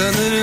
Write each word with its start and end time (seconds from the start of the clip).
Kazanırım 0.00 0.39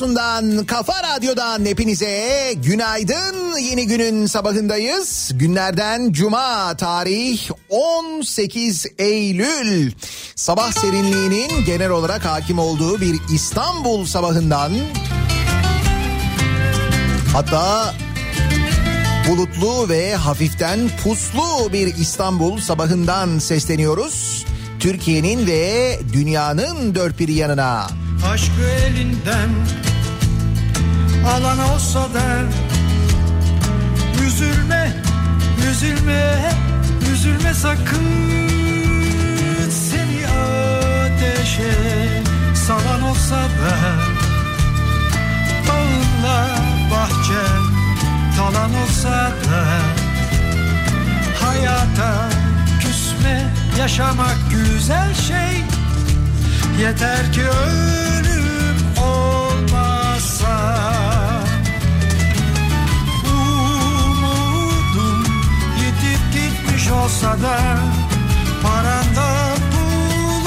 radyosundan, 0.00 0.66
kafa 0.66 1.02
radyodan 1.02 1.64
hepinize 1.64 2.54
günaydın. 2.56 3.58
Yeni 3.58 3.86
günün 3.86 4.26
sabahındayız. 4.26 5.30
Günlerden 5.34 6.12
cuma 6.12 6.76
tarih 6.76 7.50
18 7.68 8.86
Eylül. 8.98 9.92
Sabah 10.34 10.72
serinliğinin 10.72 11.64
genel 11.66 11.90
olarak 11.90 12.24
hakim 12.24 12.58
olduğu 12.58 13.00
bir 13.00 13.16
İstanbul 13.34 14.04
sabahından 14.04 14.72
hatta 17.32 17.94
bulutlu 19.28 19.88
ve 19.88 20.14
hafiften 20.14 20.78
puslu 21.04 21.72
bir 21.72 21.96
İstanbul 21.96 22.60
sabahından 22.60 23.38
sesleniyoruz. 23.38 24.46
Türkiye'nin 24.80 25.46
ve 25.46 25.98
dünyanın 26.12 26.94
dört 26.94 27.18
bir 27.18 27.28
yanına. 27.28 27.86
Aşkı 28.32 28.62
elinden 28.86 29.50
alan 31.26 31.58
olsa 31.58 32.00
da 32.00 32.20
Üzülme, 34.26 34.92
üzülme, 35.70 36.52
üzülme 37.12 37.54
sakın. 37.54 38.40
Seni 39.70 40.26
ateşe 40.26 41.72
salan 42.54 43.02
olsa 43.02 43.36
da 43.36 43.74
Bağınla 45.68 46.48
bahçen 46.90 47.62
talan 48.36 48.74
olsa 48.74 49.10
da 49.10 49.64
Hayata 51.44 52.28
küsme 52.80 53.46
yaşamak 53.78 54.36
güzel 54.50 55.14
şey. 55.14 55.64
Yeter 56.80 57.32
ki 57.32 57.42
ölüm 57.42 58.39
gitmiş 66.90 67.02
olsa 67.02 67.42
da 67.42 67.58
Paranda 68.62 69.54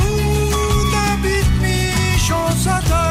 pulunda 0.06 1.06
bitmiş 1.24 2.32
olsa 2.32 2.82
da 2.90 3.04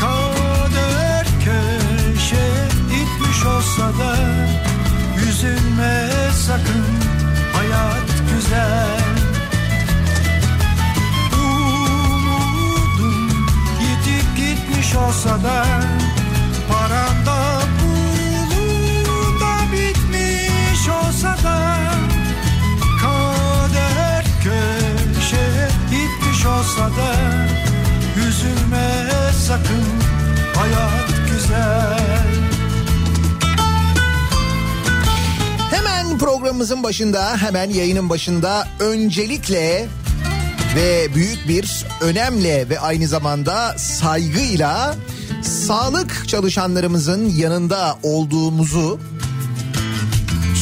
Kader 0.00 1.26
köşe 1.44 2.68
itmiş 2.86 3.46
olsa 3.46 3.88
da 3.98 4.16
Üzülme 5.28 6.10
sakın 6.46 6.86
hayat 7.52 8.08
güzel. 8.34 9.00
Umudum 11.38 12.66
yitip 13.80 14.36
gitmiş 14.36 14.94
olsa 14.96 15.30
da 15.30 15.64
paranda 16.68 17.55
programımızın 36.56 36.82
başında, 36.82 37.36
hemen 37.36 37.70
yayının 37.70 38.08
başında 38.08 38.68
öncelikle 38.80 39.88
ve 40.76 41.14
büyük 41.14 41.48
bir 41.48 41.84
önemle 42.00 42.68
ve 42.68 42.80
aynı 42.80 43.08
zamanda 43.08 43.78
saygıyla 43.78 44.94
sağlık 45.42 46.28
çalışanlarımızın 46.28 47.28
yanında 47.28 47.98
olduğumuzu 48.02 49.00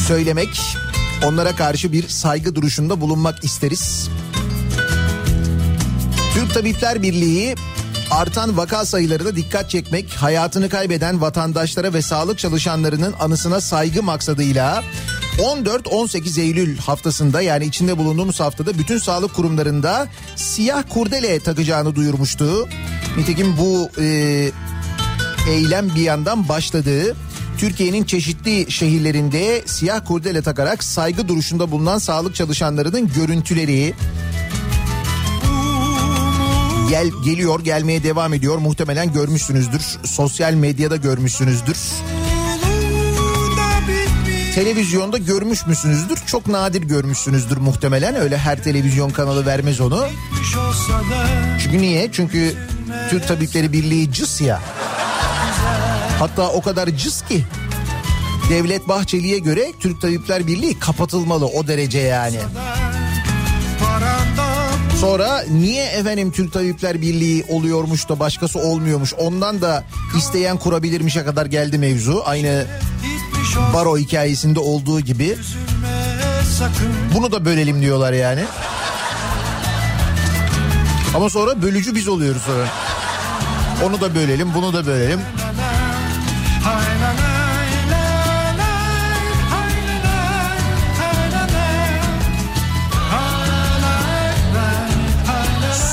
söylemek, 0.07 0.61
Onlara 1.25 1.55
karşı 1.55 1.91
bir 1.91 2.07
saygı 2.07 2.55
duruşunda 2.55 3.01
bulunmak 3.01 3.43
isteriz. 3.43 4.09
Türk 6.33 6.53
Tabipler 6.53 7.01
Birliği 7.01 7.55
artan 8.11 8.57
vaka 8.57 8.85
sayılarına 8.85 9.35
dikkat 9.35 9.69
çekmek, 9.69 10.13
hayatını 10.13 10.69
kaybeden 10.69 11.21
vatandaşlara 11.21 11.93
ve 11.93 12.01
sağlık 12.01 12.39
çalışanlarının 12.39 13.13
anısına 13.19 13.61
saygı 13.61 14.03
maksadıyla 14.03 14.83
14-18 15.37 16.41
Eylül 16.41 16.77
haftasında 16.77 17.41
yani 17.41 17.65
içinde 17.65 17.97
bulunduğumuz 17.97 18.39
haftada 18.39 18.77
bütün 18.77 18.97
sağlık 18.97 19.33
kurumlarında 19.33 20.07
siyah 20.35 20.83
kurdele 20.89 21.39
takacağını 21.39 21.95
duyurmuştu. 21.95 22.69
Nitekim 23.17 23.57
bu 23.57 23.89
e, 24.01 24.05
eylem 25.49 25.95
bir 25.95 26.01
yandan 26.01 26.49
başladı. 26.49 27.15
Türkiye'nin 27.57 28.03
çeşitli 28.03 28.71
şehirlerinde 28.71 29.61
siyah 29.65 30.05
kurdele 30.05 30.41
takarak 30.41 30.83
saygı 30.83 31.27
duruşunda 31.27 31.71
bulunan 31.71 31.97
sağlık 31.97 32.35
çalışanlarının 32.35 33.11
görüntüleri 33.15 33.93
gel 36.89 37.07
geliyor 37.25 37.63
gelmeye 37.63 38.03
devam 38.03 38.33
ediyor 38.33 38.57
muhtemelen 38.57 39.13
görmüşsünüzdür 39.13 39.81
sosyal 40.03 40.53
medyada 40.53 40.95
görmüşsünüzdür 40.95 41.77
televizyonda 44.55 45.17
görmüş 45.17 45.67
müsünüzdür? 45.67 46.19
Çok 46.25 46.47
nadir 46.47 46.81
görmüşsünüzdür 46.81 47.57
muhtemelen. 47.57 48.15
Öyle 48.15 48.37
her 48.37 48.63
televizyon 48.63 49.09
kanalı 49.09 49.45
vermez 49.45 49.81
onu. 49.81 50.07
Çünkü 51.63 51.77
niye? 51.77 52.09
Çünkü 52.11 52.55
Türk 53.09 53.27
Tabipleri 53.27 53.73
Birliği 53.73 54.11
cıs 54.11 54.41
ya. 54.41 54.61
Hatta 56.19 56.49
o 56.49 56.61
kadar 56.61 56.89
cıs 56.89 57.21
ki 57.21 57.43
Devlet 58.49 58.87
Bahçeli'ye 58.87 59.39
göre 59.39 59.71
Türk 59.79 60.01
Tabipler 60.01 60.47
Birliği 60.47 60.79
kapatılmalı 60.79 61.45
o 61.45 61.67
derece 61.67 61.99
yani. 61.99 62.39
Sonra 65.01 65.43
niye 65.51 65.85
efendim 65.85 66.31
Türk 66.31 66.53
Tabipler 66.53 67.01
Birliği 67.01 67.45
oluyormuş 67.49 68.09
da 68.09 68.19
başkası 68.19 68.59
olmuyormuş? 68.59 69.13
Ondan 69.13 69.61
da 69.61 69.83
isteyen 70.17 70.57
kurabilirmişe 70.57 71.25
kadar 71.25 71.45
geldi 71.45 71.77
mevzu. 71.77 72.21
Aynı 72.25 72.65
baro 73.73 73.97
hikayesinde 73.97 74.59
olduğu 74.59 74.99
gibi. 74.99 75.37
Bunu 77.13 77.31
da 77.31 77.45
bölelim 77.45 77.81
diyorlar 77.81 78.13
yani. 78.13 78.43
Ama 81.15 81.29
sonra 81.29 81.61
bölücü 81.61 81.95
biz 81.95 82.07
oluyoruz 82.07 82.41
sonra. 82.41 82.67
Onu 83.83 84.01
da 84.01 84.15
bölelim 84.15 84.53
bunu 84.55 84.73
da 84.73 84.85
bölelim. 84.85 85.19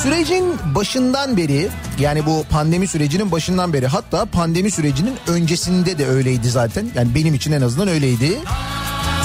Sürecin 0.03 0.55
başından 0.75 1.37
beri 1.37 1.69
yani 1.99 2.27
bu 2.27 2.45
pandemi 2.51 2.87
sürecinin 2.87 3.33
başından 3.33 3.73
beri 3.73 3.87
hatta 3.87 4.25
pandemi 4.25 4.71
sürecinin 4.71 5.17
öncesinde 5.27 5.99
de 5.99 6.07
öyleydi 6.07 6.51
zaten. 6.51 6.91
Yani 6.95 7.15
benim 7.15 7.35
için 7.35 7.53
en 7.53 7.61
azından 7.61 7.89
öyleydi. 7.89 8.39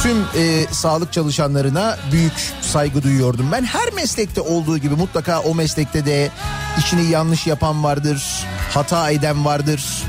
Tüm 0.03 0.17
e, 0.41 0.65
sağlık 0.71 1.13
çalışanlarına 1.13 1.97
büyük 2.11 2.33
saygı 2.61 3.03
duyuyordum. 3.03 3.51
Ben 3.51 3.63
her 3.63 3.93
meslekte 3.93 4.41
olduğu 4.41 4.77
gibi 4.77 4.95
mutlaka 4.95 5.39
o 5.39 5.55
meslekte 5.55 6.05
de 6.05 6.29
işini 6.77 7.09
yanlış 7.09 7.47
yapan 7.47 7.83
vardır, 7.83 8.45
hata 8.73 9.11
eden 9.11 9.45
vardır. 9.45 10.03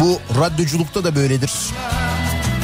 Bu 0.00 0.40
radyoculukta 0.40 1.04
da 1.04 1.14
böyledir. 1.14 1.52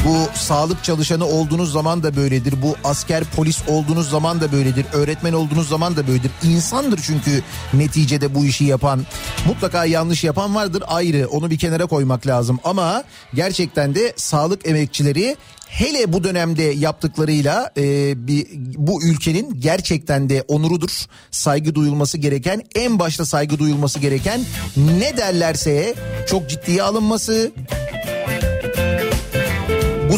Bu 0.06 0.39
sağlık 0.39 0.85
çalışanı 0.85 1.27
olduğunuz 1.27 1.73
zaman 1.73 2.03
da 2.03 2.17
böyledir. 2.17 2.55
Bu 2.62 2.77
asker 2.85 3.25
polis 3.25 3.62
olduğunuz 3.69 4.11
zaman 4.11 4.41
da 4.41 4.53
böyledir. 4.53 4.87
Öğretmen 4.93 5.33
olduğunuz 5.33 5.69
zaman 5.69 5.97
da 5.97 6.06
böyledir. 6.09 6.31
İnsandır 6.43 7.00
çünkü 7.03 7.43
neticede 7.73 8.35
bu 8.35 8.45
işi 8.45 8.65
yapan. 8.65 9.06
Mutlaka 9.47 9.85
yanlış 9.85 10.25
yapan 10.25 10.55
vardır 10.55 10.83
ayrı. 10.87 11.29
Onu 11.29 11.50
bir 11.50 11.59
kenara 11.59 11.87
koymak 11.87 12.27
lazım. 12.27 12.59
Ama 12.65 13.05
gerçekten 13.35 13.95
de 13.95 14.12
sağlık 14.17 14.69
emekçileri 14.69 15.37
hele 15.69 16.12
bu 16.12 16.25
dönemde 16.25 16.62
yaptıklarıyla 16.62 17.71
e, 17.77 18.12
bir, 18.27 18.47
bu 18.77 19.03
ülkenin 19.03 19.61
gerçekten 19.61 20.29
de 20.29 20.44
onurudur. 20.49 20.91
Saygı 21.31 21.75
duyulması 21.75 22.19
gereken 22.19 22.62
en 22.75 22.99
başta 22.99 23.27
saygı 23.27 23.59
duyulması 23.59 23.99
gereken 23.99 24.41
ne 24.77 25.17
derlerse 25.17 25.94
çok 26.27 26.51
ciddiye 26.51 26.83
alınması 26.83 27.53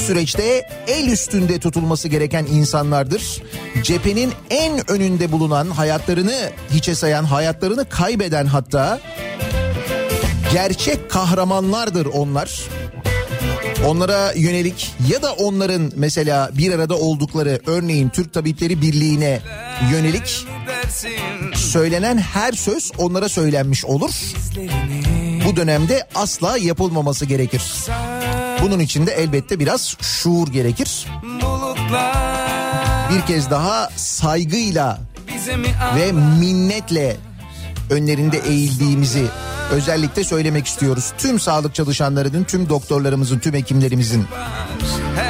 bu 0.00 0.05
süreçte 0.05 0.67
el 0.87 1.08
üstünde 1.08 1.58
tutulması 1.58 2.08
gereken 2.08 2.47
insanlardır. 2.47 3.43
Cephenin 3.82 4.32
en 4.50 4.91
önünde 4.91 5.32
bulunan 5.32 5.70
hayatlarını 5.70 6.50
hiçe 6.70 6.94
sayan 6.94 7.25
hayatlarını 7.25 7.88
kaybeden 7.88 8.47
hatta 8.47 9.00
gerçek 10.52 11.11
kahramanlardır 11.11 12.06
onlar. 12.06 12.61
Onlara 13.87 14.32
yönelik 14.32 14.93
ya 15.12 15.23
da 15.23 15.32
onların 15.32 15.93
mesela 15.97 16.50
bir 16.58 16.73
arada 16.73 16.99
oldukları 16.99 17.61
örneğin 17.67 18.09
Türk 18.09 18.33
Tabipleri 18.33 18.83
Birliği'ne 18.83 19.40
yönelik 19.92 20.47
söylenen 21.54 22.19
her 22.19 22.52
söz 22.52 22.90
onlara 22.99 23.28
söylenmiş 23.28 23.85
olur. 23.85 24.11
Bu 25.47 25.57
dönemde 25.57 26.09
asla 26.14 26.59
yapılmaması 26.59 27.26
gerekir. 27.26 27.62
Bunun 28.62 28.79
için 28.79 29.07
de 29.07 29.12
elbette 29.12 29.61
biraz 29.61 29.97
şuur 30.00 30.49
gerekir. 30.49 31.07
Bir 33.14 33.26
kez 33.26 33.50
daha 33.50 33.90
saygıyla 33.97 34.99
ve 35.97 36.12
minnetle 36.12 37.17
önlerinde 37.90 38.38
eğildiğimizi 38.38 39.26
özellikle 39.71 40.25
söylemek 40.25 40.67
istiyoruz. 40.67 41.12
Tüm 41.19 41.40
sağlık 41.40 41.75
çalışanlarının, 41.75 42.45
tüm 42.45 42.69
doktorlarımızın, 42.69 43.38
tüm 43.38 43.55
hekimlerimizin. 43.55 44.26
Her 45.17 45.29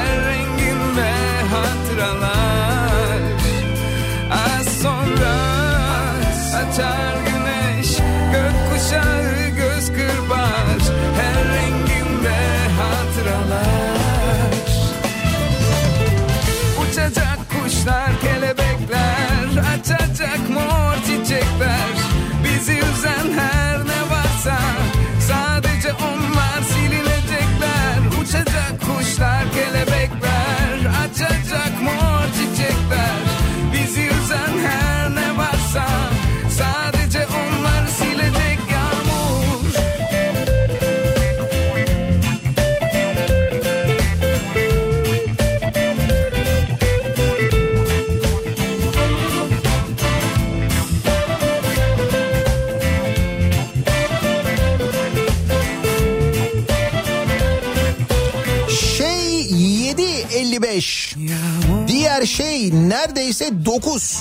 Diğer 61.87 62.25
şey 62.25 62.71
neredeyse 62.89 63.65
9 63.65 64.19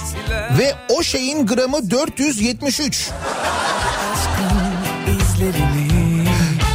Ve 0.58 0.74
o 0.88 1.02
şeyin 1.02 1.46
gramı 1.46 1.90
473 1.90 3.10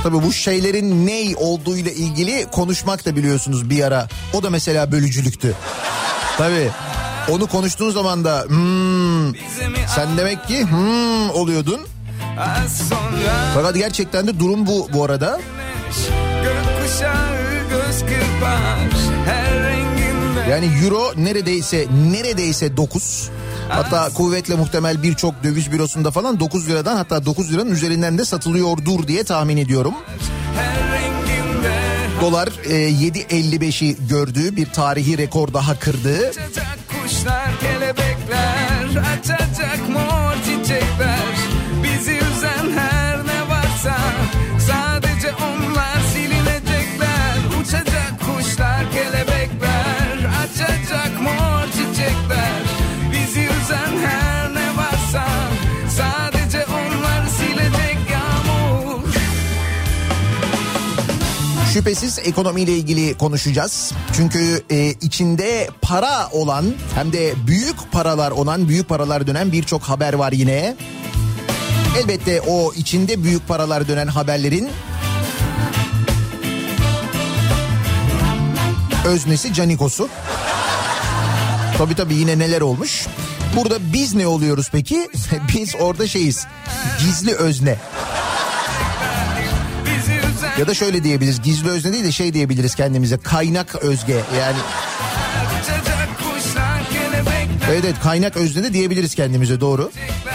Tabii 0.04 0.24
bu 0.24 0.34
şeylerin 0.34 1.08
ney 1.08 1.36
olduğuyla 1.38 1.92
ilgili 1.92 2.46
konuşmak 2.52 3.06
da 3.06 3.16
biliyorsunuz 3.16 3.70
bir 3.70 3.84
ara. 3.84 4.08
O 4.34 4.44
da 4.44 4.50
mesela 4.50 4.92
bölücülüktü. 4.92 5.54
Tabii. 6.38 6.70
Onu 7.32 7.48
konuştuğun 7.48 7.92
zaman 7.92 8.26
da 8.26 8.46
hmm, 8.48 9.36
sen 9.96 10.18
demek 10.18 10.48
ki 10.48 10.64
hmm 10.64 11.30
oluyordun. 11.30 11.82
Fakat 13.54 13.76
gerçekten 13.76 14.28
de 14.28 14.40
durum 14.40 14.68
bu 14.68 14.90
bu 14.94 15.04
arada. 15.04 15.40
Gökkuşağı 16.44 17.36
göz 17.70 18.00
kırpar. 18.00 18.95
Yani 20.50 20.70
euro 20.84 21.14
neredeyse 21.18 21.88
neredeyse 22.12 22.78
9. 22.78 23.30
Hatta 23.70 24.10
kuvvetle 24.14 24.56
muhtemel 24.56 25.04
birçok 25.04 25.44
döviz 25.44 25.72
bürosunda 25.72 26.12
falan 26.12 26.40
9 26.40 26.70
liradan 26.70 26.96
hatta 26.96 27.26
9 27.26 27.54
liranın 27.54 27.72
üzerinden 27.72 28.18
de 28.18 28.26
satılıyordur 28.26 29.08
diye 29.08 29.24
tahmin 29.24 29.58
ediyorum. 29.58 29.94
Dolar 32.22 32.50
e, 32.66 32.74
7.55'i 32.74 34.08
gördüğü 34.10 34.56
bir 34.56 34.66
tarihi 34.66 35.18
rekor 35.18 35.54
daha 35.54 35.80
kırdı. 35.80 36.30
Açacak 36.30 36.78
kuşlar, 37.04 37.60
kelebekler, 37.60 39.14
açacak 39.14 39.90
mor 39.90 40.34
çiçekler. 40.46 41.25
Şüphesiz 61.76 62.20
ekonomiyle 62.20 62.72
ilgili 62.72 63.18
konuşacağız. 63.18 63.94
Çünkü 64.14 64.64
e, 64.70 64.90
içinde 64.90 65.70
para 65.82 66.30
olan 66.32 66.74
hem 66.96 67.14
de 67.14 67.34
büyük 67.48 67.92
paralar 67.92 68.32
olan, 68.32 68.68
büyük 68.68 68.90
paralar 68.90 69.28
dönen 69.28 69.52
birçok 69.52 69.84
haber 69.84 70.14
var 70.14 70.32
yine. 70.32 70.76
Elbette 71.98 72.42
o 72.42 72.74
içinde 72.74 73.24
büyük 73.24 73.48
paralar 73.48 73.88
dönen 73.88 74.08
haberlerin 74.08 74.70
öznesi 79.06 79.54
Canikos'u. 79.54 80.10
Tabii 81.78 81.96
tabii 81.96 82.16
yine 82.16 82.40
neler 82.40 82.62
olmuş. 82.62 83.08
Burada 83.56 83.94
biz 83.94 84.16
ne 84.16 84.28
oluyoruz 84.28 84.70
peki? 84.72 85.10
biz 85.56 85.76
orada 85.80 86.08
şeyiz. 86.08 86.48
Gizli 87.00 87.36
özne. 87.36 87.78
Ya 90.60 90.68
da 90.68 90.74
şöyle 90.74 91.04
diyebiliriz. 91.04 91.42
Gizli 91.42 91.70
özne 91.70 91.94
değil 91.94 92.04
de 92.04 92.12
şey 92.12 92.34
diyebiliriz 92.34 92.76
kendimize. 92.76 93.18
Kaynak 93.18 93.76
özge. 93.76 94.14
Yani 94.40 94.58
evet 97.70 97.86
evet 97.86 97.96
kaynak 98.04 98.38
özne 98.38 98.64
de 98.64 98.74
diyebiliriz 98.74 99.16
kendimize 99.16 99.62
doğru. 99.62 99.92
Bizi 99.96 100.35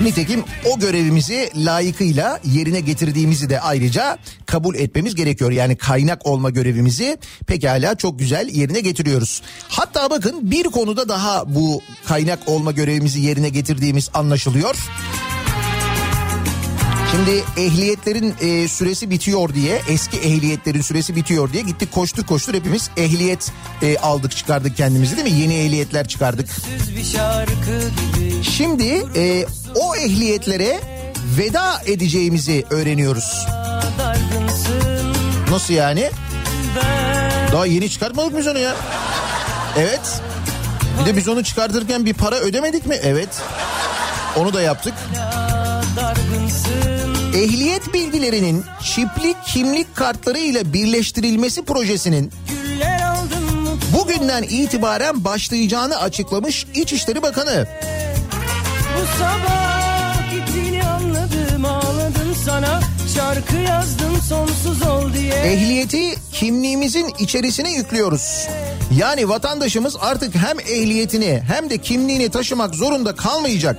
Nitekim 0.00 0.44
o 0.66 0.78
görevimizi 0.78 1.50
layıkıyla 1.56 2.40
yerine 2.44 2.80
getirdiğimizi 2.80 3.50
de 3.50 3.60
ayrıca 3.60 4.18
kabul 4.46 4.74
etmemiz 4.74 5.14
gerekiyor. 5.14 5.50
Yani 5.50 5.76
kaynak 5.76 6.26
olma 6.26 6.50
görevimizi 6.50 7.18
pekala 7.46 7.94
çok 7.94 8.18
güzel 8.18 8.48
yerine 8.48 8.80
getiriyoruz. 8.80 9.42
Hatta 9.68 10.10
bakın 10.10 10.50
bir 10.50 10.64
konuda 10.64 11.08
daha 11.08 11.54
bu 11.54 11.82
kaynak 12.06 12.38
olma 12.46 12.72
görevimizi 12.72 13.20
yerine 13.20 13.48
getirdiğimiz 13.48 14.10
anlaşılıyor. 14.14 14.76
Şimdi 17.10 17.44
ehliyetlerin 17.56 18.34
e, 18.40 18.68
süresi 18.68 19.10
bitiyor 19.10 19.54
diye 19.54 19.82
eski 19.88 20.16
ehliyetlerin 20.18 20.80
süresi 20.80 21.16
bitiyor 21.16 21.52
diye 21.52 21.62
gittik 21.62 21.92
koştuk 21.92 22.28
koştur 22.28 22.54
hepimiz 22.54 22.90
ehliyet 22.96 23.52
e, 23.82 23.98
aldık 23.98 24.36
çıkardık 24.36 24.76
kendimizi 24.76 25.16
değil 25.16 25.34
mi? 25.34 25.40
Yeni 25.40 25.54
ehliyetler 25.54 26.08
çıkardık. 26.08 26.48
Şimdi 28.50 29.02
e, 29.16 29.46
o 29.74 29.96
ehliyetlere 29.96 30.80
veda 31.38 31.80
edeceğimizi 31.86 32.64
öğreniyoruz. 32.70 33.46
Nasıl 35.50 35.74
yani? 35.74 36.10
Daha 37.52 37.66
yeni 37.66 37.90
çıkartmadık 37.90 38.32
mı 38.32 38.38
biz 38.38 38.46
onu 38.46 38.58
ya? 38.58 38.76
Evet. 39.78 40.20
Bir 41.00 41.06
de 41.06 41.16
biz 41.16 41.28
onu 41.28 41.44
çıkartırken 41.44 42.04
bir 42.04 42.14
para 42.14 42.36
ödemedik 42.36 42.86
mi? 42.86 42.96
Evet. 43.02 43.28
Onu 44.36 44.52
da 44.52 44.62
yaptık. 44.62 44.94
Ehliyet 47.40 47.94
bilgilerinin 47.94 48.64
çipli 48.82 49.34
kimlik 49.46 49.96
kartları 49.96 50.38
ile 50.38 50.72
birleştirilmesi 50.72 51.62
projesinin 51.62 52.32
bugünden 53.98 54.42
itibaren 54.42 55.24
başlayacağını 55.24 56.00
açıklamış 56.00 56.66
İçişleri 56.74 57.22
Bakanı. 57.22 57.66
bu 58.96 59.18
sabah 59.18 60.30
gittiğini 60.30 60.82
anladım 60.82 61.64
ağladım 61.64 62.34
sana 62.44 62.80
şarkı 63.14 63.56
yazdım 63.56 64.20
sonsuz 64.28 64.82
ol 64.82 65.12
diye 65.12 65.34
Ehliyeti 65.34 66.14
kimliğimizin 66.32 67.12
içerisine 67.18 67.72
yüklüyoruz. 67.72 68.46
Yani 68.98 69.28
vatandaşımız 69.28 69.96
artık 70.00 70.34
hem 70.34 70.60
ehliyetini 70.60 71.42
hem 71.46 71.70
de 71.70 71.78
kimliğini 71.78 72.30
taşımak 72.30 72.74
zorunda 72.74 73.16
kalmayacak. 73.16 73.76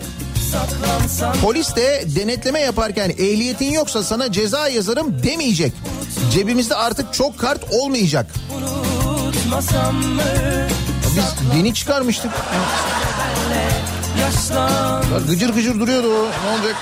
Polis 1.41 1.75
de 1.75 2.03
denetleme 2.15 2.59
yaparken 2.59 3.09
ehliyetin 3.09 3.71
yoksa 3.71 4.03
sana 4.03 4.31
ceza 4.31 4.67
yazarım 4.67 5.23
demeyecek. 5.23 5.73
Cebimizde 6.33 6.75
artık 6.75 7.13
çok 7.13 7.39
kart 7.39 7.63
olmayacak. 7.71 8.25
Biz 11.15 11.57
yeni 11.57 11.73
çıkarmıştık. 11.73 12.31
Gıcır 15.27 15.49
gıcır 15.49 15.79
duruyordu 15.79 16.07
o. 16.07 16.23
Ne 16.45 16.55
olacak? 16.59 16.75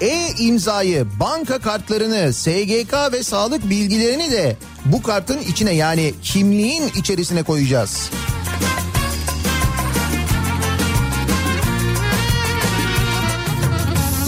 E-imzayı, 0.00 1.06
banka 1.20 1.58
kartlarını, 1.58 2.32
SGK 2.32 3.12
ve 3.12 3.22
sağlık 3.22 3.70
bilgilerini 3.70 4.30
de 4.30 4.56
bu 4.84 5.02
kartın 5.02 5.38
içine 5.38 5.74
yani 5.74 6.14
kimliğin 6.22 6.88
içerisine 6.96 7.42
koyacağız. 7.42 8.10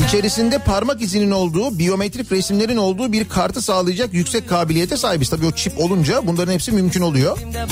İçerisinde 0.06 0.58
parmak 0.58 1.02
izinin 1.02 1.30
olduğu, 1.30 1.78
biyometrik 1.78 2.32
resimlerin 2.32 2.76
olduğu 2.76 3.12
bir 3.12 3.28
kartı 3.28 3.62
sağlayacak 3.62 4.14
yüksek 4.14 4.48
kabiliyete 4.48 4.96
sahibiz. 4.96 5.30
Tabii 5.30 5.46
o 5.46 5.52
çip 5.52 5.80
olunca 5.80 6.26
bunların 6.26 6.52
hepsi 6.52 6.72
mümkün 6.72 7.00
oluyor. 7.00 7.38
de 7.52 7.66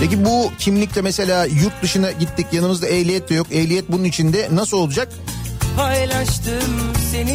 Peki 0.00 0.24
bu 0.24 0.52
kimlikle 0.58 1.02
mesela 1.02 1.44
yurt 1.44 1.82
dışına 1.82 2.10
gittik 2.10 2.46
yanımızda 2.52 2.86
ehliyet 2.86 3.30
de 3.30 3.34
yok. 3.34 3.46
Ehliyet 3.52 3.92
bunun 3.92 4.04
içinde 4.04 4.48
nasıl 4.52 4.76
olacak? 4.76 5.08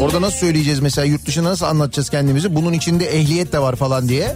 Orada 0.02 0.22
nasıl 0.22 0.38
söyleyeceğiz 0.38 0.80
mesela 0.80 1.06
yurt 1.06 1.26
dışına 1.26 1.50
nasıl 1.50 1.66
anlatacağız 1.66 2.10
kendimizi? 2.10 2.56
Bunun 2.56 2.74
içinde 2.74 3.06
ehliyet 3.06 3.54
de 3.54 3.60
var 3.60 3.76
falan 3.76 4.10
diye. 4.10 4.36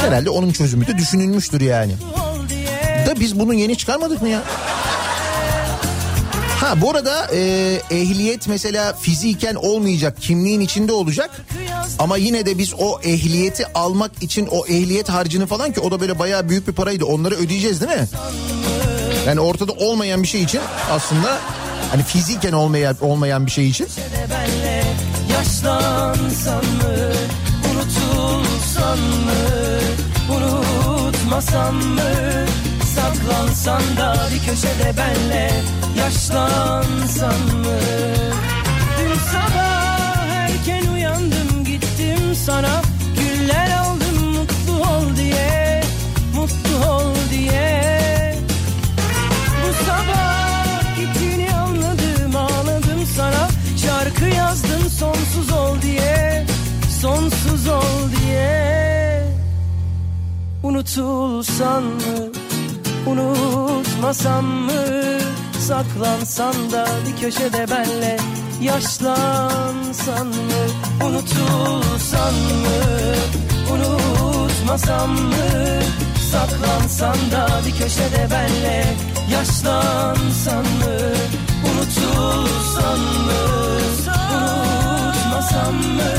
Herhalde 0.00 0.30
onun 0.30 0.50
çözümü 0.52 0.86
de 0.86 0.98
düşünülmüştür 0.98 1.60
yani. 1.60 1.92
Da 3.06 3.20
biz 3.20 3.38
bunun 3.38 3.52
yeni 3.54 3.76
çıkarmadık 3.76 4.22
mı 4.22 4.28
ya? 4.28 4.42
Ha 6.60 6.80
bu 6.80 6.90
arada 6.90 7.26
e, 7.32 7.38
ehliyet 7.90 8.48
mesela 8.48 8.92
fiziken 8.92 9.54
olmayacak 9.54 10.16
kimliğin 10.20 10.60
içinde 10.60 10.92
olacak. 10.92 11.30
Ama 11.98 12.16
yine 12.16 12.46
de 12.46 12.58
biz 12.58 12.74
o 12.78 13.00
ehliyeti 13.00 13.66
almak 13.74 14.22
için 14.22 14.48
o 14.50 14.66
ehliyet 14.66 15.08
harcını 15.08 15.46
falan 15.46 15.72
ki 15.72 15.80
o 15.80 15.90
da 15.90 16.00
böyle 16.00 16.18
bayağı 16.18 16.48
büyük 16.48 16.68
bir 16.68 16.72
paraydı 16.72 17.04
onları 17.04 17.34
ödeyeceğiz 17.34 17.80
değil 17.80 17.92
mi? 17.92 18.08
Yani 19.26 19.40
ortada 19.40 19.72
olmayan 19.72 20.22
bir 20.22 20.28
şey 20.28 20.42
için 20.42 20.60
aslında 20.90 21.38
hani 21.90 22.02
fiziken 22.02 22.52
olmayan 22.52 22.96
olmayan 23.00 23.46
bir 23.46 23.50
şey 23.50 23.68
için 23.68 23.86
yaşlansan 25.32 26.64
mı 26.64 27.12
unutulsan 27.72 28.98
mı 28.98 29.80
unutmasan 30.30 31.74
mı 31.74 32.00
saklansan 32.96 33.82
da 33.96 34.28
bir 34.34 34.50
köşede 34.50 34.96
benle 34.96 35.50
yaşlansan 36.00 37.40
mı? 37.62 37.78
Dün 38.98 39.14
sabah 39.32 40.26
erken 40.26 40.92
uyandım 40.94 41.64
gittim 41.64 42.34
sana. 42.46 42.82
Güller 43.18 43.70
aldım 43.70 44.18
mutlu 44.34 44.72
ol 44.72 45.16
diye 45.16 45.82
mutlu 46.34 46.90
ol 46.90 47.14
diye. 47.30 48.34
Bu 49.62 49.84
sabah 49.84 50.96
gittiğini 50.96 51.54
anladım 51.54 52.36
ağladım 52.36 53.06
sana. 53.16 53.48
Şarkı 53.86 54.24
yazdım 54.24 54.90
sonsuz 54.98 55.52
ol 55.52 55.82
diye 55.82 56.46
Sonsuz 57.00 57.68
ol 57.68 58.10
diye. 58.20 59.24
Unutulsan 60.62 61.82
mı 61.82 62.30
Unutmasam 63.06 64.44
mı 64.44 64.72
Saklansan 65.70 66.72
da 66.72 66.86
bir 67.06 67.20
köşede 67.20 67.70
benle 67.70 68.16
Yaşlansan 68.62 70.26
mı? 70.26 70.62
Unutulsan 71.04 72.34
mı? 72.34 73.14
Unutmasam 73.72 75.10
mı? 75.10 75.80
Saklansan 76.32 77.16
da 77.32 77.48
bir 77.66 77.72
köşede 77.72 78.28
benle 78.30 78.84
Yaşlansan 79.32 80.64
mı? 80.64 80.98
Unutulsan 81.70 82.98
mı? 82.98 83.40
Unutmasam 85.32 85.74
mı? 85.74 86.10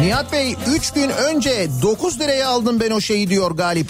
Nihat 0.00 0.32
Bey 0.32 0.56
3 0.76 0.90
gün 0.90 1.10
önce 1.10 1.68
9 1.82 2.20
liraya 2.20 2.48
aldım 2.48 2.80
ben 2.80 2.90
o 2.90 3.00
şeyi 3.00 3.28
diyor 3.28 3.50
Galip. 3.50 3.88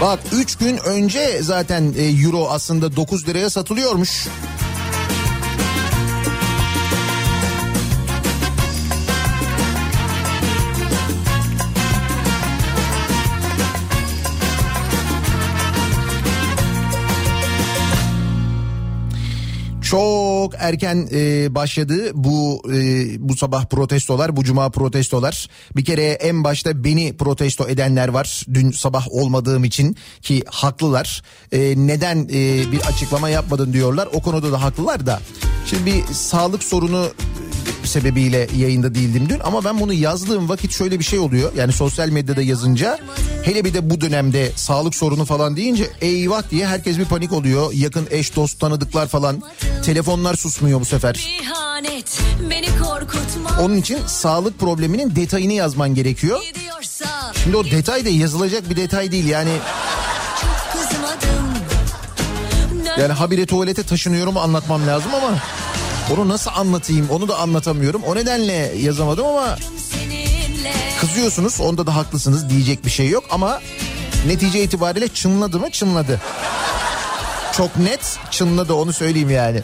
Bak 0.00 0.20
3 0.32 0.56
gün 0.56 0.76
önce 0.76 1.42
zaten 1.42 1.94
e, 1.96 2.02
euro 2.02 2.46
aslında 2.48 2.96
9 2.96 3.28
liraya 3.28 3.50
satılıyormuş. 3.50 4.28
Çok 19.82 20.23
erken 20.58 21.08
e, 21.12 21.54
başladı 21.54 22.10
bu 22.14 22.62
e, 22.72 23.06
bu 23.28 23.36
sabah 23.36 23.64
protestolar, 23.64 24.36
bu 24.36 24.44
cuma 24.44 24.70
protestolar. 24.70 25.48
Bir 25.76 25.84
kere 25.84 26.04
en 26.04 26.44
başta 26.44 26.84
beni 26.84 27.16
protesto 27.16 27.68
edenler 27.68 28.08
var. 28.08 28.42
Dün 28.54 28.70
sabah 28.70 29.06
olmadığım 29.10 29.64
için 29.64 29.96
ki 30.22 30.42
haklılar. 30.46 31.22
E, 31.52 31.74
neden 31.76 32.28
e, 32.32 32.72
bir 32.72 32.80
açıklama 32.80 33.28
yapmadın 33.28 33.72
diyorlar. 33.72 34.08
O 34.12 34.20
konuda 34.20 34.52
da 34.52 34.62
haklılar 34.62 35.06
da. 35.06 35.20
Şimdi 35.66 35.86
bir 35.86 36.14
sağlık 36.14 36.64
sorunu 36.64 37.06
sebebiyle 37.84 38.48
yayında 38.56 38.94
değildim 38.94 39.28
dün 39.28 39.40
ama 39.44 39.64
ben 39.64 39.80
bunu 39.80 39.92
yazdığım 39.92 40.48
vakit 40.48 40.72
şöyle 40.72 40.98
bir 40.98 41.04
şey 41.04 41.18
oluyor. 41.18 41.52
Yani 41.56 41.72
sosyal 41.72 42.08
medyada 42.08 42.42
yazınca 42.42 42.98
hele 43.42 43.64
bir 43.64 43.74
de 43.74 43.90
bu 43.90 44.00
dönemde 44.00 44.52
sağlık 44.56 44.94
sorunu 44.94 45.24
falan 45.24 45.56
deyince 45.56 45.90
eyvah 46.00 46.50
diye 46.50 46.66
herkes 46.66 46.98
bir 46.98 47.04
panik 47.04 47.32
oluyor. 47.32 47.72
Yakın 47.72 48.06
eş 48.10 48.36
dost 48.36 48.60
tanıdıklar 48.60 49.08
falan 49.08 49.42
telefonlar 49.84 50.34
susmuyor 50.34 50.80
bu 50.80 50.84
sefer. 50.84 51.44
Onun 53.60 53.76
için 53.76 53.98
sağlık 54.06 54.58
probleminin 54.58 55.16
detayını 55.16 55.52
yazman 55.52 55.94
gerekiyor. 55.94 56.40
Şimdi 57.44 57.56
o 57.56 57.64
detay 57.64 58.04
da 58.04 58.08
yazılacak 58.08 58.70
bir 58.70 58.76
detay 58.76 59.12
değil 59.12 59.26
yani. 59.26 59.50
Yani 62.98 63.12
habire 63.12 63.46
tuvalete 63.46 63.82
taşınıyorum 63.82 64.36
anlatmam 64.36 64.86
lazım 64.86 65.10
ama 65.14 65.38
onu 66.12 66.28
nasıl 66.28 66.50
anlatayım 66.54 67.10
onu 67.10 67.28
da 67.28 67.38
anlatamıyorum. 67.38 68.02
O 68.02 68.14
nedenle 68.14 68.52
yazamadım 68.76 69.26
ama 69.26 69.56
kızıyorsunuz 71.00 71.60
onda 71.60 71.86
da 71.86 71.96
haklısınız 71.96 72.50
diyecek 72.50 72.84
bir 72.84 72.90
şey 72.90 73.08
yok 73.08 73.24
ama 73.30 73.60
netice 74.26 74.62
itibariyle 74.62 75.08
çınladı 75.08 75.58
mı 75.58 75.70
çınladı. 75.70 76.20
Çok 77.52 77.76
net 77.76 78.18
çınladı 78.30 78.74
onu 78.74 78.92
söyleyeyim 78.92 79.30
yani. 79.30 79.62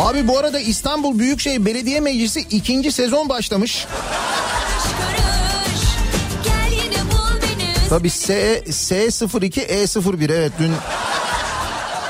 Abi 0.00 0.28
bu 0.28 0.38
arada 0.38 0.60
İstanbul 0.60 1.18
Büyükşehir 1.18 1.66
Belediye 1.66 2.00
Meclisi 2.00 2.40
ikinci 2.40 2.92
sezon 2.92 3.28
başlamış. 3.28 3.86
Tabii 7.88 8.10
S, 8.10 8.62
S02 8.66 9.66
E01 9.66 10.32
evet 10.34 10.52
dün 10.58 10.72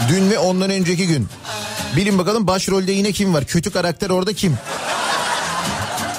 dün 0.09 0.31
ve 0.31 0.39
ondan 0.39 0.71
önceki 0.71 1.07
gün. 1.07 1.29
Bilin 1.97 2.19
bakalım 2.19 2.47
başrolde 2.47 2.93
yine 2.93 3.13
kim 3.13 3.35
var? 3.35 3.45
Kötü 3.45 3.71
karakter 3.71 4.11
orada 4.11 4.33
kim? 4.33 4.59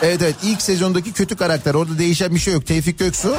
Evet 0.02 0.22
evet 0.22 0.36
ilk 0.44 0.62
sezondaki 0.62 1.12
kötü 1.12 1.36
karakter 1.36 1.74
orada 1.74 1.98
değişen 1.98 2.36
bir 2.36 2.40
şey 2.40 2.54
yok. 2.54 2.66
Tevfik 2.66 3.00
Göksu. 3.00 3.36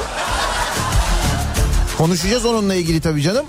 Konuşacağız 1.97 2.45
onunla 2.45 2.75
ilgili 2.75 3.01
tabii 3.01 3.21
canım. 3.21 3.45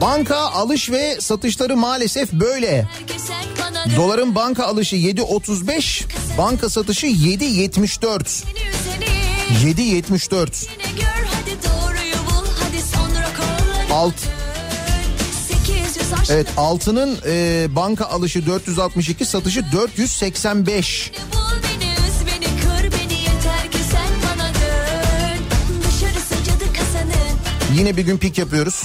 Banka 0.00 0.36
alış 0.36 0.90
ve 0.90 1.20
satışları 1.20 1.76
maalesef 1.76 2.32
böyle. 2.32 2.88
Doların 3.96 4.34
banka 4.34 4.64
alışı 4.64 4.96
7.35, 4.96 6.04
banka 6.38 6.68
satışı 6.68 7.06
7.74. 7.06 8.28
Seni 8.28 8.52
üzeni 9.60 10.00
7.74. 10.00 10.66
Yine 10.72 11.00
gör 11.00 11.26
hadi 11.34 11.50
doğruyu 11.50 12.14
bul 12.30 12.46
Hadi 12.60 12.82
sonra 12.82 13.26
kollarıma 13.36 13.94
Alt 13.94 14.14
dön 14.14 15.56
800 15.66 16.12
aşkla 16.12 16.34
Evet 16.34 16.46
altının 16.56 17.18
e, 17.26 17.66
banka 17.76 18.04
alışı 18.04 18.46
462 18.46 19.24
satışı 19.24 19.72
485. 19.72 21.12
Bul 21.32 21.38
beni 21.62 21.90
üz 21.92 22.26
beni 22.26 22.46
kır 22.60 22.98
beni 22.98 23.18
yeter 23.18 23.70
ki 23.72 23.78
sen 23.90 24.08
bana 24.30 24.48
dön 24.48 25.44
Dışarısı 25.82 26.34
cadı 26.44 26.72
kazanı 26.72 27.20
Yine 27.78 27.96
bir 27.96 28.02
gün 28.02 28.18
pik 28.18 28.38
yapıyoruz. 28.38 28.82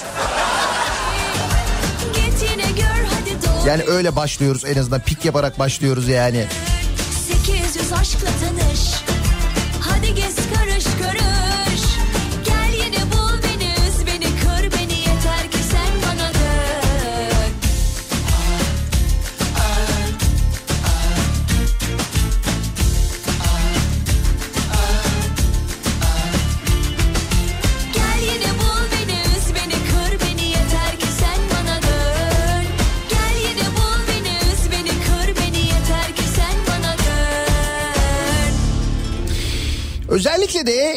Yani 3.67 3.83
öyle 3.87 4.15
başlıyoruz 4.15 4.65
en 4.65 4.77
azından 4.77 5.01
pik 5.01 5.25
yaparak 5.25 5.59
başlıyoruz 5.59 6.07
yani. 6.07 6.45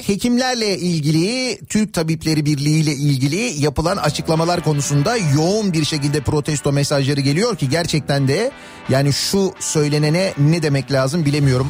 Hekimlerle 0.07 0.79
ilgili 0.79 1.59
Türk 1.69 1.95
Tabipleri 1.95 2.47
Birliği 2.47 2.81
ile 2.81 2.93
ilgili 2.93 3.63
yapılan 3.63 3.97
açıklamalar 3.97 4.61
konusunda 4.65 5.17
yoğun 5.17 5.73
bir 5.73 5.85
şekilde 5.85 6.21
protesto 6.21 6.73
mesajları 6.73 7.21
geliyor 7.21 7.57
ki 7.57 7.69
gerçekten 7.69 8.29
de 8.29 8.51
yani 8.89 9.13
şu 9.13 9.53
söylenene 9.61 10.33
ne 10.39 10.63
demek 10.63 10.93
lazım 10.93 11.25
bilemiyorum. 11.25 11.69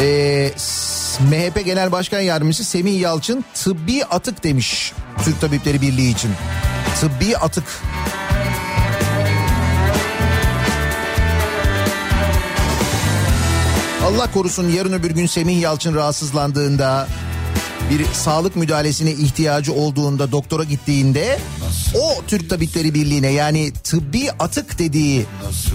Ee, 0.00 0.50
MHP 1.20 1.64
Genel 1.64 1.92
Başkan 1.92 2.20
Yardımcısı 2.20 2.64
Semih 2.64 3.00
Yalçın 3.00 3.44
tıbbi 3.54 4.04
atık 4.04 4.44
demiş 4.44 4.92
Türk 5.24 5.40
Tabipleri 5.40 5.82
Birliği 5.82 6.10
için. 6.10 6.30
Tıbbi 7.00 7.36
atık. 7.36 7.64
Allah 14.08 14.32
korusun 14.32 14.68
yarın 14.68 14.92
öbür 14.92 15.10
gün 15.10 15.26
Semih 15.26 15.60
Yalçın 15.60 15.94
rahatsızlandığında 15.94 17.08
bir 17.90 18.04
sağlık 18.14 18.56
müdahalesine 18.56 19.12
ihtiyacı 19.12 19.72
olduğunda 19.72 20.32
doktora 20.32 20.64
gittiğinde 20.64 21.38
o 21.94 22.22
Türk 22.26 22.50
Tabipleri 22.50 22.94
Birliği'ne 22.94 23.30
yani 23.30 23.72
tıbbi 23.72 24.30
atık 24.38 24.78
dediği 24.78 25.26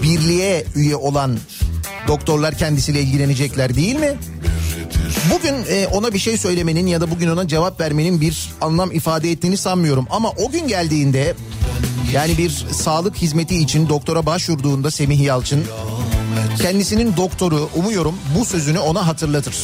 birliğe 0.02 0.64
üye 0.74 0.96
olan 0.96 1.38
doktorlar 2.08 2.58
kendisiyle 2.58 3.00
ilgilenecekler 3.00 3.74
değil 3.74 3.96
mi? 3.96 4.12
Bugün 5.34 5.54
e, 5.68 5.86
ona 5.86 6.14
bir 6.14 6.18
şey 6.18 6.38
söylemenin 6.38 6.86
ya 6.86 7.00
da 7.00 7.10
bugün 7.10 7.28
ona 7.28 7.48
cevap 7.48 7.80
vermenin 7.80 8.20
bir 8.20 8.50
anlam 8.60 8.92
ifade 8.92 9.30
ettiğini 9.30 9.56
sanmıyorum. 9.56 10.06
Ama 10.10 10.30
o 10.30 10.50
gün 10.50 10.68
geldiğinde 10.68 11.34
yani 12.12 12.38
bir 12.38 12.50
sağlık 12.72 13.16
hizmeti 13.16 13.56
için 13.56 13.88
doktora 13.88 14.26
başvurduğunda 14.26 14.90
Semih 14.90 15.20
Yalçın 15.20 15.64
kendisinin 16.62 17.16
doktoru 17.16 17.70
umuyorum 17.74 18.18
bu 18.38 18.44
sözünü 18.44 18.78
ona 18.78 19.06
hatırlatır. 19.06 19.56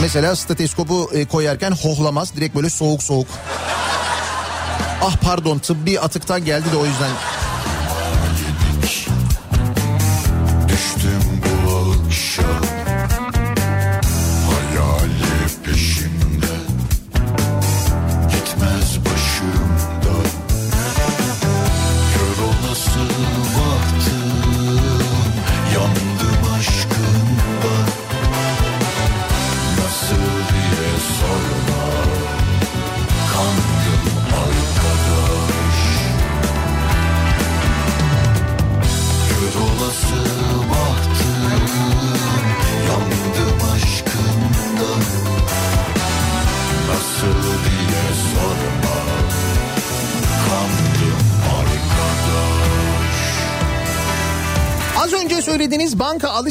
Mesela 0.00 0.36
stetoskopu 0.36 1.10
e, 1.12 1.24
koyarken 1.24 1.70
hohlamaz 1.70 2.36
direkt 2.36 2.56
böyle 2.56 2.70
soğuk 2.70 3.02
soğuk. 3.02 3.26
Ah 5.02 5.16
pardon 5.16 5.58
tıbbi 5.58 6.00
atıktan 6.00 6.44
geldi 6.44 6.72
de 6.72 6.76
o 6.76 6.86
yüzden 6.86 7.10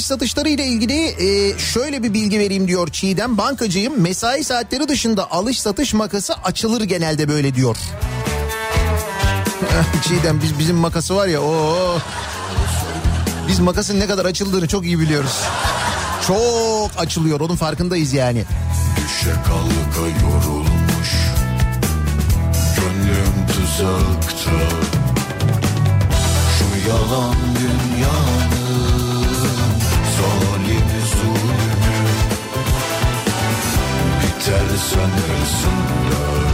alış 0.02 0.08
satışları 0.08 0.50
ile 0.50 0.66
ilgili 0.66 1.04
e, 1.04 1.60
şöyle 1.60 2.04
bir 2.04 2.14
bilgi 2.14 2.40
vereyim 2.40 2.68
diyor 2.68 2.88
Çiğdem. 2.88 3.38
Bankacıyım 3.38 4.02
mesai 4.02 4.44
saatleri 4.44 4.88
dışında 4.88 5.32
alış 5.32 5.62
satış 5.62 5.94
makası 5.94 6.34
açılır 6.34 6.82
genelde 6.82 7.28
böyle 7.28 7.56
diyor. 7.56 7.78
Çiğdem 10.08 10.42
biz 10.44 10.60
bizim 10.60 10.76
makası 10.76 11.16
var 11.16 11.28
ya 11.28 11.42
o 11.42 11.76
biz 13.48 13.60
makasın 13.60 14.00
ne 14.00 14.08
kadar 14.08 14.26
açıldığını 14.26 14.68
çok 14.68 14.86
iyi 14.86 15.00
biliyoruz. 15.00 15.40
Çok 16.28 16.92
açılıyor 16.98 17.40
onun 17.40 17.56
farkındayız 17.56 18.14
yani. 18.14 18.46
Düşe 18.98 19.32
kalka 19.32 20.26
yorulmuş 20.26 21.12
Gönlüm 22.76 23.48
tuzakta 23.48 24.52
Şu 26.58 26.90
yalan 26.90 27.36
dünyanın 27.60 28.41
Saturday, 34.52 34.76
Sunday, 34.76 35.46
Sunday. 35.46 36.51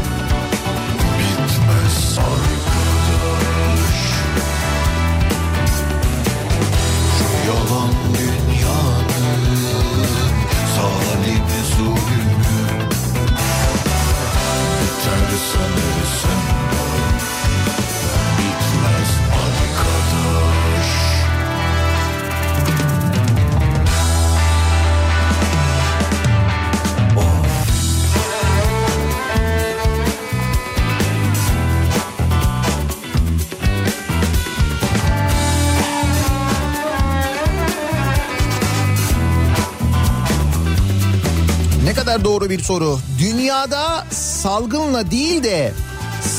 Kadar 42.08 42.24
doğru 42.24 42.50
bir 42.50 42.63
soru. 42.63 43.00
Dünyada 43.20 44.06
salgınla 44.12 45.12
değil 45.12 45.43
de 45.43 45.74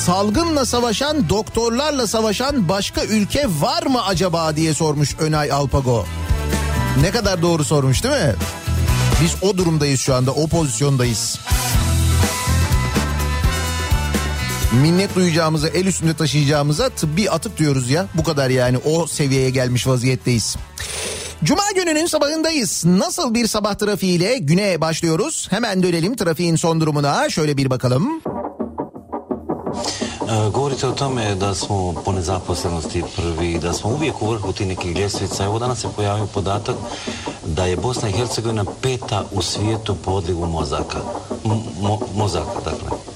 salgınla 0.06 0.64
savaşan 0.64 1.28
doktorlarla 1.28 2.06
savaşan 2.06 2.68
başka 2.68 3.04
ülke 3.04 3.46
var 3.60 3.86
mı 3.86 4.04
acaba 4.06 4.56
diye 4.56 4.74
sormuş 4.74 5.16
Önay 5.20 5.52
Alpago. 5.52 6.06
Ne 7.00 7.10
kadar 7.10 7.42
doğru 7.42 7.64
sormuş 7.64 8.04
değil 8.04 8.14
mi? 8.14 8.34
Biz 9.22 9.34
o 9.42 9.58
durumdayız 9.58 10.00
şu 10.00 10.14
anda 10.14 10.30
o 10.30 10.46
pozisyondayız. 10.46 11.38
Minnet 14.82 15.16
duyacağımıza 15.16 15.68
el 15.68 15.86
üstünde 15.86 16.14
taşıyacağımıza 16.14 16.88
tıbbi 16.88 17.30
atık 17.30 17.58
diyoruz 17.58 17.90
ya. 17.90 18.06
Bu 18.14 18.24
kadar 18.24 18.50
yani 18.50 18.78
o 18.78 19.06
seviyeye 19.06 19.50
gelmiş 19.50 19.86
vaziyetteyiz. 19.86 20.56
Cuma 21.44 21.62
gününün 21.74 22.06
sabahındayız. 22.06 22.84
Nasıl 22.86 23.34
bir 23.34 23.46
sabah 23.46 23.74
trafiğiyle 23.74 24.38
güne 24.38 24.80
başlıyoruz? 24.80 25.46
Hemen 25.50 25.82
dönelim 25.82 26.16
trafiğin 26.16 26.56
son 26.56 26.80
durumuna. 26.80 27.30
Şöyle 27.30 27.56
bir 27.56 27.70
bakalım. 27.70 28.22
E, 30.28 30.48
Govorite 30.54 30.86
o 30.86 30.94
tome 30.94 31.40
da 31.40 31.54
smo 31.54 31.94
po 32.04 32.14
nezaposlenosti 32.14 33.04
prvi, 33.16 33.62
da 33.62 33.72
smo 33.72 33.90
uvijek 33.90 34.22
u 34.22 34.30
vrhu 34.30 34.52
tih 34.52 34.66
nekih 34.66 34.96
ljestvica. 34.96 35.44
Evo 35.44 35.60
danas 35.60 35.78
se 35.78 35.88
pojavio 35.96 36.26
podatak 36.26 36.76
da 37.56 37.66
je 37.66 37.76
Bosna 37.82 38.08
i 38.08 38.12
Hercegovina 38.12 38.64
peta 38.82 39.24
u 39.32 39.42
svijetu 39.42 39.96
po 40.04 40.10
odlivu 40.12 40.46
mozaka. 40.46 40.98
Mo- 41.82 42.00
mozaka, 42.16 42.64
dakle. 42.64 43.07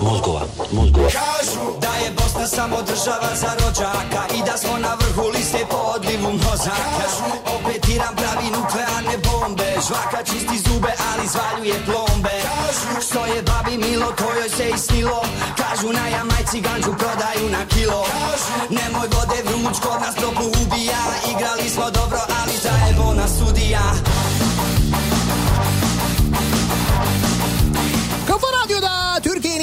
Mozgova. 0.00 0.42
Mozgova. 0.72 1.08
Kažu 1.08 1.64
da 1.80 1.92
je 2.04 2.10
Bosna 2.10 2.46
samo 2.46 2.76
država 2.82 3.30
za 3.42 3.50
rođaka 3.60 4.22
I 4.36 4.40
da 4.46 4.56
smo 4.58 4.78
na 4.78 4.92
vrhu 5.00 5.28
liste 5.28 5.58
po 5.70 5.76
odlivu 5.76 6.30
mozaka. 6.32 7.06
Opet 7.56 7.88
Iran 7.88 8.14
pravi 8.16 8.48
nuklearne 8.56 9.16
bombe. 9.26 9.70
Žvaka 9.86 10.20
čisti 10.24 10.58
zube 10.66 10.92
ali 11.10 11.26
zvaljuje 11.34 11.76
plombe. 11.86 12.36
Što 13.08 13.26
je 13.26 13.42
babi 13.42 13.76
milo 13.86 14.12
to 14.18 14.28
joj 14.38 14.48
se 14.56 14.68
i 14.74 14.78
snilo. 14.78 15.20
Kažu 15.60 15.88
na 15.92 16.08
Jamajci 16.08 16.60
ganđu 16.60 16.92
prodaju 17.00 17.46
na 17.56 17.62
kilo. 17.72 18.00
Nemoj 18.70 19.08
vode 19.14 19.38
vruć 19.46 19.76
kod 19.84 19.98
nas 20.04 20.14
toplu 20.14 20.46
ubija. 20.62 21.02
Igrali 21.32 21.68
smo 21.74 21.90
dobro 21.90 22.20
ali 22.40 22.54
zajebo 22.64 23.14
nas 23.14 23.30
sudija 23.38 23.84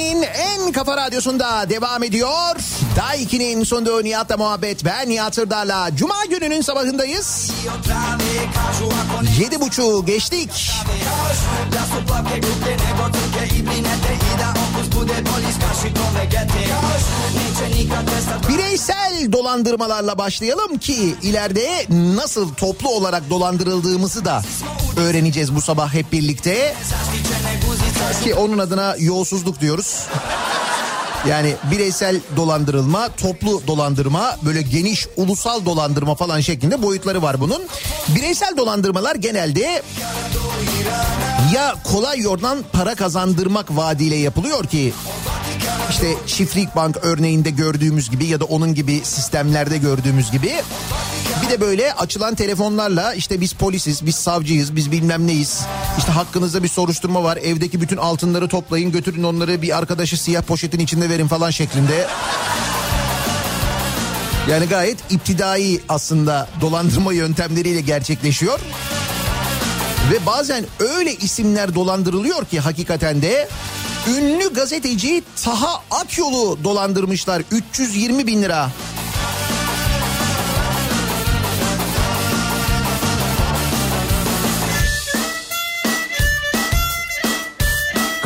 Türkiye'nin 0.04 0.22
en 0.22 0.72
kafa 0.72 0.96
radyosunda 0.96 1.70
devam 1.70 2.02
ediyor. 2.02 2.56
Daiki'nin 2.96 3.64
sunduğu 3.64 4.04
Nihat'la 4.04 4.36
muhabbet 4.36 4.84
ben 4.84 5.08
Nihat 5.08 5.34
Sırdar'la. 5.34 5.96
Cuma 5.96 6.24
gününün 6.30 6.60
sabahındayız. 6.60 7.50
Yedi 9.40 9.60
buçuğu 9.60 10.06
geçtik. 10.06 10.72
Bireysel 18.48 19.32
dolandırmalarla 19.32 20.18
başlayalım 20.18 20.78
ki 20.78 21.14
ileride 21.22 21.86
nasıl 21.90 22.54
toplu 22.54 22.88
olarak 22.88 23.30
dolandırıldığımızı 23.30 24.24
da 24.24 24.42
öğreneceğiz 24.96 25.54
bu 25.54 25.60
sabah 25.60 25.94
hep 25.94 26.12
birlikte. 26.12 26.74
Ki 28.24 28.34
onun 28.34 28.58
adına 28.58 28.96
yolsuzluk 28.98 29.60
diyoruz. 29.60 30.06
Yani 31.28 31.54
bireysel 31.70 32.20
dolandırılma, 32.36 33.08
toplu 33.08 33.62
dolandırma, 33.66 34.36
böyle 34.44 34.62
geniş 34.62 35.06
ulusal 35.16 35.64
dolandırma 35.64 36.14
falan 36.14 36.40
şeklinde 36.40 36.82
boyutları 36.82 37.22
var 37.22 37.40
bunun. 37.40 37.62
Bireysel 38.08 38.56
dolandırmalar 38.56 39.14
genelde 39.14 39.82
ya 41.54 41.74
kolay 41.84 42.20
yoldan 42.20 42.58
para 42.72 42.94
kazandırmak 42.94 43.76
vaadiyle 43.76 44.16
yapılıyor 44.16 44.64
ki 44.66 44.92
işte 45.90 46.14
çiftlik 46.26 46.76
bank 46.76 46.98
örneğinde 47.02 47.50
gördüğümüz 47.50 48.10
gibi 48.10 48.26
ya 48.26 48.40
da 48.40 48.44
onun 48.44 48.74
gibi 48.74 49.00
sistemlerde 49.04 49.78
gördüğümüz 49.78 50.30
gibi 50.30 50.52
bir 51.44 51.50
de 51.50 51.60
böyle 51.60 51.92
açılan 51.92 52.34
telefonlarla 52.34 53.14
işte 53.14 53.40
biz 53.40 53.52
polisiz, 53.52 54.06
biz 54.06 54.14
savcıyız, 54.14 54.76
biz 54.76 54.92
bilmem 54.92 55.26
neyiz. 55.26 55.60
İşte 55.98 56.12
hakkınızda 56.12 56.62
bir 56.62 56.68
soruşturma 56.68 57.22
var. 57.22 57.36
Evdeki 57.36 57.80
bütün 57.80 57.96
altınları 57.96 58.48
toplayın, 58.48 58.92
götürün 58.92 59.22
onları 59.22 59.62
bir 59.62 59.78
arkadaşı 59.78 60.22
siyah 60.22 60.42
poşetin 60.42 60.78
içinde 60.78 61.08
verin 61.08 61.28
falan 61.28 61.50
şeklinde. 61.50 62.06
Yani 64.50 64.66
gayet 64.66 65.12
iptidai 65.12 65.80
aslında 65.88 66.48
dolandırma 66.60 67.12
yöntemleriyle 67.12 67.80
gerçekleşiyor. 67.80 68.60
Ve 70.12 70.26
bazen 70.26 70.64
öyle 70.78 71.14
isimler 71.14 71.74
dolandırılıyor 71.74 72.44
ki 72.44 72.60
hakikaten 72.60 73.22
de 73.22 73.48
ünlü 74.08 74.52
gazeteci 74.52 75.22
Taha 75.44 75.82
Akyol'u 75.90 76.64
dolandırmışlar 76.64 77.42
320 77.50 78.26
bin 78.26 78.42
lira. 78.42 78.70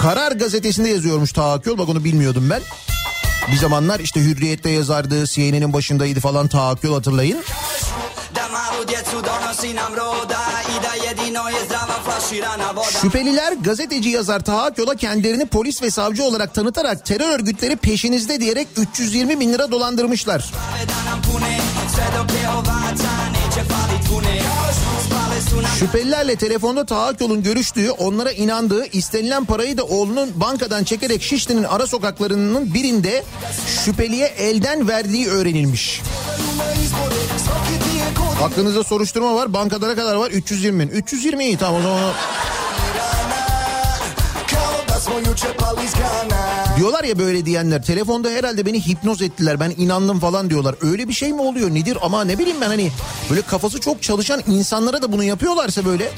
Karar 0.02 0.32
gazetesinde 0.32 0.88
yazıyormuş 0.88 1.32
Taha 1.32 1.52
Akyol 1.52 1.78
bak 1.78 1.88
onu 1.88 2.04
bilmiyordum 2.04 2.50
ben. 2.50 2.62
Bir 3.52 3.56
zamanlar 3.56 4.00
işte 4.00 4.20
Hürriyet'te 4.20 4.70
yazardı, 4.70 5.26
CNN'in 5.26 5.72
başındaydı 5.72 6.20
falan 6.20 6.48
Taha 6.48 6.70
Akyol 6.70 6.94
hatırlayın. 6.94 7.38
Şüpheliler 13.02 13.52
gazeteci 13.52 14.08
yazar 14.08 14.44
Taha 14.44 14.62
Akyol'a 14.62 14.94
kendilerini 14.94 15.46
polis 15.46 15.82
ve 15.82 15.90
savcı 15.90 16.24
olarak 16.24 16.54
tanıtarak 16.54 17.06
terör 17.06 17.28
örgütleri 17.28 17.76
peşinizde 17.76 18.40
diyerek 18.40 18.68
320 18.76 19.40
bin 19.40 19.52
lira 19.52 19.70
dolandırmışlar. 19.70 20.52
Şüphelilerle 25.78 26.36
telefonda 26.36 26.86
Taha 26.86 27.06
Akyol'un 27.06 27.42
görüştüğü, 27.42 27.90
onlara 27.90 28.32
inandığı, 28.32 28.86
istenilen 28.86 29.44
parayı 29.44 29.76
da 29.76 29.84
oğlunun 29.84 30.30
bankadan 30.40 30.84
çekerek 30.84 31.22
Şişli'nin 31.22 31.64
ara 31.64 31.86
sokaklarının 31.86 32.74
birinde 32.74 33.24
şüpheliye 33.84 34.26
elden 34.26 34.88
verdiği 34.88 35.28
öğrenilmiş. 35.28 36.02
Aklınızda 38.42 38.84
soruşturma 38.84 39.34
var. 39.34 39.52
Bankada 39.52 39.88
ne 39.88 39.94
kadar 39.94 40.14
var? 40.14 40.30
320 40.30 40.80
bin. 40.80 40.88
320 40.88 41.44
iyi 41.44 41.56
tamam 41.56 41.80
o 41.80 41.82
zaman. 41.82 42.12
Diyorlar 46.76 47.04
ya 47.04 47.18
böyle 47.18 47.46
diyenler 47.46 47.82
telefonda 47.82 48.28
herhalde 48.30 48.66
beni 48.66 48.86
hipnoz 48.86 49.22
ettiler 49.22 49.60
ben 49.60 49.72
inandım 49.76 50.20
falan 50.20 50.50
diyorlar. 50.50 50.74
Öyle 50.82 51.08
bir 51.08 51.12
şey 51.12 51.32
mi 51.32 51.40
oluyor 51.42 51.70
nedir 51.74 51.98
ama 52.02 52.24
ne 52.24 52.38
bileyim 52.38 52.60
ben 52.60 52.66
hani 52.66 52.90
böyle 53.30 53.42
kafası 53.42 53.80
çok 53.80 54.02
çalışan 54.02 54.42
insanlara 54.46 55.02
da 55.02 55.12
bunu 55.12 55.24
yapıyorlarsa 55.24 55.84
böyle. 55.84 56.10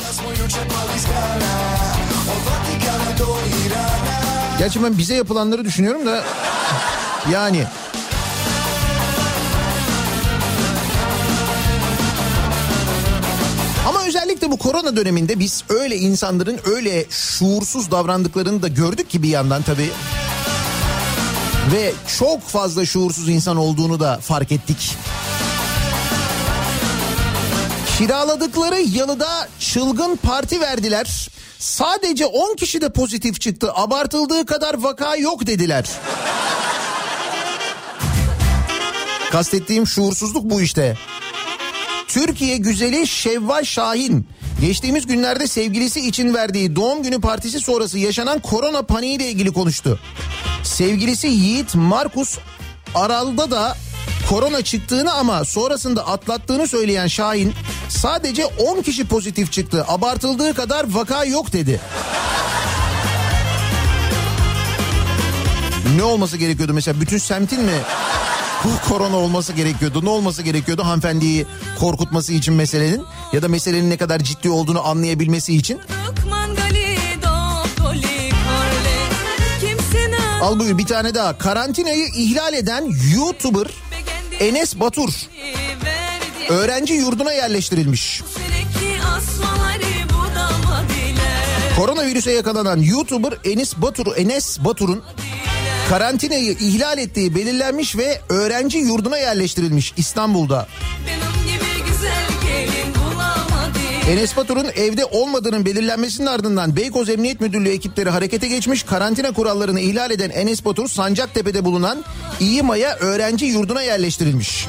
Gerçi 4.59 4.83
ben 4.83 4.99
bize 4.99 5.15
yapılanları 5.15 5.65
düşünüyorum 5.65 6.07
da 6.07 6.25
yani. 7.33 7.65
Özellikle 14.41 14.51
bu 14.51 14.71
korona 14.71 14.97
döneminde 14.97 15.39
biz 15.39 15.65
öyle 15.69 15.97
insanların 15.97 16.61
öyle 16.65 17.05
şuursuz 17.11 17.91
davrandıklarını 17.91 18.63
da 18.63 18.69
gördük 18.69 19.11
ki 19.11 19.23
bir 19.23 19.29
yandan 19.29 19.63
tabii. 19.63 19.91
Ve 21.73 21.93
çok 22.19 22.43
fazla 22.43 22.87
şuursuz 22.87 23.29
insan 23.29 23.57
olduğunu 23.57 24.01
da 24.01 24.19
fark 24.23 24.53
ettik. 24.53 24.97
Kiraladıkları 27.99 28.81
yalıda 28.81 29.49
çılgın 29.59 30.17
parti 30.17 30.61
verdiler. 30.61 31.29
Sadece 31.59 32.27
10 32.27 32.57
kişi 32.57 32.81
de 32.81 32.89
pozitif 32.93 33.41
çıktı. 33.41 33.73
Abartıldığı 33.75 34.47
kadar 34.47 34.83
vaka 34.83 35.17
yok 35.17 35.47
dediler. 35.47 35.85
Kastettiğim 39.33 39.87
şuursuzluk 39.87 40.45
bu 40.45 40.61
işte. 40.61 40.97
Türkiye 42.11 42.57
güzeli 42.57 43.07
Şevval 43.07 43.65
Şahin 43.65 44.27
geçtiğimiz 44.61 45.07
günlerde 45.07 45.47
sevgilisi 45.47 46.09
için 46.09 46.35
verdiği 46.35 46.77
doğum 46.77 47.03
günü 47.03 47.21
partisi 47.21 47.61
sonrası 47.61 47.99
yaşanan 47.99 48.39
korona 48.39 48.83
paniğiyle 48.83 49.31
ilgili 49.31 49.53
konuştu. 49.53 49.99
Sevgilisi 50.63 51.27
Yiğit 51.27 51.75
Markus 51.75 52.39
Aral'da 52.95 53.51
da 53.51 53.77
korona 54.29 54.63
çıktığını 54.63 55.13
ama 55.13 55.45
sonrasında 55.45 56.07
atlattığını 56.07 56.69
söyleyen 56.69 57.07
Şahin 57.07 57.53
sadece 57.89 58.47
10 58.47 58.83
kişi 58.83 59.09
pozitif 59.09 59.53
çıktı. 59.53 59.85
Abartıldığı 59.89 60.55
kadar 60.55 60.95
vaka 60.95 61.25
yok 61.25 61.53
dedi. 61.53 61.81
Ne 65.97 66.03
olması 66.03 66.37
gerekiyordu 66.37 66.75
mesela 66.75 67.01
bütün 67.01 67.19
semtin 67.19 67.63
mi 67.63 67.79
bu 68.65 68.89
korona 68.89 69.17
olması 69.17 69.53
gerekiyordu. 69.53 70.05
Ne 70.05 70.09
olması 70.09 70.43
gerekiyordu 70.43 70.85
hanımefendiyi 70.85 71.47
korkutması 71.79 72.33
için 72.33 72.55
meselenin 72.55 73.05
ya 73.33 73.43
da 73.43 73.49
meselenin 73.49 73.91
ne 73.91 73.97
kadar 73.97 74.19
ciddi 74.19 74.51
olduğunu 74.51 74.87
anlayabilmesi 74.87 75.57
için. 75.57 75.81
Al 80.43 80.59
buyur 80.59 80.79
bir 80.79 80.87
tane 80.87 81.15
daha. 81.15 81.39
Karantinayı 81.39 82.07
ihlal 82.07 82.55
eden 82.55 82.93
YouTuber 83.15 83.67
Enes 84.41 84.81
Batur 84.81 85.11
öğrenci 86.49 86.95
yurduna 86.95 87.33
yerleştirilmiş. 87.33 88.23
Koronavirüse 91.77 92.33
yakalanan 92.33 92.79
YouTuber 92.79 93.33
Enes 93.45 93.77
Batur 93.77 94.17
Enes 94.17 94.59
Batur'un 94.65 95.03
karantinayı 95.91 96.53
ihlal 96.53 96.99
ettiği 96.99 97.35
belirlenmiş 97.35 97.97
ve 97.97 98.21
öğrenci 98.29 98.79
yurduna 98.79 99.19
yerleştirilmiş 99.19 99.95
İstanbul'da. 99.97 100.67
Enes 104.11 104.37
Batur'un 104.37 104.67
evde 104.77 105.05
olmadığının 105.05 105.67
belirlenmesinin 105.67 106.27
ardından 106.27 106.77
Beykoz 106.77 107.09
Emniyet 107.09 107.41
Müdürlüğü 107.41 107.69
ekipleri 107.69 108.11
harekete 108.11 108.49
geçmiş. 108.49 108.83
Karantina 108.83 109.33
kurallarını 109.33 109.81
ihlal 109.81 110.11
eden 110.11 110.31
Enes 110.31 110.65
Batur 110.65 110.89
Sancaktepe'de 110.89 111.65
bulunan 111.65 112.05
İyimaya 112.41 112.97
öğrenci 112.97 113.47
yurduna 113.47 113.83
yerleştirilmiş. 113.83 114.67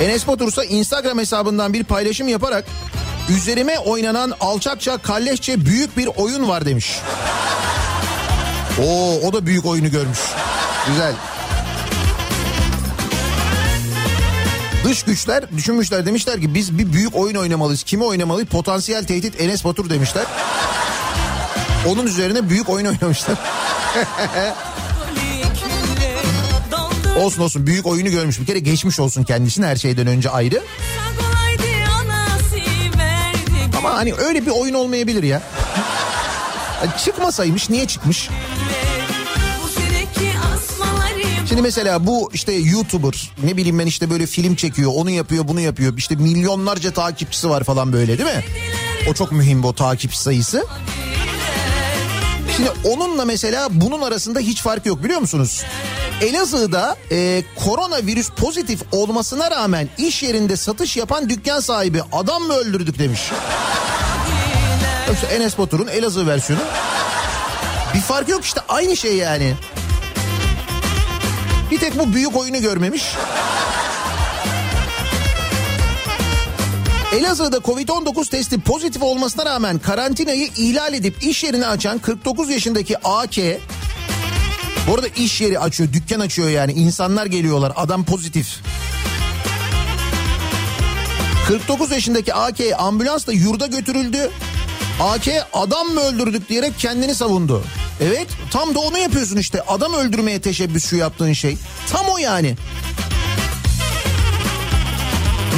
Enes 0.00 0.26
Batur 0.26 0.48
ise 0.48 0.66
Instagram 0.66 1.18
hesabından 1.18 1.72
bir 1.72 1.84
paylaşım 1.84 2.28
yaparak 2.28 2.64
üzerime 3.36 3.78
oynanan 3.78 4.32
alçakça 4.40 4.98
kalleşçe 4.98 5.66
büyük 5.66 5.96
bir 5.96 6.06
oyun 6.06 6.48
var 6.48 6.66
demiş. 6.66 6.98
Oo 8.82 9.20
o 9.28 9.32
da 9.32 9.46
büyük 9.46 9.66
oyunu 9.66 9.90
görmüş. 9.90 10.18
Güzel. 10.86 11.12
Dış 14.84 15.02
güçler 15.02 15.56
düşünmüşler 15.56 16.06
demişler 16.06 16.40
ki 16.40 16.54
biz 16.54 16.78
bir 16.78 16.92
büyük 16.92 17.16
oyun 17.16 17.34
oynamalıyız. 17.34 17.82
Kimi 17.82 18.04
oynamalıyız? 18.04 18.48
Potansiyel 18.48 19.04
tehdit 19.04 19.40
Enes 19.40 19.64
Batur 19.64 19.90
demişler. 19.90 20.24
Onun 21.88 22.06
üzerine 22.06 22.48
büyük 22.48 22.68
oyun 22.68 22.86
oynamışlar. 22.86 23.36
Olsun 27.18 27.42
olsun 27.42 27.66
büyük 27.66 27.86
oyunu 27.86 28.10
görmüş. 28.10 28.40
Bir 28.40 28.46
kere 28.46 28.58
geçmiş 28.58 29.00
olsun 29.00 29.24
kendisine 29.24 29.66
her 29.66 29.76
şeyden 29.76 30.06
önce 30.06 30.30
ayrı. 30.30 30.62
Ama 33.78 33.94
hani 33.94 34.14
öyle 34.14 34.46
bir 34.46 34.50
oyun 34.50 34.74
olmayabilir 34.74 35.22
ya. 35.22 35.42
Yani 36.84 36.90
çıkmasaymış 37.04 37.70
niye 37.70 37.86
çıkmış? 37.86 38.28
Şimdi 41.54 41.62
mesela 41.62 42.06
bu 42.06 42.30
işte 42.32 42.52
YouTuber 42.52 43.30
ne 43.44 43.56
bileyim 43.56 43.78
ben 43.78 43.86
işte 43.86 44.10
böyle 44.10 44.26
film 44.26 44.54
çekiyor 44.54 44.92
onu 44.94 45.10
yapıyor 45.10 45.48
bunu 45.48 45.60
yapıyor. 45.60 45.98
İşte 45.98 46.16
milyonlarca 46.16 46.90
takipçisi 46.90 47.50
var 47.50 47.64
falan 47.64 47.92
böyle 47.92 48.18
değil 48.18 48.36
mi? 48.36 48.44
O 49.10 49.14
çok 49.14 49.32
mühim 49.32 49.62
bu 49.62 49.74
takipçi 49.74 50.18
sayısı. 50.18 50.66
Şimdi 52.56 52.70
onunla 52.84 53.24
mesela 53.24 53.68
bunun 53.70 54.00
arasında 54.02 54.40
hiç 54.40 54.62
fark 54.62 54.86
yok 54.86 55.04
biliyor 55.04 55.20
musunuz? 55.20 55.62
Elazığ'da 56.20 56.96
e, 57.10 57.42
koronavirüs 57.64 58.30
pozitif 58.30 58.82
olmasına 58.92 59.50
rağmen 59.50 59.88
iş 59.98 60.22
yerinde 60.22 60.56
satış 60.56 60.96
yapan 60.96 61.28
dükkan 61.28 61.60
sahibi 61.60 62.02
adam 62.12 62.42
mı 62.42 62.52
öldürdük 62.54 62.98
demiş. 62.98 63.20
İşte 65.12 65.26
Enes 65.26 65.58
Batur'un 65.58 65.86
Elazığ 65.86 66.26
versiyonu. 66.26 66.62
Bir 67.94 68.00
fark 68.00 68.28
yok 68.28 68.44
işte 68.44 68.60
aynı 68.68 68.96
şey 68.96 69.16
yani. 69.16 69.54
Bir 71.74 71.78
tek 71.78 71.98
bu 71.98 72.14
büyük 72.14 72.36
oyunu 72.36 72.60
görmemiş. 72.60 73.04
Elazığ'da 77.16 77.56
Covid-19 77.56 78.30
testi 78.30 78.60
pozitif 78.60 79.02
olmasına 79.02 79.46
rağmen 79.46 79.78
karantinayı 79.78 80.48
ihlal 80.56 80.94
edip 80.94 81.22
iş 81.22 81.44
yerini 81.44 81.66
açan 81.66 81.98
49 81.98 82.50
yaşındaki 82.50 82.98
AK 82.98 83.36
bu 84.88 84.94
arada 84.94 85.06
iş 85.06 85.40
yeri 85.40 85.58
açıyor, 85.58 85.92
dükkan 85.92 86.20
açıyor 86.20 86.48
yani. 86.48 86.72
insanlar 86.72 87.26
geliyorlar, 87.26 87.72
adam 87.76 88.04
pozitif. 88.04 88.60
49 91.48 91.90
yaşındaki 91.90 92.34
AK 92.34 92.60
ambulansla 92.78 93.32
yurda 93.32 93.66
götürüldü. 93.66 94.30
AK 95.00 95.28
adam 95.52 95.86
mı 95.86 96.00
öldürdük 96.00 96.48
diyerek 96.48 96.78
kendini 96.78 97.14
savundu. 97.14 97.64
Evet 98.00 98.26
tam 98.50 98.74
da 98.74 98.78
onu 98.78 98.98
yapıyorsun 98.98 99.36
işte. 99.36 99.62
Adam 99.62 99.94
öldürmeye 99.94 100.40
teşebbüs 100.40 100.90
şu 100.90 100.96
yaptığın 100.96 101.32
şey. 101.32 101.56
Tam 101.92 102.06
o 102.06 102.18
yani. 102.18 102.56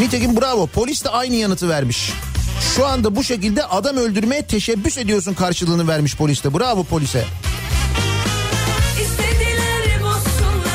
Nitekim 0.01 0.41
bravo 0.41 0.67
polis 0.67 1.05
de 1.05 1.09
aynı 1.09 1.35
yanıtı 1.35 1.69
vermiş. 1.69 2.13
Şu 2.77 2.87
anda 2.87 3.17
bu 3.17 3.25
şekilde 3.25 3.65
adam 3.65 3.97
öldürmeye 3.97 4.43
teşebbüs 4.43 4.99
ediyorsun 4.99 5.35
karşılığını 5.35 5.89
vermiş 5.89 6.17
poliste. 6.17 6.55
Bravo 6.55 6.85
polise. 6.85 7.25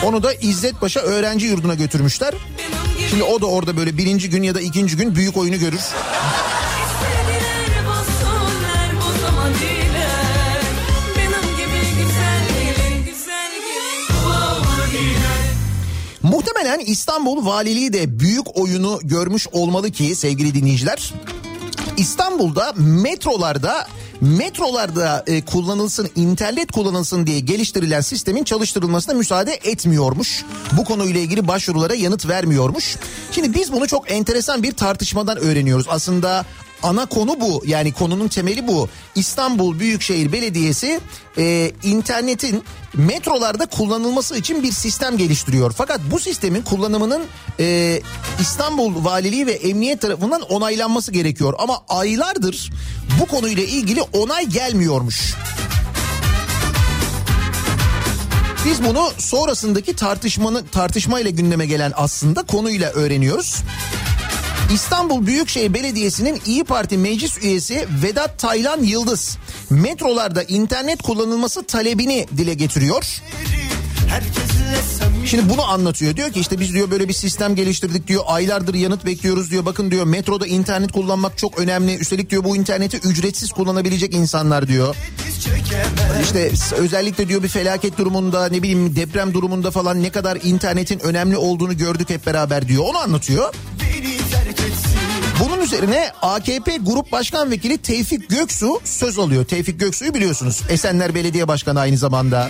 Onu 0.06 0.24
da 0.24 0.34
İzzet 0.34 0.80
Paşa 0.80 1.00
öğrenci 1.00 1.46
yurduna 1.46 1.74
götürmüşler. 1.74 2.34
Şimdi 3.10 3.24
o 3.24 3.42
da 3.42 3.46
orada 3.46 3.78
böyle 3.78 3.98
birinci 3.98 4.30
gün 4.30 4.44
ya 4.44 4.56
da 4.56 4.62
ikinci 4.62 4.98
gün 4.98 5.16
büyük 5.16 5.38
oyunu 5.38 5.60
görür. 5.60 5.82
Muhtemelen 16.72 16.92
İstanbul 16.92 17.46
Valiliği 17.46 17.94
de 17.94 18.20
büyük 18.20 18.58
oyunu 18.58 19.00
görmüş 19.04 19.48
olmalı 19.52 19.92
ki 19.92 20.16
sevgili 20.16 20.54
dinleyiciler. 20.54 21.14
İstanbul'da 21.98 22.74
metrolarda 22.78 23.88
metrolarda 24.22 25.24
e, 25.28 25.46
kullanılsın 25.46 26.10
internet 26.16 26.72
kullanılsın 26.72 27.28
diye 27.28 27.40
geliştirilen 27.40 28.02
sistemin 28.02 28.44
çalıştırılmasına 28.44 29.16
müsaade 29.16 29.54
etmiyormuş. 29.64 30.46
Bu 30.78 30.84
konuyla 30.84 31.20
ilgili 31.20 31.48
başvurulara 31.48 31.94
yanıt 31.94 32.28
vermiyormuş. 32.28 32.98
Şimdi 33.32 33.54
biz 33.54 33.72
bunu 33.72 33.88
çok 33.88 34.12
enteresan 34.12 34.64
bir 34.64 34.72
tartışmadan 34.72 35.38
öğreniyoruz. 35.38 35.86
Aslında 35.90 36.46
ana 36.84 37.06
konu 37.06 37.42
bu 37.42 37.64
yani 37.66 37.92
konunun 37.92 38.28
temeli 38.28 38.68
bu. 38.68 38.90
İstanbul 39.16 39.80
Büyükşehir 39.80 40.32
Belediyesi 40.32 41.00
e, 41.38 41.72
internetin 41.84 42.64
metrolarda 42.94 43.66
kullanılması 43.66 44.38
için 44.38 44.64
bir 44.64 44.72
sistem 44.72 45.18
geliştiriyor. 45.18 45.72
Fakat 45.78 46.02
bu 46.12 46.20
sistemin 46.20 46.62
kullanımının 46.62 47.22
e, 47.60 48.02
İstanbul 48.40 49.06
Valiliği 49.06 49.48
ve 49.48 49.52
Emniyet 49.52 50.02
tarafından 50.02 50.42
onaylanması 50.42 51.12
gerekiyor. 51.12 51.54
Ama 51.58 51.84
aylardır 51.90 52.72
bu 53.20 53.26
konuyla 53.26 53.64
ilgili 53.64 54.02
onay 54.02 54.46
gelmiyormuş. 54.46 55.34
Biz 58.66 58.84
bunu 58.84 59.10
sonrasındaki 59.18 59.96
tartışmanın 59.96 60.66
tartışmayla 60.72 61.32
gündeme 61.32 61.66
gelen 61.66 61.94
aslında 61.96 62.44
konuyla 62.44 62.92
öğreniyoruz. 62.92 63.64
İstanbul 64.70 65.26
Büyükşehir 65.26 65.74
Belediyesi'nin 65.74 66.42
İyi 66.46 66.64
Parti 66.64 66.98
meclis 66.98 67.44
üyesi 67.44 67.88
Vedat 68.04 68.40
Taylan 68.40 68.84
Yıldız 68.84 69.38
metrolarda 69.70 70.44
internet 70.44 71.02
kullanılması 71.02 71.64
talebini 71.64 72.28
dile 72.38 72.54
getiriyor. 72.54 73.22
Şimdi 75.26 75.50
bunu 75.50 75.64
anlatıyor. 75.64 76.16
Diyor 76.16 76.32
ki 76.32 76.40
işte 76.40 76.60
biz 76.60 76.74
diyor 76.74 76.92
böyle 76.92 77.08
bir 77.08 77.14
sistem 77.14 77.56
geliştirdik 77.56 78.08
diyor. 78.08 78.24
Aylardır 78.28 78.74
yanıt 78.74 79.06
bekliyoruz 79.06 79.52
diyor. 79.52 79.66
Bakın 79.66 79.92
diyor 79.92 80.06
metroda 80.06 80.48
internet 80.48 80.92
kullanmak 80.92 81.38
çok 81.38 81.60
önemli. 81.60 81.96
Üstelik 81.96 82.30
diyor 82.30 82.44
bu 82.44 82.56
interneti 82.56 82.98
ücretsiz 82.98 83.52
kullanabilecek 83.52 84.14
insanlar 84.14 84.68
diyor. 84.68 84.96
İşte 86.24 86.52
özellikle 86.78 87.28
diyor 87.28 87.44
bir 87.44 87.48
felaket 87.48 87.98
durumunda 87.98 88.50
ne 88.50 88.62
bileyim 88.62 88.96
deprem 88.96 89.34
durumunda 89.34 89.72
falan 89.72 90.04
ne 90.04 90.10
kadar 90.10 90.38
internetin 90.44 91.00
önemli 91.00 91.38
olduğunu 91.38 91.78
gördük 91.78 92.10
hep 92.10 92.26
beraber 92.26 92.68
diyor. 92.68 92.84
Onu 92.84 92.98
anlatıyor. 92.98 93.54
Bunun 95.62 95.68
üzerine 95.68 96.12
AKP 96.22 96.78
Grup 96.78 97.12
Başkan 97.12 97.52
Vekili 97.52 97.78
Tevfik 97.78 98.30
Göksu 98.30 98.82
söz 98.84 99.20
alıyor. 99.20 99.46
Tevfik 99.46 99.80
Göksu'yu 99.80 100.14
biliyorsunuz. 100.14 100.62
Esenler 100.70 101.16
Belediye 101.16 101.48
Başkanı 101.48 101.80
aynı 101.80 101.98
zamanda. 101.98 102.50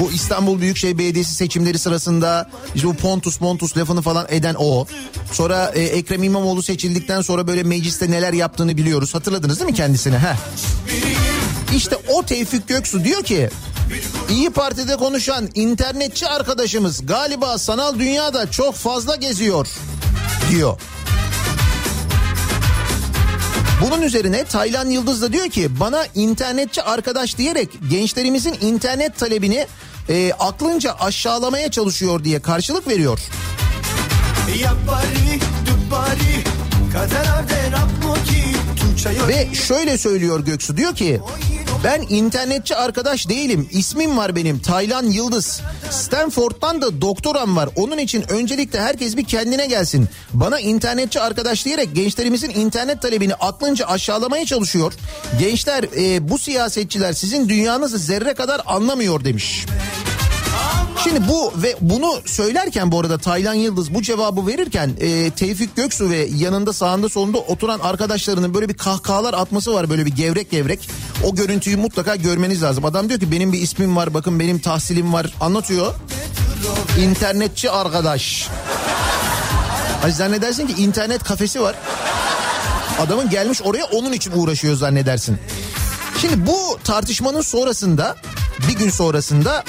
Bu 0.00 0.12
İstanbul 0.12 0.60
Büyükşehir 0.60 0.98
Belediyesi 0.98 1.34
seçimleri 1.34 1.78
sırasında 1.78 2.50
işte 2.74 2.88
bu 2.88 2.94
Pontus 2.94 3.40
Montus 3.40 3.76
lafını 3.76 4.02
falan 4.02 4.26
eden 4.28 4.54
o. 4.58 4.86
Sonra 5.32 5.72
e, 5.74 5.82
Ekrem 5.82 6.22
İmamoğlu 6.22 6.62
seçildikten 6.62 7.20
sonra 7.20 7.46
böyle 7.46 7.62
mecliste 7.62 8.10
neler 8.10 8.32
yaptığını 8.32 8.76
biliyoruz. 8.76 9.14
Hatırladınız 9.14 9.60
değil 9.60 9.70
mi 9.70 9.76
kendisini? 9.76 10.18
Heh. 10.18 10.36
İşte 11.76 11.96
o 12.08 12.22
Tevfik 12.22 12.68
Göksu 12.68 13.04
diyor 13.04 13.22
ki 13.22 13.50
İyi 14.30 14.50
Parti'de 14.50 14.96
konuşan 14.96 15.48
internetçi 15.54 16.26
arkadaşımız 16.26 17.06
galiba 17.06 17.58
sanal 17.58 17.98
dünyada 17.98 18.50
çok 18.50 18.74
fazla 18.74 19.16
geziyor 19.16 19.68
diyor. 20.50 20.78
Bunun 23.82 24.02
üzerine 24.02 24.44
Taylan 24.44 24.90
Yıldız 24.90 25.22
da 25.22 25.32
diyor 25.32 25.48
ki 25.48 25.80
bana 25.80 26.04
internetçi 26.14 26.82
arkadaş 26.82 27.38
diyerek 27.38 27.68
gençlerimizin 27.90 28.56
internet 28.60 29.18
talebini 29.18 29.66
e, 30.08 30.32
aklınca 30.32 30.94
aşağılamaya 31.00 31.70
çalışıyor 31.70 32.24
diye 32.24 32.40
karşılık 32.42 32.88
veriyor. 32.88 33.20
Kaderade 36.92 37.70
rapmoki, 37.72 38.42
tuçayo. 38.42 38.51
Ve 39.28 39.54
şöyle 39.54 39.98
söylüyor 39.98 40.40
Göksu 40.44 40.76
diyor 40.76 40.94
ki 40.94 41.20
ben 41.84 42.04
internetçi 42.08 42.76
arkadaş 42.76 43.28
değilim. 43.28 43.68
İsmim 43.72 44.16
var 44.16 44.36
benim 44.36 44.58
Taylan 44.58 45.06
Yıldız. 45.06 45.60
Stanford'dan 45.90 46.82
da 46.82 47.00
doktoram 47.00 47.56
var. 47.56 47.68
Onun 47.76 47.98
için 47.98 48.24
öncelikle 48.28 48.80
herkes 48.80 49.16
bir 49.16 49.24
kendine 49.24 49.66
gelsin. 49.66 50.08
Bana 50.32 50.60
internetçi 50.60 51.20
arkadaş 51.20 51.64
diyerek 51.64 51.94
gençlerimizin 51.94 52.50
internet 52.50 53.02
talebini 53.02 53.34
aklınca 53.34 53.86
aşağılamaya 53.86 54.46
çalışıyor. 54.46 54.92
Gençler 55.38 55.84
e, 55.96 56.28
bu 56.28 56.38
siyasetçiler 56.38 57.12
sizin 57.12 57.48
dünyanızı 57.48 57.98
zerre 57.98 58.34
kadar 58.34 58.60
anlamıyor 58.66 59.24
demiş. 59.24 59.66
Şimdi 61.04 61.28
bu 61.28 61.52
ve 61.56 61.76
bunu 61.80 62.20
söylerken 62.24 62.92
bu 62.92 63.00
arada 63.00 63.18
Taylan 63.18 63.54
Yıldız 63.54 63.94
bu 63.94 64.02
cevabı 64.02 64.46
verirken 64.46 64.90
e, 65.00 65.30
Tevfik 65.30 65.76
Göksu 65.76 66.10
ve 66.10 66.28
yanında 66.36 66.72
sağında 66.72 67.08
solunda 67.08 67.38
oturan 67.38 67.80
arkadaşlarının 67.80 68.54
böyle 68.54 68.68
bir 68.68 68.76
kahkahalar 68.76 69.34
atması 69.34 69.74
var 69.74 69.90
böyle 69.90 70.06
bir 70.06 70.10
gevrek 70.10 70.50
gevrek. 70.50 70.88
O 71.24 71.34
görüntüyü 71.34 71.76
mutlaka 71.76 72.16
görmeniz 72.16 72.62
lazım. 72.62 72.84
Adam 72.84 73.08
diyor 73.08 73.20
ki 73.20 73.32
benim 73.32 73.52
bir 73.52 73.60
ismim 73.60 73.96
var 73.96 74.14
bakın 74.14 74.40
benim 74.40 74.58
tahsilim 74.58 75.12
var 75.12 75.34
anlatıyor. 75.40 75.94
İnternetçi 76.98 77.70
arkadaş. 77.70 78.48
Hani 80.02 80.12
zannedersin 80.12 80.66
ki 80.66 80.82
internet 80.82 81.24
kafesi 81.24 81.60
var. 81.60 81.76
Adamın 83.00 83.30
gelmiş 83.30 83.62
oraya 83.62 83.84
onun 83.84 84.12
için 84.12 84.32
uğraşıyor 84.34 84.76
zannedersin. 84.76 85.38
Şimdi 86.20 86.46
bu 86.46 86.78
tartışmanın 86.84 87.40
sonrasında 87.40 88.16
bir 88.68 88.76
gün 88.76 88.90
sonrasında 88.90 89.64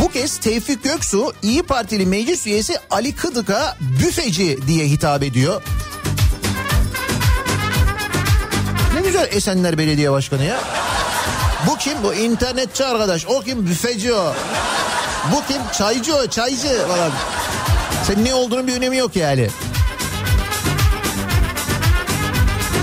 bu 0.00 0.10
kez 0.10 0.38
Tevfik 0.38 0.84
Göksu 0.84 1.32
İyi 1.42 1.62
Partili 1.62 2.06
meclis 2.06 2.46
üyesi 2.46 2.78
Ali 2.90 3.16
Kıdık'a 3.16 3.76
büfeci 3.80 4.58
diye 4.66 4.86
hitap 4.86 5.22
ediyor. 5.22 5.62
Ne 8.94 9.00
güzel 9.00 9.28
Esenler 9.32 9.78
Belediye 9.78 10.12
Başkanı 10.12 10.44
ya. 10.44 10.60
Bu 11.66 11.76
kim? 11.76 12.02
Bu 12.02 12.14
internetçi 12.14 12.84
arkadaş. 12.84 13.26
O 13.26 13.40
kim? 13.40 13.66
Büfeci 13.66 14.14
o. 14.14 14.34
Bu 15.32 15.52
kim? 15.52 15.62
Çaycı 15.78 16.16
o. 16.16 16.26
Çaycı 16.26 16.86
falan. 16.88 17.12
Senin 18.06 18.24
ne 18.24 18.34
olduğunun 18.34 18.66
bir 18.66 18.76
önemi 18.76 18.96
yok 18.96 19.16
yani. 19.16 19.48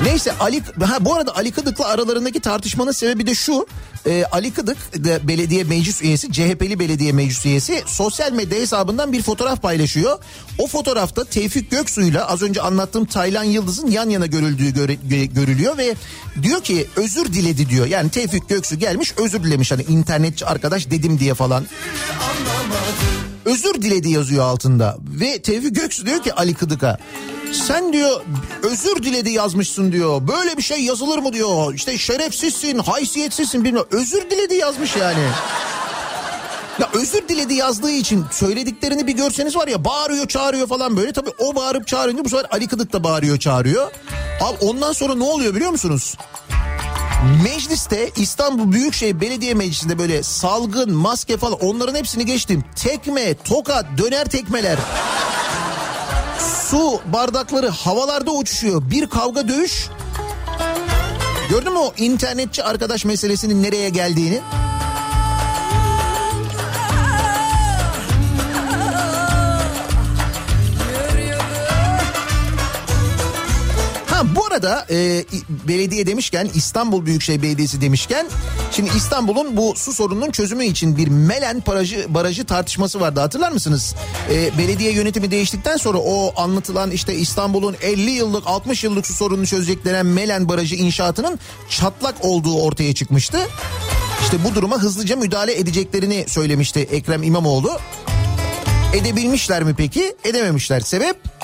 Neyse 0.04 0.32
Ali 0.40 0.62
ha 0.84 1.06
bu 1.06 1.16
arada 1.16 1.36
Ali 1.36 1.52
Kıdık'la 1.52 1.88
aralarındaki 1.88 2.40
tartışmanın 2.40 2.92
sebebi 2.92 3.28
de 3.28 3.36
şu. 3.36 3.66
Ee, 4.08 4.24
Ali 4.32 4.52
Kıdık 4.54 4.78
de 5.04 5.28
belediye 5.28 5.64
meclis 5.64 6.02
üyesi, 6.02 6.32
CHP'li 6.32 6.80
belediye 6.80 7.12
meclis 7.12 7.46
üyesi 7.46 7.84
sosyal 7.86 8.32
medya 8.32 8.60
hesabından 8.60 9.14
bir 9.14 9.22
fotoğraf 9.22 9.62
paylaşıyor. 9.62 10.20
O 10.58 10.68
fotoğrafta 10.68 11.24
Tevfik 11.26 11.72
Göksu'yla 11.72 12.28
az 12.28 12.42
önce 12.42 12.62
anlattığım 12.62 13.06
Taylan 13.06 13.44
Yıldız'ın 13.44 13.92
yan 13.92 14.10
yana 14.10 14.26
görüldüğü 14.26 14.70
göre- 14.74 14.98
gö- 15.10 15.34
görülüyor 15.34 15.78
ve 15.78 15.96
diyor 16.42 16.62
ki 16.62 16.88
özür 16.96 17.26
diledi 17.34 17.70
diyor. 17.70 17.86
Yani 17.86 18.10
Tevfik 18.10 18.50
Göksu 18.50 18.76
gelmiş 18.80 19.14
özür 19.18 19.44
dilemiş 19.44 19.72
hani 19.72 19.84
internetçi 19.84 20.46
arkadaş 20.46 20.92
dedim 20.92 21.20
diye 21.20 21.34
falan. 21.34 21.66
Özür 23.46 23.74
diledi 23.82 24.10
yazıyor 24.10 24.44
altında 24.46 24.98
ve 25.20 25.42
Tevfik 25.42 25.76
Göksu 25.76 26.06
diyor 26.06 26.24
ki 26.24 26.34
Ali 26.34 26.54
Kıdık'a 26.54 26.98
sen 27.54 27.94
diyor 27.94 28.22
özür 28.64 29.04
diledi 29.04 29.30
yazmışsın 29.30 29.92
diyor. 29.92 30.28
Böyle 30.28 30.58
bir 30.58 30.62
şey 30.62 30.84
yazılır 30.84 31.18
mı 31.18 31.34
diyor. 31.34 31.74
İşte 31.74 31.98
şerefsizsin, 31.98 32.80
haysiyetsizsin 32.80 33.64
bilmem. 33.64 33.84
Özür 33.92 34.30
diledi 34.30 34.56
yazmış 34.56 34.96
yani. 34.96 35.24
Ya 36.80 36.90
özür 36.94 37.28
diledi 37.28 37.54
yazdığı 37.54 37.92
için 37.92 38.26
söylediklerini 38.32 39.08
bir 39.08 39.14
görseniz 39.14 39.56
var 39.56 39.68
ya 39.68 39.86
bağırıyor 39.86 40.28
çağırıyor 40.28 40.68
falan 40.68 40.98
böyle. 40.98 41.14
Tabii 41.14 41.30
o 41.40 41.56
bağırıp 41.56 41.88
çağırınca 41.88 42.26
bu 42.26 42.30
sefer 42.30 42.46
Ali 42.52 42.68
Kıdık 42.68 42.94
da 42.94 43.04
bağırıyor 43.04 43.38
çağırıyor. 43.38 43.92
Abi 44.42 44.66
ondan 44.66 44.94
sonra 44.94 45.16
ne 45.16 45.24
oluyor 45.24 45.56
biliyor 45.56 45.72
musunuz? 45.72 46.18
Mecliste 47.44 48.12
İstanbul 48.16 48.72
Büyükşehir 48.72 49.22
Belediye 49.22 49.54
Meclisi'nde 49.54 50.00
böyle 50.00 50.24
salgın, 50.24 50.94
maske 50.94 51.38
falan 51.38 51.54
onların 51.54 51.96
hepsini 51.96 52.26
geçtim. 52.26 52.64
Tekme, 52.76 53.34
tokat, 53.34 53.86
döner 53.98 54.26
tekmeler. 54.26 54.78
Su 56.42 57.02
bardakları 57.06 57.68
havalarda 57.70 58.32
uçuşuyor. 58.32 58.82
Bir 58.92 59.08
kavga 59.08 59.48
dövüş. 59.48 59.90
Gördün 61.50 61.74
mü 61.74 61.80
o 61.80 61.94
internetçi 61.98 62.64
arkadaş 62.64 63.06
meselesinin 63.06 63.64
nereye 63.64 63.90
geldiğini? 63.90 64.42
Arada 74.52 74.86
e, 74.90 75.26
belediye 75.68 76.08
demişken 76.08 76.50
İstanbul 76.56 77.06
Büyükşehir 77.06 77.42
Belediyesi 77.42 77.82
demişken 77.82 78.28
şimdi 78.72 78.92
İstanbul'un 78.98 79.58
bu 79.58 79.74
su 79.76 79.94
sorununun 79.94 80.32
çözümü 80.32 80.66
için 80.66 80.98
bir 80.98 81.08
Melen 81.08 81.64
barajı, 81.68 82.06
barajı 82.10 82.46
tartışması 82.46 83.00
vardı 83.00 83.20
hatırlar 83.20 83.52
mısınız? 83.52 83.96
E, 84.32 84.58
belediye 84.58 84.92
yönetimi 84.92 85.32
değiştikten 85.32 85.78
sonra 85.78 85.98
o 85.98 86.42
anlatılan 86.42 86.92
işte 86.92 87.16
İstanbul'un 87.16 87.76
50 87.82 88.10
yıllık 88.12 88.48
60 88.48 88.84
yıllık 88.84 89.08
su 89.08 89.14
sorununu 89.14 89.48
çözecek 89.48 89.86
denen 89.86 90.06
Melen 90.06 90.50
Barajı 90.50 90.76
inşaatının 90.76 91.40
çatlak 91.70 92.16
olduğu 92.22 92.62
ortaya 92.62 92.94
çıkmıştı. 92.94 93.38
İşte 94.24 94.38
bu 94.44 94.56
duruma 94.56 94.78
hızlıca 94.78 95.16
müdahale 95.16 95.60
edeceklerini 95.60 96.26
söylemişti 96.28 96.80
Ekrem 96.80 97.24
İmamoğlu. 97.24 97.80
Edebilmişler 98.94 99.64
mi 99.64 99.74
peki? 99.78 100.16
Edememişler. 100.24 100.80
Sebep? 100.80 101.41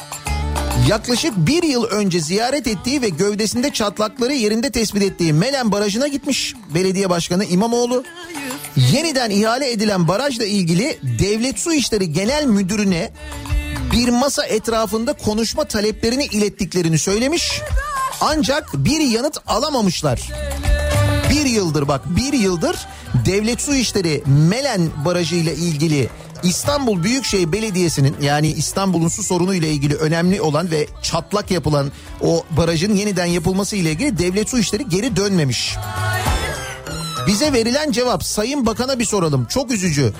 Yaklaşık 0.85 1.37
bir 1.37 1.63
yıl 1.63 1.83
önce 1.83 2.19
ziyaret 2.19 2.67
ettiği 2.67 3.01
ve 3.01 3.09
gövdesinde 3.09 3.73
çatlakları 3.73 4.33
yerinde 4.33 4.71
tespit 4.71 5.03
ettiği 5.03 5.33
Melen 5.33 5.71
Barajı'na 5.71 6.07
gitmiş 6.07 6.53
belediye 6.73 7.09
başkanı 7.09 7.45
İmamoğlu. 7.45 8.03
Yeniden 8.75 9.29
ihale 9.29 9.71
edilen 9.71 10.07
barajla 10.07 10.45
ilgili 10.45 10.99
Devlet 11.19 11.59
Su 11.59 11.73
İşleri 11.73 12.13
Genel 12.13 12.45
Müdürü'ne 12.45 13.11
bir 13.91 14.09
masa 14.09 14.45
etrafında 14.45 15.13
konuşma 15.13 15.63
taleplerini 15.63 16.25
ilettiklerini 16.25 16.97
söylemiş. 16.99 17.61
Ancak 18.21 18.73
bir 18.73 18.99
yanıt 18.99 19.37
alamamışlar. 19.47 20.31
Bir 21.29 21.45
yıldır 21.45 21.87
bak 21.87 22.01
bir 22.15 22.33
yıldır 22.33 22.77
Devlet 23.25 23.61
Su 23.61 23.75
İşleri 23.75 24.23
Melen 24.25 24.81
Barajı 25.05 25.35
ile 25.35 25.55
ilgili 25.55 26.09
İstanbul 26.47 27.03
Büyükşehir 27.03 27.51
Belediyesi'nin 27.51 28.15
yani 28.21 28.47
İstanbul'un 28.47 29.07
su 29.07 29.23
sorunu 29.23 29.55
ile 29.55 29.71
ilgili 29.71 29.95
önemli 29.95 30.41
olan 30.41 30.71
ve 30.71 30.87
çatlak 31.01 31.51
yapılan 31.51 31.91
o 32.21 32.43
barajın 32.57 32.95
yeniden 32.95 33.25
yapılması 33.25 33.75
ile 33.75 33.91
ilgili 33.91 34.17
Devlet 34.17 34.49
Su 34.49 34.59
İşleri 34.59 34.89
geri 34.89 35.15
dönmemiş. 35.15 35.75
Bize 37.27 37.53
verilen 37.53 37.91
cevap 37.91 38.23
Sayın 38.23 38.65
Bakan'a 38.65 38.99
bir 38.99 39.05
soralım. 39.05 39.45
Çok 39.45 39.71
üzücü. 39.71 40.13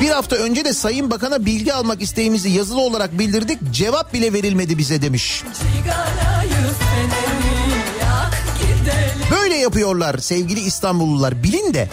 Bir 0.00 0.10
hafta 0.10 0.36
önce 0.36 0.64
de 0.64 0.74
Sayın 0.74 1.10
Bakan'a 1.10 1.46
bilgi 1.46 1.74
almak 1.74 2.02
isteğimizi 2.02 2.50
yazılı 2.50 2.80
olarak 2.80 3.18
bildirdik. 3.18 3.58
Cevap 3.72 4.14
bile 4.14 4.32
verilmedi 4.32 4.78
bize 4.78 5.02
demiş. 5.02 5.42
Böyle 9.30 9.56
yapıyorlar 9.56 10.18
sevgili 10.18 10.60
İstanbullular. 10.60 11.42
Bilin 11.42 11.74
de. 11.74 11.88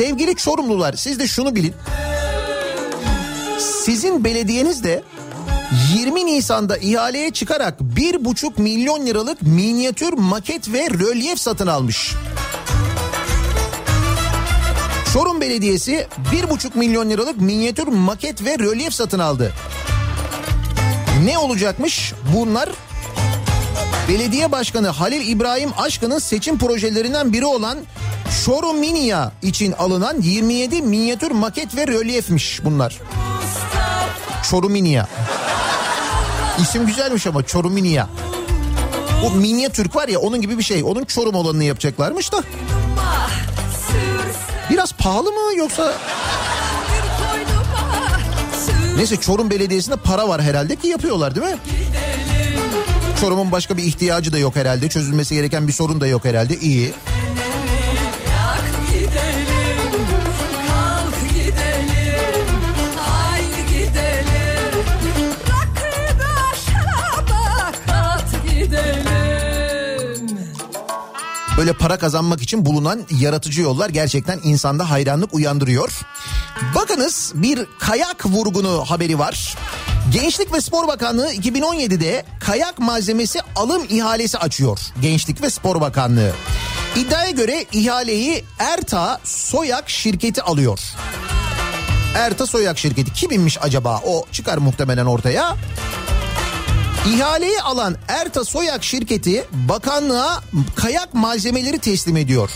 Sevgili 0.00 0.36
Çorumlular 0.36 0.92
siz 0.92 1.18
de 1.18 1.26
şunu 1.26 1.54
bilin. 1.54 1.74
Sizin 3.84 4.24
belediyeniz 4.24 4.84
de 4.84 5.02
20 5.94 6.26
Nisan'da 6.26 6.76
ihaleye 6.76 7.30
çıkarak 7.30 7.80
1,5 7.96 8.62
milyon 8.62 9.06
liralık 9.06 9.42
minyatür 9.42 10.12
maket 10.12 10.72
ve 10.72 10.90
rölyef 10.90 11.40
satın 11.40 11.66
almış. 11.66 12.12
Çorum 15.12 15.40
Belediyesi 15.40 16.06
1,5 16.32 16.78
milyon 16.78 17.10
liralık 17.10 17.40
minyatür 17.40 17.86
maket 17.86 18.44
ve 18.44 18.58
rölyef 18.58 18.94
satın 18.94 19.18
aldı. 19.18 19.52
Ne 21.24 21.38
olacakmış? 21.38 22.12
Bunlar 22.36 22.68
Belediye 24.08 24.52
Başkanı 24.52 24.88
Halil 24.88 25.28
İbrahim 25.28 25.70
Aşkın'ın 25.78 26.18
seçim 26.18 26.58
projelerinden 26.58 27.32
biri 27.32 27.46
olan 27.46 27.78
Çorum 28.44 28.78
Minia 28.78 29.30
için 29.42 29.72
alınan 29.72 30.20
27 30.20 30.82
minyatür 30.82 31.30
maket 31.30 31.76
ve 31.76 31.86
rölyefmiş 31.86 32.64
bunlar. 32.64 32.98
Çorum 34.50 34.72
Minia. 34.72 35.06
İsim 36.62 36.86
güzelmiş 36.86 37.26
ama 37.26 37.42
Çorum 37.42 37.72
Minia. 37.72 38.06
Bu 39.24 39.30
minyatürk 39.30 39.96
var 39.96 40.08
ya 40.08 40.18
onun 40.18 40.40
gibi 40.40 40.58
bir 40.58 40.62
şey. 40.62 40.82
Onun 40.84 41.04
Çorum 41.04 41.34
olanını 41.34 41.64
yapacaklarmış 41.64 42.32
da. 42.32 42.42
Biraz 44.70 44.92
pahalı 44.92 45.32
mı 45.32 45.56
yoksa... 45.56 45.94
Neyse 48.96 49.16
Çorum 49.16 49.50
Belediyesi'nde 49.50 49.96
para 49.96 50.28
var 50.28 50.42
herhalde 50.42 50.76
ki 50.76 50.88
yapıyorlar 50.88 51.34
değil 51.34 51.46
mi? 51.46 51.58
Çorum'un 53.20 53.52
başka 53.52 53.76
bir 53.76 53.82
ihtiyacı 53.82 54.32
da 54.32 54.38
yok 54.38 54.56
herhalde. 54.56 54.88
Çözülmesi 54.88 55.34
gereken 55.34 55.68
bir 55.68 55.72
sorun 55.72 56.00
da 56.00 56.06
yok 56.06 56.24
herhalde. 56.24 56.56
İyi. 56.56 56.92
Böyle 71.60 71.72
para 71.72 71.98
kazanmak 71.98 72.42
için 72.42 72.66
bulunan 72.66 73.00
yaratıcı 73.20 73.62
yollar 73.62 73.88
gerçekten 73.88 74.40
insanda 74.44 74.90
hayranlık 74.90 75.34
uyandırıyor. 75.34 76.00
Bakınız 76.74 77.32
bir 77.34 77.66
kayak 77.78 78.26
vurgunu 78.26 78.84
haberi 78.88 79.18
var. 79.18 79.56
Gençlik 80.12 80.52
ve 80.52 80.60
Spor 80.60 80.88
Bakanlığı 80.88 81.32
2017'de 81.32 82.24
kayak 82.40 82.78
malzemesi 82.78 83.40
alım 83.56 83.82
ihalesi 83.90 84.38
açıyor. 84.38 84.78
Gençlik 85.02 85.42
ve 85.42 85.50
Spor 85.50 85.80
Bakanlığı. 85.80 86.32
İddiaya 86.96 87.30
göre 87.30 87.64
ihaleyi 87.72 88.44
Erta 88.58 89.20
Soyak 89.24 89.90
şirketi 89.90 90.42
alıyor. 90.42 90.80
Erta 92.14 92.46
Soyak 92.46 92.78
şirketi 92.78 93.12
kiminmiş 93.12 93.58
acaba? 93.62 94.00
O 94.06 94.24
çıkar 94.32 94.58
muhtemelen 94.58 95.06
ortaya. 95.06 95.56
İhaleyi 97.06 97.60
alan 97.60 97.96
Erta 98.08 98.44
Soyak 98.44 98.84
şirketi 98.84 99.44
bakanlığa 99.52 100.42
kayak 100.76 101.14
malzemeleri 101.14 101.78
teslim 101.78 102.16
ediyor. 102.16 102.50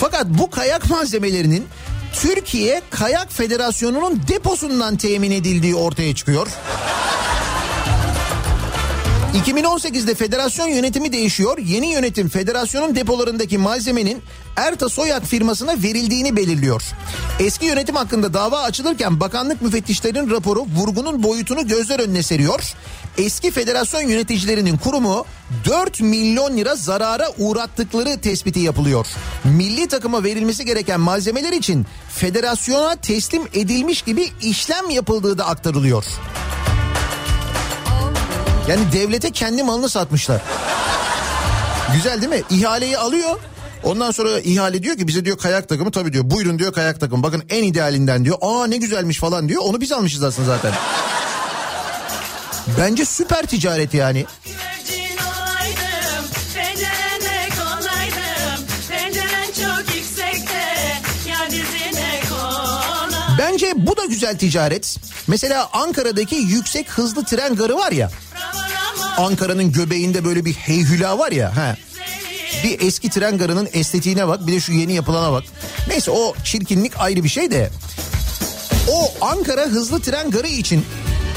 Fakat 0.00 0.26
bu 0.26 0.50
kayak 0.50 0.90
malzemelerinin 0.90 1.66
Türkiye 2.12 2.82
Kayak 2.90 3.32
Federasyonu'nun 3.32 4.22
deposundan 4.28 4.96
temin 4.96 5.30
edildiği 5.30 5.74
ortaya 5.74 6.14
çıkıyor. 6.14 6.48
2018'de 9.34 10.14
federasyon 10.14 10.66
yönetimi 10.66 11.12
değişiyor. 11.12 11.58
Yeni 11.58 11.92
yönetim 11.92 12.28
federasyonun 12.28 12.96
depolarındaki 12.96 13.58
malzemenin 13.58 14.22
Erta 14.56 14.88
Soyak 14.88 15.24
firmasına 15.24 15.72
verildiğini 15.82 16.36
belirliyor. 16.36 16.82
Eski 17.40 17.66
yönetim 17.66 17.96
hakkında 17.96 18.34
dava 18.34 18.62
açılırken 18.62 19.20
bakanlık 19.20 19.62
müfettişlerinin 19.62 20.30
raporu 20.30 20.66
vurgunun 20.76 21.22
boyutunu 21.22 21.66
gözler 21.66 22.00
önüne 22.00 22.22
seriyor. 22.22 22.74
Eski 23.18 23.50
federasyon 23.50 24.00
yöneticilerinin 24.00 24.76
kurumu 24.76 25.24
4 25.64 26.00
milyon 26.00 26.56
lira 26.56 26.74
zarara 26.74 27.28
uğrattıkları 27.38 28.20
tespiti 28.20 28.60
yapılıyor. 28.60 29.06
Milli 29.44 29.88
takıma 29.88 30.24
verilmesi 30.24 30.64
gereken 30.64 31.00
malzemeler 31.00 31.52
için 31.52 31.86
federasyona 32.10 32.96
teslim 32.96 33.42
edilmiş 33.54 34.02
gibi 34.02 34.28
işlem 34.42 34.90
yapıldığı 34.90 35.38
da 35.38 35.46
aktarılıyor. 35.46 36.04
Yani 38.68 38.82
devlete 38.92 39.30
kendi 39.30 39.62
malını 39.62 39.88
satmışlar. 39.88 40.42
Güzel 41.94 42.20
değil 42.20 42.32
mi? 42.32 42.42
İhaleyi 42.50 42.98
alıyor. 42.98 43.38
Ondan 43.84 44.10
sonra 44.10 44.40
ihale 44.40 44.82
diyor 44.82 44.96
ki 44.96 45.08
bize 45.08 45.24
diyor 45.24 45.38
kayak 45.38 45.68
takımı 45.68 45.90
tabii 45.90 46.12
diyor. 46.12 46.30
Buyurun 46.30 46.58
diyor 46.58 46.72
kayak 46.72 47.00
takımı. 47.00 47.22
Bakın 47.22 47.42
en 47.48 47.62
idealinden 47.62 48.24
diyor. 48.24 48.38
Aa 48.40 48.66
ne 48.66 48.76
güzelmiş 48.76 49.18
falan 49.18 49.48
diyor. 49.48 49.62
Onu 49.64 49.80
biz 49.80 49.92
almışız 49.92 50.22
aslında 50.22 50.46
zaten. 50.46 50.72
Bence 52.78 53.04
süper 53.04 53.46
ticaret 53.46 53.94
yani. 53.94 54.26
Bence 63.38 63.72
bu 63.76 63.96
da 63.96 64.04
güzel 64.04 64.38
ticaret. 64.38 64.96
Mesela 65.26 65.68
Ankara'daki 65.72 66.34
yüksek 66.34 66.90
hızlı 66.90 67.24
tren 67.24 67.54
garı 67.56 67.76
var 67.76 67.92
ya. 67.92 68.10
Ankara'nın 69.16 69.72
göbeğinde 69.72 70.24
böyle 70.24 70.44
bir 70.44 70.52
heyhüla 70.54 71.18
var 71.18 71.32
ya. 71.32 71.56
He. 71.56 71.76
Bir 72.64 72.86
eski 72.86 73.10
tren 73.10 73.38
garının 73.38 73.68
estetiğine 73.72 74.28
bak 74.28 74.46
bir 74.46 74.52
de 74.52 74.60
şu 74.60 74.72
yeni 74.72 74.94
yapılana 74.94 75.32
bak. 75.32 75.44
Neyse 75.88 76.10
o 76.10 76.34
çirkinlik 76.44 76.92
ayrı 77.00 77.24
bir 77.24 77.28
şey 77.28 77.50
de. 77.50 77.70
O 78.92 79.12
Ankara 79.20 79.62
hızlı 79.62 80.00
tren 80.02 80.30
garı 80.30 80.46
için 80.48 80.84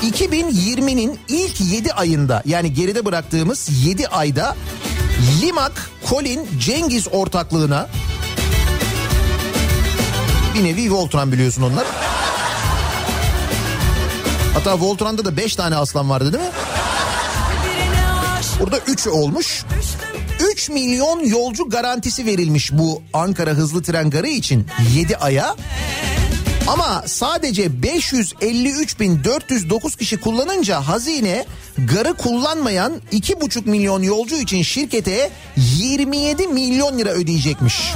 2020'nin 0.01 1.19
ilk 1.27 1.61
7 1.61 1.93
ayında 1.93 2.43
yani 2.45 2.73
geride 2.73 3.05
bıraktığımız 3.05 3.69
7 3.85 4.07
ayda 4.07 4.55
Limak, 5.41 5.89
Colin, 6.09 6.47
Cengiz 6.59 7.07
ortaklığına 7.11 7.89
bir 10.55 10.63
nevi 10.63 10.91
Voltran 10.93 11.31
biliyorsun 11.31 11.61
onlar. 11.61 11.85
Hatta 14.53 14.79
Voltran'da 14.79 15.25
da 15.25 15.37
5 15.37 15.55
tane 15.55 15.75
aslan 15.75 16.09
vardı 16.09 16.33
değil 16.33 16.43
mi? 16.43 16.51
Burada 18.59 18.77
3 18.77 19.07
olmuş. 19.07 19.65
3 20.51 20.69
milyon 20.69 21.25
yolcu 21.25 21.69
garantisi 21.69 22.25
verilmiş 22.25 22.71
bu 22.71 23.03
Ankara 23.13 23.51
hızlı 23.51 23.83
tren 23.83 24.09
garı 24.09 24.27
için 24.27 24.67
7 24.95 25.17
aya. 25.17 25.55
Ama 26.67 27.03
sadece 27.05 27.65
553.409 27.65 29.97
kişi 29.97 30.19
kullanınca 30.19 30.81
hazine 30.81 31.45
garı 31.77 32.13
kullanmayan 32.13 33.01
2,5 33.11 33.69
milyon 33.69 34.01
yolcu 34.01 34.35
için 34.35 34.61
şirkete 34.61 35.31
27 35.57 36.47
milyon 36.47 36.97
lira 36.97 37.09
ödeyecekmiş. 37.09 37.93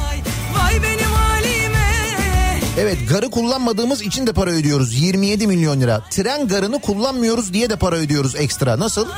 Vay 0.54 0.54
halime 0.54 0.96
Evet 2.80 2.98
garı 3.10 3.30
kullanmadığımız 3.30 4.02
için 4.02 4.28
de 4.28 4.34
para 4.34 4.52
ödüyoruz 4.52 5.02
27 5.02 5.48
milyon 5.48 5.82
lira. 5.82 6.04
Tren 6.10 6.48
garını 6.48 6.82
kullanmıyoruz 6.82 7.54
diye 7.54 7.70
de 7.70 7.76
para 7.76 7.96
ödüyoruz 7.96 8.36
ekstra. 8.36 8.80
Nasıl? 8.80 9.08
Vay, 9.08 9.16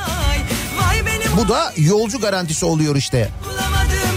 vay 0.78 1.00
Bu 1.36 1.48
da 1.48 1.72
yolcu 1.76 2.20
garantisi 2.20 2.64
oluyor 2.64 2.96
işte. 2.96 3.30
bulamadım 3.44 4.07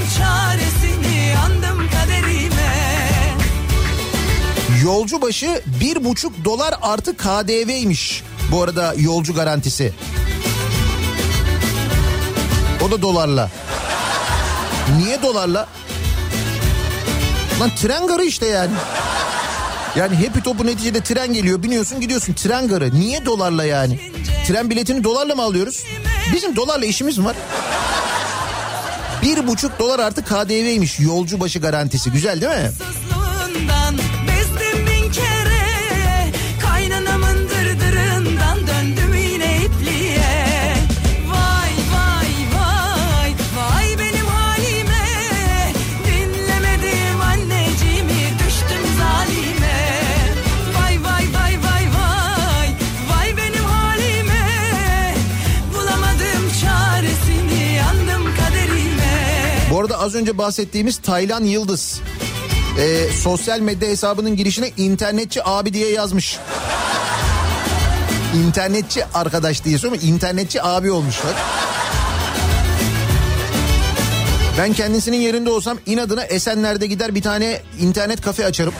Yolcu 4.92 5.22
başı 5.22 5.62
bir 5.80 6.04
buçuk 6.04 6.46
dolar 6.46 6.74
artı 6.82 7.18
KDV'ymiş. 7.18 8.24
Bu 8.52 8.64
arada 8.64 8.94
yolcu 8.98 9.34
garantisi. 9.34 9.94
O 12.88 12.92
da 12.92 13.02
dolarla. 13.02 13.50
Niye 14.98 15.22
dolarla? 15.22 15.68
Lan 17.60 17.72
tren 17.82 18.08
garı 18.08 18.24
işte 18.24 18.48
yani. 18.48 18.72
Yani 19.96 20.16
hepi 20.16 20.44
topu 20.44 20.66
neticede 20.66 21.02
tren 21.02 21.34
geliyor 21.34 21.64
biniyorsun 21.64 22.02
gidiyorsun 22.02 22.34
tren 22.34 22.68
garı. 22.68 23.00
Niye 23.00 23.26
dolarla 23.26 23.66
yani? 23.66 24.00
Tren 24.48 24.70
biletini 24.70 25.04
dolarla 25.04 25.36
mı 25.36 25.44
alıyoruz? 25.44 25.84
Bizim 26.34 26.56
dolarla 26.56 26.86
işimiz 26.86 27.18
mi 27.18 27.26
var? 27.26 27.36
Bir 29.22 29.48
buçuk 29.48 29.80
dolar 29.80 30.00
artı 30.00 30.26
KDV'ymiş 30.26 31.00
yolcu 31.00 31.40
başı 31.40 31.60
garantisi. 31.60 32.12
Güzel 32.12 32.42
değil 32.42 32.64
mi? 32.64 32.72
Az 60.02 60.16
önce 60.16 60.38
bahsettiğimiz 60.38 60.98
Taylan 60.98 61.44
Yıldız 61.44 62.02
e, 62.80 63.14
sosyal 63.24 63.60
medya 63.60 63.90
hesabının 63.90 64.36
girişine 64.36 64.72
internetçi 64.78 65.48
abi 65.48 65.74
diye 65.74 65.92
yazmış. 65.92 66.40
İnternetçi 68.36 69.06
arkadaş 69.14 69.64
diye 69.64 69.78
ama 69.88 69.96
internetçi 69.96 70.64
abi 70.64 70.92
olmuşlar. 70.92 71.34
Ben 74.58 74.74
kendisinin 74.74 75.18
yerinde 75.18 75.50
olsam 75.50 75.78
inadına 75.86 76.24
Esenler'de 76.24 76.88
gider 76.88 77.16
bir 77.16 77.22
tane 77.22 77.62
internet 77.80 78.22
kafe 78.22 78.46
açarım. 78.46 78.74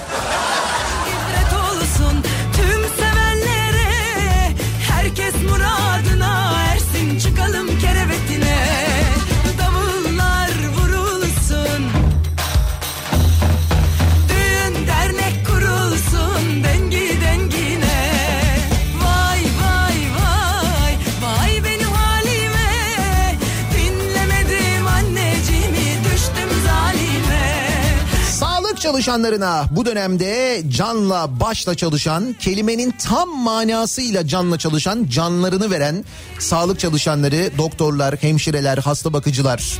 Çalışanlarına 29.02 29.66
bu 29.72 29.86
dönemde 29.86 30.62
canla 30.70 31.40
başla 31.40 31.76
çalışan, 31.76 32.34
kelimenin 32.34 32.92
tam 32.92 33.30
manasıyla 33.30 34.28
canla 34.28 34.58
çalışan, 34.58 35.08
canlarını 35.08 35.72
veren 35.72 36.06
sağlık 36.40 36.80
çalışanları, 36.80 37.58
doktorlar, 37.58 38.16
hemşireler, 38.16 38.78
hasta 38.78 39.14
bakıcılar. 39.14 39.80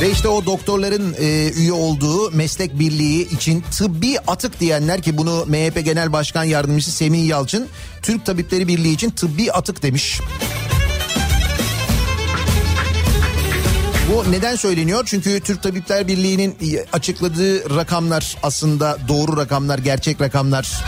Ve 0.00 0.10
işte 0.10 0.28
o 0.28 0.46
doktorların 0.46 1.14
e, 1.18 1.50
üye 1.52 1.72
olduğu 1.72 2.30
meslek 2.30 2.78
birliği 2.78 3.34
için 3.34 3.64
tıbbi 3.70 4.18
atık 4.26 4.60
diyenler 4.60 5.02
ki 5.02 5.18
bunu 5.18 5.44
MHP 5.46 5.84
Genel 5.84 6.12
Başkan 6.12 6.44
Yardımcısı 6.44 6.90
Semih 6.90 7.28
Yalçın 7.28 7.68
Türk 8.02 8.26
Tabipleri 8.26 8.68
Birliği 8.68 8.94
için 8.94 9.10
tıbbi 9.10 9.52
atık 9.52 9.82
demiş. 9.82 10.20
Bu 14.10 14.32
neden 14.32 14.56
söyleniyor? 14.56 15.02
Çünkü 15.06 15.40
Türk 15.40 15.62
Tabipler 15.62 16.08
Birliği'nin 16.08 16.56
açıkladığı 16.92 17.76
rakamlar 17.76 18.36
aslında 18.42 18.98
doğru 19.08 19.36
rakamlar, 19.36 19.78
gerçek 19.78 20.20
rakamlar. 20.20 20.84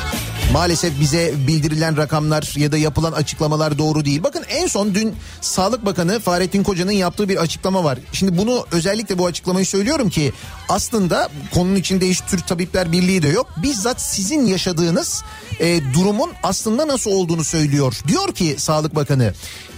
Maalesef 0.53 1.01
bize 1.01 1.35
bildirilen 1.47 1.97
rakamlar 1.97 2.55
ya 2.57 2.73
da 2.73 2.77
yapılan 2.77 3.13
açıklamalar 3.13 3.79
doğru 3.79 4.05
değil. 4.05 4.23
Bakın 4.23 4.45
en 4.49 4.67
son 4.67 4.95
dün 4.95 5.15
Sağlık 5.41 5.85
Bakanı 5.85 6.21
Fahrettin 6.21 6.63
Koca'nın 6.63 6.93
yaptığı 6.93 7.29
bir 7.29 7.37
açıklama 7.37 7.85
var. 7.85 7.99
Şimdi 8.13 8.39
bunu 8.39 8.67
özellikle 8.73 9.19
bu 9.19 9.27
açıklamayı 9.27 9.67
söylüyorum 9.67 10.11
ki 10.11 10.33
aslında 10.69 11.29
konunun 11.55 11.77
içinde 11.77 12.09
hiç 12.09 12.21
Türk 12.21 12.49
Tabipler 12.49 12.93
Birliği 12.93 13.23
de 13.23 13.29
yok. 13.29 13.47
Bizzat 13.63 14.01
sizin 14.01 14.47
yaşadığınız 14.47 15.23
e, 15.61 15.81
durumun 15.95 16.31
aslında 16.43 16.89
nasıl 16.89 17.11
olduğunu 17.11 17.45
söylüyor. 17.45 17.95
Diyor 18.09 18.35
ki 18.35 18.55
Sağlık 18.59 18.95
Bakanı 18.95 19.35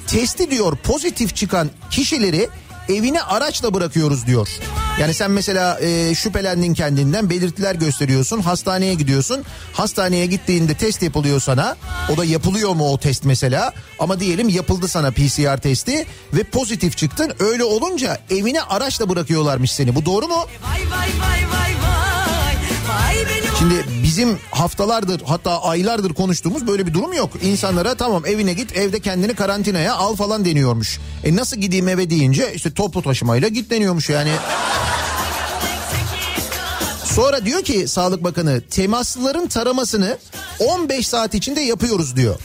testi 0.06 0.50
diyor 0.50 0.76
pozitif 0.76 1.36
çıkan 1.36 1.70
kişileri 1.90 2.48
evine 2.88 3.22
araçla 3.22 3.74
bırakıyoruz 3.74 4.26
diyor. 4.26 4.48
Yani 5.00 5.14
sen 5.14 5.30
mesela 5.30 5.80
e, 5.80 6.14
şüphelendin 6.14 6.74
kendinden 6.74 7.30
belirtiler 7.30 7.74
gösteriyorsun 7.74 8.40
hastaneye 8.40 8.94
gidiyorsun. 8.94 9.44
Hastaneye 9.72 10.26
gittiğinde 10.26 10.74
test 10.74 11.02
yapılıyor 11.02 11.40
sana. 11.40 11.76
O 12.14 12.16
da 12.16 12.24
yapılıyor 12.24 12.74
mu 12.74 12.92
o 12.92 12.98
test 12.98 13.24
mesela? 13.24 13.72
Ama 13.98 14.20
diyelim 14.20 14.48
yapıldı 14.48 14.88
sana 14.88 15.10
PCR 15.10 15.56
testi 15.56 16.06
ve 16.32 16.44
pozitif 16.44 16.96
çıktın. 16.96 17.32
Öyle 17.38 17.64
olunca 17.64 18.18
evine 18.30 18.62
araçla 18.62 19.08
bırakıyorlarmış 19.08 19.72
seni. 19.72 19.94
Bu 19.94 20.04
doğru 20.06 20.28
mu? 20.28 20.34
Vay 20.34 20.80
vay 20.90 21.08
vay 21.20 21.40
vay 21.52 21.74
vay 21.82 22.04
Şimdi 23.58 23.84
bizim 24.04 24.38
haftalardır 24.50 25.22
hatta 25.26 25.62
aylardır 25.62 26.14
konuştuğumuz 26.14 26.66
böyle 26.66 26.86
bir 26.86 26.94
durum 26.94 27.12
yok. 27.12 27.30
İnsanlara 27.42 27.94
tamam 27.94 28.26
evine 28.26 28.52
git 28.52 28.76
evde 28.76 29.00
kendini 29.00 29.34
karantinaya 29.34 29.94
al 29.94 30.16
falan 30.16 30.44
deniyormuş. 30.44 30.98
E 31.24 31.36
nasıl 31.36 31.56
gideyim 31.56 31.88
eve 31.88 32.10
deyince 32.10 32.54
işte 32.54 32.74
toplu 32.74 33.02
taşımayla 33.02 33.48
git 33.48 33.70
deniyormuş 33.70 34.10
yani. 34.10 34.32
Sonra 37.04 37.44
diyor 37.44 37.62
ki 37.62 37.88
Sağlık 37.88 38.24
Bakanı 38.24 38.60
temaslıların 38.60 39.46
taramasını 39.46 40.18
15 40.58 41.08
saat 41.08 41.34
içinde 41.34 41.60
yapıyoruz 41.60 42.16
diyor. 42.16 42.36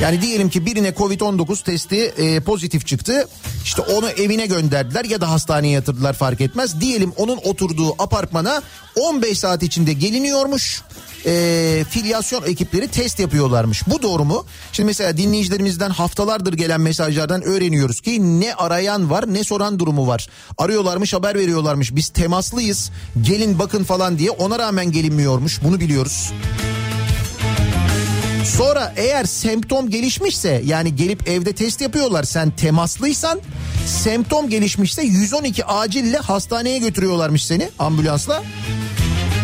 Yani 0.00 0.22
diyelim 0.22 0.48
ki 0.48 0.66
birine 0.66 0.88
Covid-19 0.88 1.64
testi 1.64 1.96
e, 1.96 2.40
pozitif 2.40 2.86
çıktı. 2.86 3.28
İşte 3.64 3.82
onu 3.82 4.08
evine 4.08 4.46
gönderdiler 4.46 5.04
ya 5.04 5.20
da 5.20 5.30
hastaneye 5.30 5.72
yatırdılar 5.72 6.12
fark 6.12 6.40
etmez. 6.40 6.80
Diyelim 6.80 7.12
onun 7.16 7.36
oturduğu 7.44 8.02
apartmana 8.02 8.62
15 8.96 9.38
saat 9.38 9.62
içinde 9.62 9.92
geliniyormuş. 9.92 10.82
E, 11.26 11.84
filyasyon 11.90 12.42
ekipleri 12.42 12.88
test 12.88 13.18
yapıyorlarmış. 13.18 13.82
Bu 13.86 14.02
doğru 14.02 14.24
mu? 14.24 14.44
Şimdi 14.72 14.86
mesela 14.86 15.16
dinleyicilerimizden 15.16 15.90
haftalardır 15.90 16.52
gelen 16.52 16.80
mesajlardan 16.80 17.42
öğreniyoruz 17.42 18.00
ki 18.00 18.40
ne 18.40 18.54
arayan 18.54 19.10
var 19.10 19.24
ne 19.34 19.44
soran 19.44 19.78
durumu 19.78 20.06
var. 20.06 20.28
Arıyorlarmış 20.58 21.14
haber 21.14 21.34
veriyorlarmış 21.34 21.94
biz 21.96 22.08
temaslıyız 22.08 22.90
gelin 23.22 23.58
bakın 23.58 23.84
falan 23.84 24.18
diye 24.18 24.30
ona 24.30 24.58
rağmen 24.58 24.92
gelinmiyormuş 24.92 25.60
bunu 25.64 25.80
biliyoruz. 25.80 26.32
Sonra 28.56 28.92
eğer 28.96 29.24
semptom 29.24 29.90
gelişmişse 29.90 30.62
yani 30.64 30.96
gelip 30.96 31.28
evde 31.28 31.52
test 31.52 31.80
yapıyorlar 31.80 32.24
sen 32.24 32.50
temaslıysan 32.50 33.40
semptom 33.86 34.48
gelişmişse 34.48 35.02
112 35.02 35.64
acille 35.64 36.16
hastaneye 36.16 36.78
götürüyorlarmış 36.78 37.44
seni 37.44 37.68
ambulansla. 37.78 38.42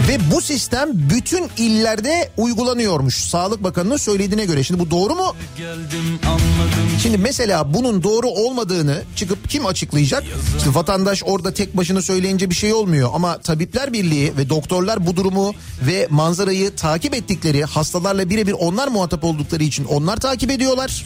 Ve 0.08 0.18
bu 0.30 0.40
sistem 0.40 0.88
bütün 0.92 1.50
illerde 1.56 2.30
uygulanıyormuş. 2.36 3.14
Sağlık 3.16 3.62
Bakanı'nın 3.64 3.96
söylediğine 3.96 4.44
göre. 4.44 4.64
Şimdi 4.64 4.80
bu 4.80 4.90
doğru 4.90 5.14
mu? 5.14 5.36
Şimdi 7.02 7.18
mesela 7.18 7.74
bunun 7.74 8.02
doğru 8.02 8.28
olmadığını 8.28 9.02
çıkıp 9.16 9.50
kim 9.50 9.66
açıklayacak? 9.66 10.24
İşte 10.58 10.74
vatandaş 10.74 11.22
orada 11.26 11.54
tek 11.54 11.76
başına 11.76 12.02
söyleyince 12.02 12.50
bir 12.50 12.54
şey 12.54 12.72
olmuyor. 12.74 13.10
Ama 13.14 13.38
Tabipler 13.38 13.92
Birliği 13.92 14.36
ve 14.36 14.48
doktorlar 14.48 15.06
bu 15.06 15.16
durumu 15.16 15.54
ve 15.82 16.06
manzarayı 16.10 16.76
takip 16.76 17.14
ettikleri 17.14 17.64
hastalarla 17.64 18.30
birebir 18.30 18.52
onlar 18.58 18.88
muhatap 18.88 19.24
oldukları 19.24 19.64
için 19.64 19.84
onlar 19.84 20.16
takip 20.16 20.50
ediyorlar. 20.50 21.04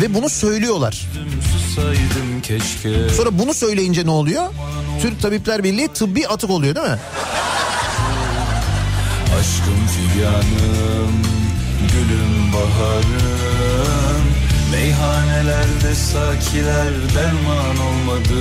ve 0.00 0.14
bunu 0.14 0.28
söylüyorlar. 0.28 1.06
Sonra 3.16 3.38
bunu 3.38 3.54
söyleyince 3.54 4.06
ne 4.06 4.10
oluyor? 4.10 4.46
Türk 5.02 5.22
Tabipler 5.22 5.64
Birliği 5.64 5.88
tıbbi 5.88 6.28
atık 6.28 6.50
oluyor 6.50 6.74
değil 6.74 6.86
mi? 6.86 6.98
Aşkım 9.36 9.86
figanım 9.86 11.22
Gülüm 11.92 12.52
baharım. 12.52 14.24
Meyhanelerde 14.72 15.94
sakiler 15.94 16.92
derman 17.14 17.76
olmadı 17.88 18.40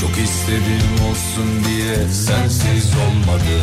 Çok 0.00 0.10
istedim 0.10 0.92
olsun 1.10 1.64
diye 1.64 1.96
sensiz 2.08 2.90
olmadı 3.04 3.58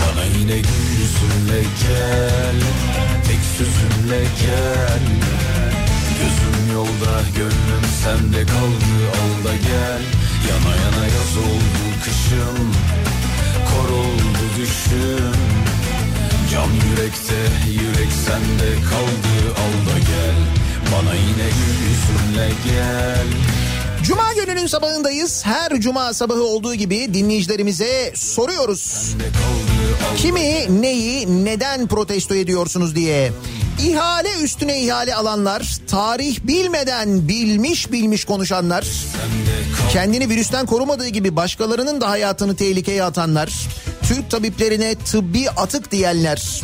Bana 0.00 0.24
yine 0.38 0.58
gül 0.58 0.90
yüzünle 1.00 1.60
gel 1.82 2.58
Tek 3.26 3.40
sözünle 3.58 4.20
gel. 4.20 5.04
Gözüm 6.18 6.74
yolda 6.74 7.22
gönlüm 7.36 7.84
sende 8.04 8.46
kaldı 8.46 8.92
al 9.20 9.52
gel. 9.68 10.02
Yana 10.48 10.76
yana 10.76 11.04
yaz 11.06 11.36
oldu 11.36 11.84
kışım 12.04 12.72
Kor 13.70 13.88
oldu 13.94 14.39
düşüm 14.60 15.32
Can 16.52 16.68
yürekte 16.90 17.70
yürek 17.70 18.12
sende 18.26 18.74
kaldı 18.90 19.54
al 19.56 19.94
da 19.94 19.98
gel 19.98 20.36
Bana 20.92 21.14
yine 21.14 21.48
yüzünle 21.60 22.50
gel 22.64 23.26
Cuma 24.02 24.32
gününün 24.34 24.66
sabahındayız. 24.66 25.46
Her 25.46 25.80
cuma 25.80 26.14
sabahı 26.14 26.42
olduğu 26.42 26.74
gibi 26.74 27.14
dinleyicilerimize 27.14 28.12
soruyoruz. 28.14 29.14
Kaldı 29.18 30.16
Kimi, 30.16 30.82
neyi, 30.82 31.44
neden 31.44 31.86
protesto 31.86 32.34
ediyorsunuz 32.34 32.94
diye. 32.96 33.32
İhale 33.86 34.28
üstüne 34.42 34.80
ihale 34.82 35.14
alanlar, 35.14 35.78
tarih 35.88 36.38
bilmeden 36.42 37.28
bilmiş 37.28 37.92
bilmiş 37.92 38.24
konuşanlar, 38.24 38.86
kendini 39.92 40.28
virüsten 40.28 40.66
korumadığı 40.66 41.08
gibi 41.08 41.36
başkalarının 41.36 42.00
da 42.00 42.10
hayatını 42.10 42.56
tehlikeye 42.56 43.04
atanlar, 43.04 43.52
Türk 44.10 44.30
tabiplerine 44.30 44.94
tıbbi 44.94 45.50
atık 45.50 45.90
diyenler 45.90 46.62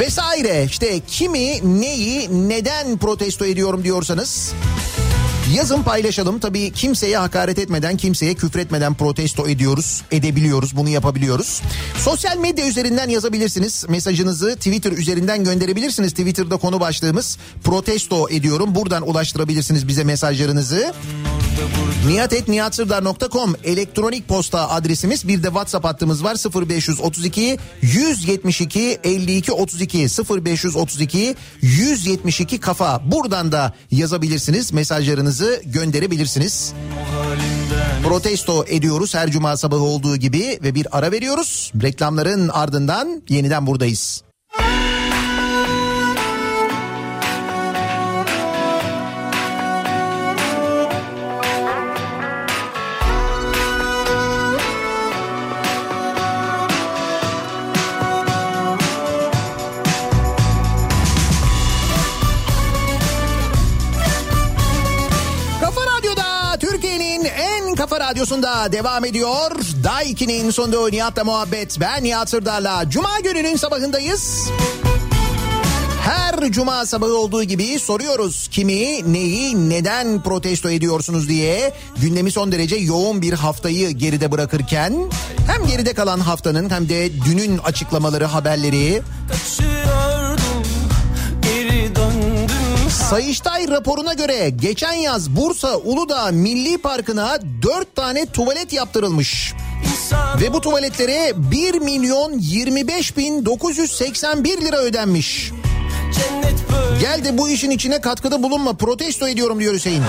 vesaire 0.00 0.64
işte 0.64 1.00
kimi, 1.06 1.80
neyi, 1.80 2.48
neden 2.48 2.98
protesto 2.98 3.44
ediyorum 3.44 3.84
diyorsanız 3.84 4.52
Yazın 5.54 5.82
paylaşalım. 5.82 6.38
Tabii 6.38 6.70
kimseye 6.70 7.18
hakaret 7.18 7.58
etmeden, 7.58 7.96
kimseye 7.96 8.34
küfretmeden 8.34 8.94
protesto 8.94 9.48
ediyoruz, 9.48 10.02
edebiliyoruz, 10.10 10.76
bunu 10.76 10.88
yapabiliyoruz. 10.88 11.62
Sosyal 11.98 12.36
medya 12.36 12.66
üzerinden 12.68 13.08
yazabilirsiniz. 13.08 13.84
Mesajınızı 13.88 14.56
Twitter 14.56 14.92
üzerinden 14.92 15.44
gönderebilirsiniz. 15.44 16.10
Twitter'da 16.10 16.56
konu 16.56 16.80
başlığımız 16.80 17.38
protesto 17.64 18.28
ediyorum. 18.30 18.74
Buradan 18.74 19.08
ulaştırabilirsiniz 19.08 19.88
bize 19.88 20.04
mesajlarınızı. 20.04 20.92
niyatetniyatsırdar.com 22.06 23.54
elektronik 23.64 24.28
posta 24.28 24.70
adresimiz. 24.70 25.28
Bir 25.28 25.42
de 25.42 25.46
WhatsApp 25.46 25.84
hattımız 25.84 26.24
var 26.24 26.36
0532 26.68 27.58
172 27.82 28.98
52 29.04 29.52
32 29.52 29.98
0532 29.98 31.36
172 31.62 32.60
kafa. 32.60 33.02
Buradan 33.12 33.52
da 33.52 33.74
yazabilirsiniz. 33.90 34.72
Mesajlarınızı 34.72 35.62
gönderebilirsiniz. 35.64 36.72
Protesto 38.04 38.64
ediyoruz 38.68 39.14
her 39.14 39.30
cuma 39.30 39.56
sabahı 39.56 39.80
olduğu 39.80 40.16
gibi 40.16 40.58
ve 40.62 40.74
bir 40.74 40.98
ara 40.98 41.12
veriyoruz. 41.12 41.72
Reklamların 41.82 42.48
ardından 42.48 43.22
yeniden 43.28 43.66
buradayız. 43.66 44.22
Radyosunda 68.20 68.72
devam 68.72 69.04
ediyor. 69.04 69.50
Daiki'nin 69.84 70.50
sonunda 70.50 70.88
Nihat'la 70.88 71.24
muhabbet. 71.24 71.80
Ben 71.80 72.04
Nihat 72.04 72.30
Sırdar'la. 72.30 72.90
Cuma 72.90 73.20
gününün 73.20 73.56
sabahındayız. 73.56 74.50
Her 76.02 76.52
cuma 76.52 76.86
sabahı 76.86 77.16
olduğu 77.16 77.44
gibi 77.44 77.78
soruyoruz 77.78 78.48
kimi, 78.48 79.12
neyi, 79.12 79.70
neden 79.70 80.22
protesto 80.22 80.70
ediyorsunuz 80.70 81.28
diye. 81.28 81.72
Gündemi 81.96 82.32
son 82.32 82.52
derece 82.52 82.76
yoğun 82.76 83.22
bir 83.22 83.32
haftayı 83.32 83.90
geride 83.90 84.32
bırakırken 84.32 84.94
hem 85.46 85.66
geride 85.66 85.94
kalan 85.94 86.20
haftanın 86.20 86.70
hem 86.70 86.88
de 86.88 87.10
dünün 87.24 87.58
açıklamaları, 87.58 88.24
haberleri, 88.24 89.02
Kaçıyordum 89.28 90.09
Sayıştay 93.10 93.68
raporuna 93.68 94.14
göre 94.14 94.50
geçen 94.50 94.92
yaz 94.92 95.30
Bursa 95.30 95.76
Uludağ 95.76 96.26
Milli 96.26 96.78
Parkı'na 96.78 97.38
4 97.62 97.96
tane 97.96 98.26
tuvalet 98.26 98.72
yaptırılmış. 98.72 99.54
Ve 100.40 100.52
bu 100.52 100.60
tuvaletlere 100.60 101.32
1 101.36 101.74
milyon 101.74 102.38
25 102.38 103.16
bin 103.16 103.44
981 103.44 104.60
lira 104.60 104.76
ödenmiş. 104.76 105.52
Gel 107.00 107.24
de 107.24 107.38
bu 107.38 107.48
işin 107.48 107.70
içine 107.70 108.00
katkıda 108.00 108.42
bulunma 108.42 108.72
protesto 108.72 109.28
ediyorum 109.28 109.60
diyor 109.60 109.74
Hüseyin. 109.74 110.02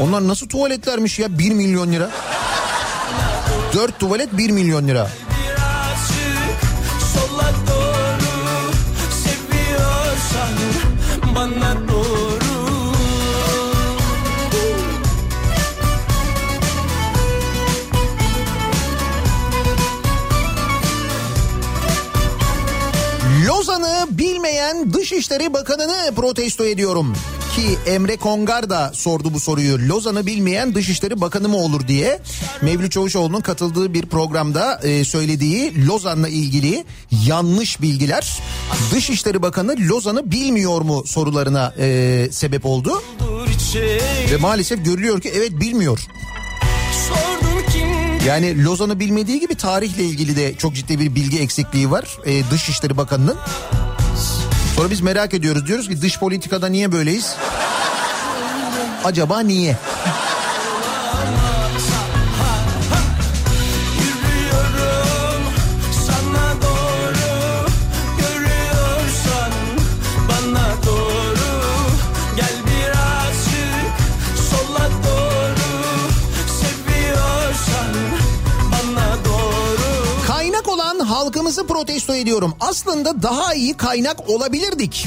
Onlar 0.00 0.28
nasıl 0.28 0.48
tuvaletlermiş 0.48 1.18
ya 1.18 1.38
1 1.38 1.52
milyon 1.52 1.92
lira? 1.92 2.10
4 3.74 3.98
tuvalet 3.98 4.32
1 4.32 4.50
milyon 4.50 4.88
lira. 4.88 5.10
Lozan'ı 23.46 24.06
bilmeyen 24.10 24.92
Dışişleri 24.92 25.52
Bakanı'nı 25.52 26.14
protesto 26.16 26.64
ediyorum. 26.64 27.14
Ki 27.56 27.90
Emre 27.90 28.16
Kongar 28.16 28.70
da 28.70 28.90
sordu 28.94 29.34
bu 29.34 29.40
soruyu. 29.40 29.88
Lozan'ı 29.88 30.26
bilmeyen 30.26 30.74
Dışişleri 30.74 31.20
Bakanı 31.20 31.48
mı 31.48 31.56
olur 31.56 31.88
diye. 31.88 32.20
Mevlüt 32.62 32.92
Çavuşoğlu'nun 32.92 33.40
katıldığı 33.40 33.94
bir 33.94 34.06
programda 34.06 34.80
e, 34.82 35.04
söylediği 35.04 35.86
Lozan'la 35.86 36.28
ilgili 36.28 36.84
yanlış 37.26 37.82
bilgiler. 37.82 38.38
Dışişleri 38.92 39.42
Bakanı 39.42 39.76
Lozan'ı 39.78 40.30
bilmiyor 40.30 40.80
mu 40.80 41.04
sorularına 41.06 41.74
e, 41.78 42.28
sebep 42.30 42.66
oldu. 42.66 43.02
Ve 44.30 44.36
maalesef 44.36 44.84
görülüyor 44.84 45.20
ki 45.20 45.32
evet 45.34 45.52
bilmiyor. 45.60 45.98
kim 45.98 47.23
Yani 48.26 48.64
Lozan'ı 48.64 49.00
bilmediği 49.00 49.40
gibi 49.40 49.54
tarihle 49.54 50.04
ilgili 50.04 50.36
de 50.36 50.54
çok 50.54 50.74
ciddi 50.74 50.98
bir 50.98 51.14
bilgi 51.14 51.40
eksikliği 51.40 51.90
var 51.90 52.18
e, 52.24 52.50
Dışişleri 52.50 52.96
Bakanı'nın. 52.96 53.36
Sonra 54.76 54.90
biz 54.90 55.00
merak 55.00 55.34
ediyoruz 55.34 55.66
diyoruz 55.66 55.88
ki 55.88 56.02
dış 56.02 56.18
politikada 56.18 56.66
niye 56.66 56.92
böyleyiz? 56.92 57.36
Acaba 59.04 59.40
niye? 59.40 59.76
Halkımızı 81.44 81.66
protesto 81.66 82.14
ediyorum. 82.14 82.54
Aslında 82.60 83.22
daha 83.22 83.54
iyi 83.54 83.74
kaynak 83.74 84.28
olabilirdik. 84.30 85.06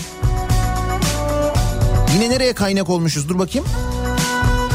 Yine 2.14 2.30
nereye 2.30 2.54
kaynak 2.54 2.90
olmuşuz 2.90 3.30
dur 3.30 3.40
bakayım. 3.40 3.68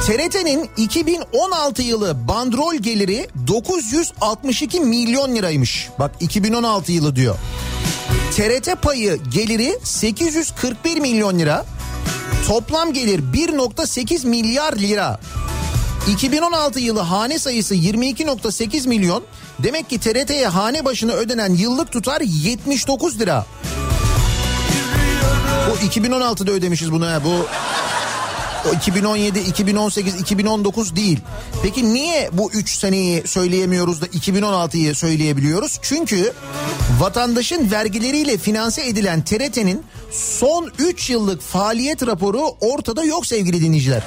TRT'nin 0.07 0.71
2016 0.77 1.83
yılı 1.83 2.29
bandrol 2.29 2.75
geliri 2.75 3.29
962 3.47 4.81
milyon 4.81 5.35
liraymış. 5.35 5.89
Bak 5.99 6.11
2016 6.21 6.93
yılı 6.93 7.17
diyor. 7.17 7.37
TRT 8.37 8.83
payı 8.83 9.17
geliri 9.17 9.79
841 9.83 11.01
milyon 11.01 11.39
lira. 11.39 11.67
Toplam 12.49 12.93
gelir 12.93 13.21
1.8 13.35 14.27
milyar 14.27 14.77
lira. 14.77 15.21
2016 16.09 16.81
yılı 16.81 17.01
hane 17.01 17.39
sayısı 17.39 17.75
22.8 17.75 18.89
milyon, 18.89 19.25
Demek 19.63 19.91
ki 19.91 20.01
TRT'ye 20.01 20.47
hane 20.47 20.85
başına 20.85 21.13
ödenen 21.13 21.55
yıllık 21.55 21.93
tutar 21.93 22.21
79 22.21 23.21
lira. 23.21 23.47
Bu 25.71 25.87
2016'da 25.87 26.53
ödemişiz 26.53 26.93
bunu 26.93 27.07
ha. 27.07 27.21
Bu 27.25 27.47
o 28.71 28.75
2017, 28.75 29.39
2018, 29.39 30.21
2019 30.21 30.97
değil. 30.97 31.21
Peki 31.63 31.95
niye 31.95 32.31
bu 32.33 32.53
3 32.53 32.71
seneyi 32.71 33.27
söyleyemiyoruz 33.27 34.01
da 34.01 34.07
2016'yı 34.07 34.95
söyleyebiliyoruz? 34.95 35.79
Çünkü 35.83 36.33
vatandaşın 37.01 37.71
vergileriyle 37.71 38.39
finanse 38.39 38.87
edilen 38.87 39.25
TRT'nin 39.25 39.85
son 40.11 40.73
3 40.79 41.11
yıllık 41.11 41.43
faaliyet 41.43 42.07
raporu 42.07 42.43
ortada 42.61 43.05
yok 43.05 43.27
sevgili 43.27 43.61
dinleyiciler. 43.61 44.03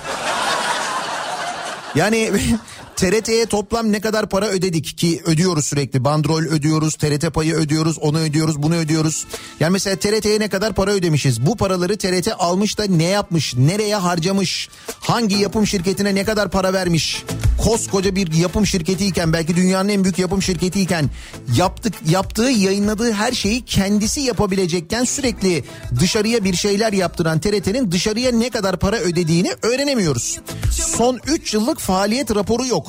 Yani 1.95 2.31
TRT'ye 2.95 3.45
toplam 3.45 3.91
ne 3.91 4.01
kadar 4.01 4.29
para 4.29 4.47
ödedik 4.47 4.97
ki 4.97 5.21
ödüyoruz 5.25 5.65
sürekli. 5.65 6.03
Bandrol 6.03 6.41
ödüyoruz, 6.41 6.95
TRT 6.95 7.33
payı 7.33 7.53
ödüyoruz, 7.53 7.97
onu 7.99 8.19
ödüyoruz, 8.19 8.63
bunu 8.63 8.75
ödüyoruz. 8.75 9.25
Yani 9.59 9.71
mesela 9.71 9.95
TRT'ye 9.95 10.39
ne 10.39 10.47
kadar 10.47 10.73
para 10.73 10.91
ödemişiz? 10.91 11.45
Bu 11.45 11.57
paraları 11.57 11.97
TRT 11.97 12.27
almış 12.39 12.77
da 12.77 12.85
ne 12.85 13.03
yapmış? 13.03 13.55
Nereye 13.55 13.95
harcamış? 13.95 14.69
Hangi 14.99 15.35
yapım 15.35 15.67
şirketine 15.67 16.15
ne 16.15 16.23
kadar 16.25 16.51
para 16.51 16.73
vermiş? 16.73 17.23
Koskoca 17.63 18.15
bir 18.15 18.33
yapım 18.33 18.65
şirketiyken 18.65 19.33
belki 19.33 19.55
dünyanın 19.55 19.89
en 19.89 20.03
büyük 20.03 20.19
yapım 20.19 20.41
şirketiyken 20.41 21.09
yaptık 21.55 21.93
yaptığı 22.09 22.49
yayınladığı 22.49 23.11
her 23.11 23.31
şeyi 23.31 23.65
kendisi 23.65 24.21
yapabilecekken 24.21 25.03
sürekli 25.03 25.63
dışarıya 25.99 26.43
bir 26.43 26.53
şeyler 26.53 26.93
yaptıran 26.93 27.39
TRT'nin 27.39 27.91
dışarıya 27.91 28.31
ne 28.31 28.49
kadar 28.49 28.79
para 28.79 28.97
ödediğini 28.97 29.51
öğrenemiyoruz. 29.61 30.39
Son 30.71 31.19
3 31.27 31.53
yıllık 31.53 31.79
faaliyet 31.79 32.35
raporu 32.35 32.65
yok. 32.65 32.84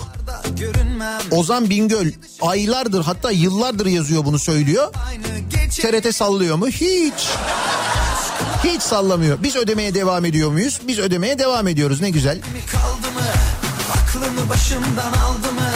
Ozan 1.30 1.70
Bingöl 1.70 2.12
aylardır 2.40 3.04
hatta 3.04 3.30
yıllardır 3.30 3.86
yazıyor 3.86 4.24
bunu 4.24 4.38
söylüyor. 4.38 4.92
TRT 5.82 6.14
sallıyor 6.14 6.56
mu? 6.56 6.68
Hiç. 6.68 7.28
Hiç 8.64 8.82
sallamıyor. 8.82 9.42
Biz 9.42 9.56
ödemeye 9.56 9.94
devam 9.94 10.24
ediyor 10.24 10.50
muyuz? 10.50 10.80
Biz 10.88 10.98
ödemeye 10.98 11.38
devam 11.38 11.68
ediyoruz. 11.68 12.00
Ne 12.00 12.10
güzel. 12.10 12.40
kaldı 12.72 13.12
mı? 13.14 13.20
Aklımı 13.92 14.48
başımdan 14.50 15.12
aldı 15.12 15.52
mı? 15.52 15.70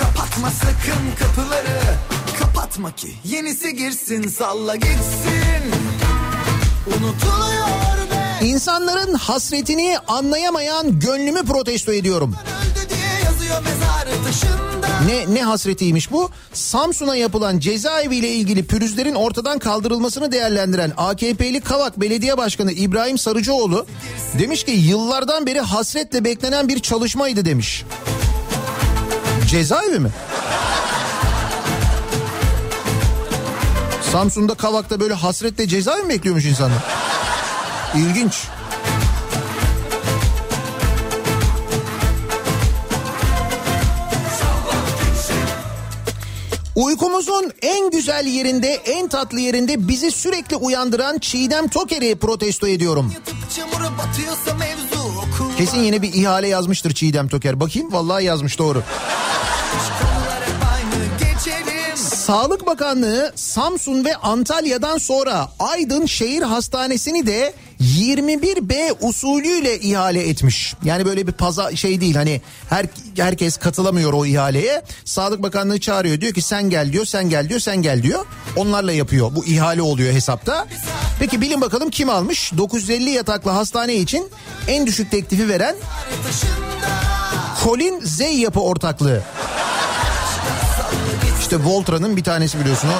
Kapatma 0.00 0.50
sakın 0.50 1.26
kapıları. 1.26 1.80
Kapatma 2.38 2.92
ki 2.94 3.14
yenisi 3.24 3.76
girsin 3.76 4.28
salla 4.28 4.76
gitsin. 4.76 5.64
Unutuluyor 6.86 8.10
be. 8.10 8.46
İnsanların 8.46 9.14
hasretini 9.14 9.98
anlayamayan 10.08 11.00
gönlümü 11.00 11.44
protesto 11.44 11.92
ediyorum. 11.92 12.34
Öldü 12.40 12.53
Ne 15.06 15.34
ne 15.34 15.42
hasretiymiş 15.42 16.12
bu? 16.12 16.30
Samsun'a 16.52 17.16
yapılan 17.16 17.58
cezaevi 17.58 18.16
ile 18.16 18.28
ilgili 18.28 18.66
pürüzlerin 18.66 19.14
ortadan 19.14 19.58
kaldırılmasını 19.58 20.32
değerlendiren 20.32 20.92
AKP'li 20.96 21.60
Kavak 21.60 22.00
Belediye 22.00 22.38
Başkanı 22.38 22.72
İbrahim 22.72 23.18
Sarıcıoğlu 23.18 23.86
demiş 24.38 24.64
ki 24.64 24.70
yıllardan 24.70 25.46
beri 25.46 25.60
hasretle 25.60 26.24
beklenen 26.24 26.68
bir 26.68 26.78
çalışmaydı 26.80 27.44
demiş. 27.44 27.84
Cezaevi 29.50 29.98
mi? 29.98 30.10
Samsun'da 34.12 34.54
Kavak'ta 34.54 35.00
böyle 35.00 35.14
hasretle 35.14 35.68
cezaevi 35.68 36.02
mi 36.02 36.08
bekliyormuş 36.08 36.44
insanlar? 36.44 36.84
İlginç. 37.94 38.34
Uykumuzun 46.74 47.52
en 47.62 47.90
güzel 47.90 48.26
yerinde, 48.26 48.68
en 48.68 49.08
tatlı 49.08 49.40
yerinde 49.40 49.88
bizi 49.88 50.10
sürekli 50.10 50.56
uyandıran 50.56 51.18
Çiğdem 51.18 51.68
Toker'i 51.68 52.16
protesto 52.16 52.66
ediyorum. 52.66 53.12
Kesin 55.58 55.78
yeni 55.78 56.02
bir 56.02 56.14
ihale 56.14 56.48
yazmıştır 56.48 56.94
Çiğdem 56.94 57.28
Toker. 57.28 57.60
Bakayım 57.60 57.92
vallahi 57.92 58.24
yazmış 58.24 58.58
doğru. 58.58 58.82
Sağlık 62.26 62.66
Bakanlığı 62.66 63.32
Samsun 63.34 64.04
ve 64.04 64.16
Antalya'dan 64.16 64.98
sonra 64.98 65.48
Aydın 65.58 66.06
Şehir 66.06 66.42
Hastanesi'ni 66.42 67.26
de 67.26 67.54
21B 67.80 68.94
usulüyle 69.00 69.80
ihale 69.80 70.28
etmiş. 70.28 70.74
Yani 70.84 71.04
böyle 71.04 71.26
bir 71.26 71.32
paza 71.32 71.76
şey 71.76 72.00
değil 72.00 72.14
hani 72.14 72.40
her 72.68 72.86
herkes 73.16 73.56
katılamıyor 73.56 74.12
o 74.12 74.26
ihaleye. 74.26 74.82
Sağlık 75.04 75.42
Bakanlığı 75.42 75.80
çağırıyor 75.80 76.20
diyor 76.20 76.34
ki 76.34 76.42
sen 76.42 76.70
gel 76.70 76.92
diyor, 76.92 77.04
sen 77.04 77.30
gel 77.30 77.48
diyor, 77.48 77.60
sen 77.60 77.82
gel 77.82 78.02
diyor. 78.02 78.26
Onlarla 78.56 78.92
yapıyor. 78.92 79.30
Bu 79.34 79.44
ihale 79.44 79.82
oluyor 79.82 80.12
hesapta. 80.12 80.66
Peki 81.18 81.40
bilin 81.40 81.60
bakalım 81.60 81.90
kim 81.90 82.10
almış? 82.10 82.52
950 82.56 83.10
yataklı 83.10 83.50
hastane 83.50 83.94
için 83.94 84.28
en 84.68 84.86
düşük 84.86 85.10
teklifi 85.10 85.48
veren 85.48 85.76
Colin 87.64 88.00
Z 88.00 88.20
yapı 88.20 88.60
ortaklığı. 88.60 89.22
İşte 91.44 91.64
Voltra'nın 91.64 92.16
bir 92.16 92.24
tanesi 92.24 92.60
biliyorsun 92.60 92.88
o. 92.88 92.92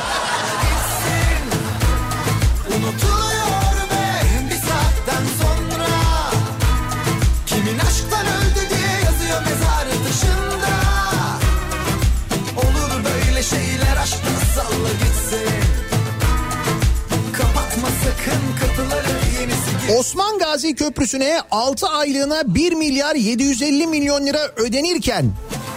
Osman 19.99 20.39
Gazi 20.39 20.75
Köprüsü'ne 20.75 21.41
6 21.51 21.89
aylığına 21.89 22.55
1 22.55 22.73
milyar 22.73 23.15
750 23.15 23.87
milyon 23.87 24.27
lira 24.27 24.49
ödenirken 24.57 25.33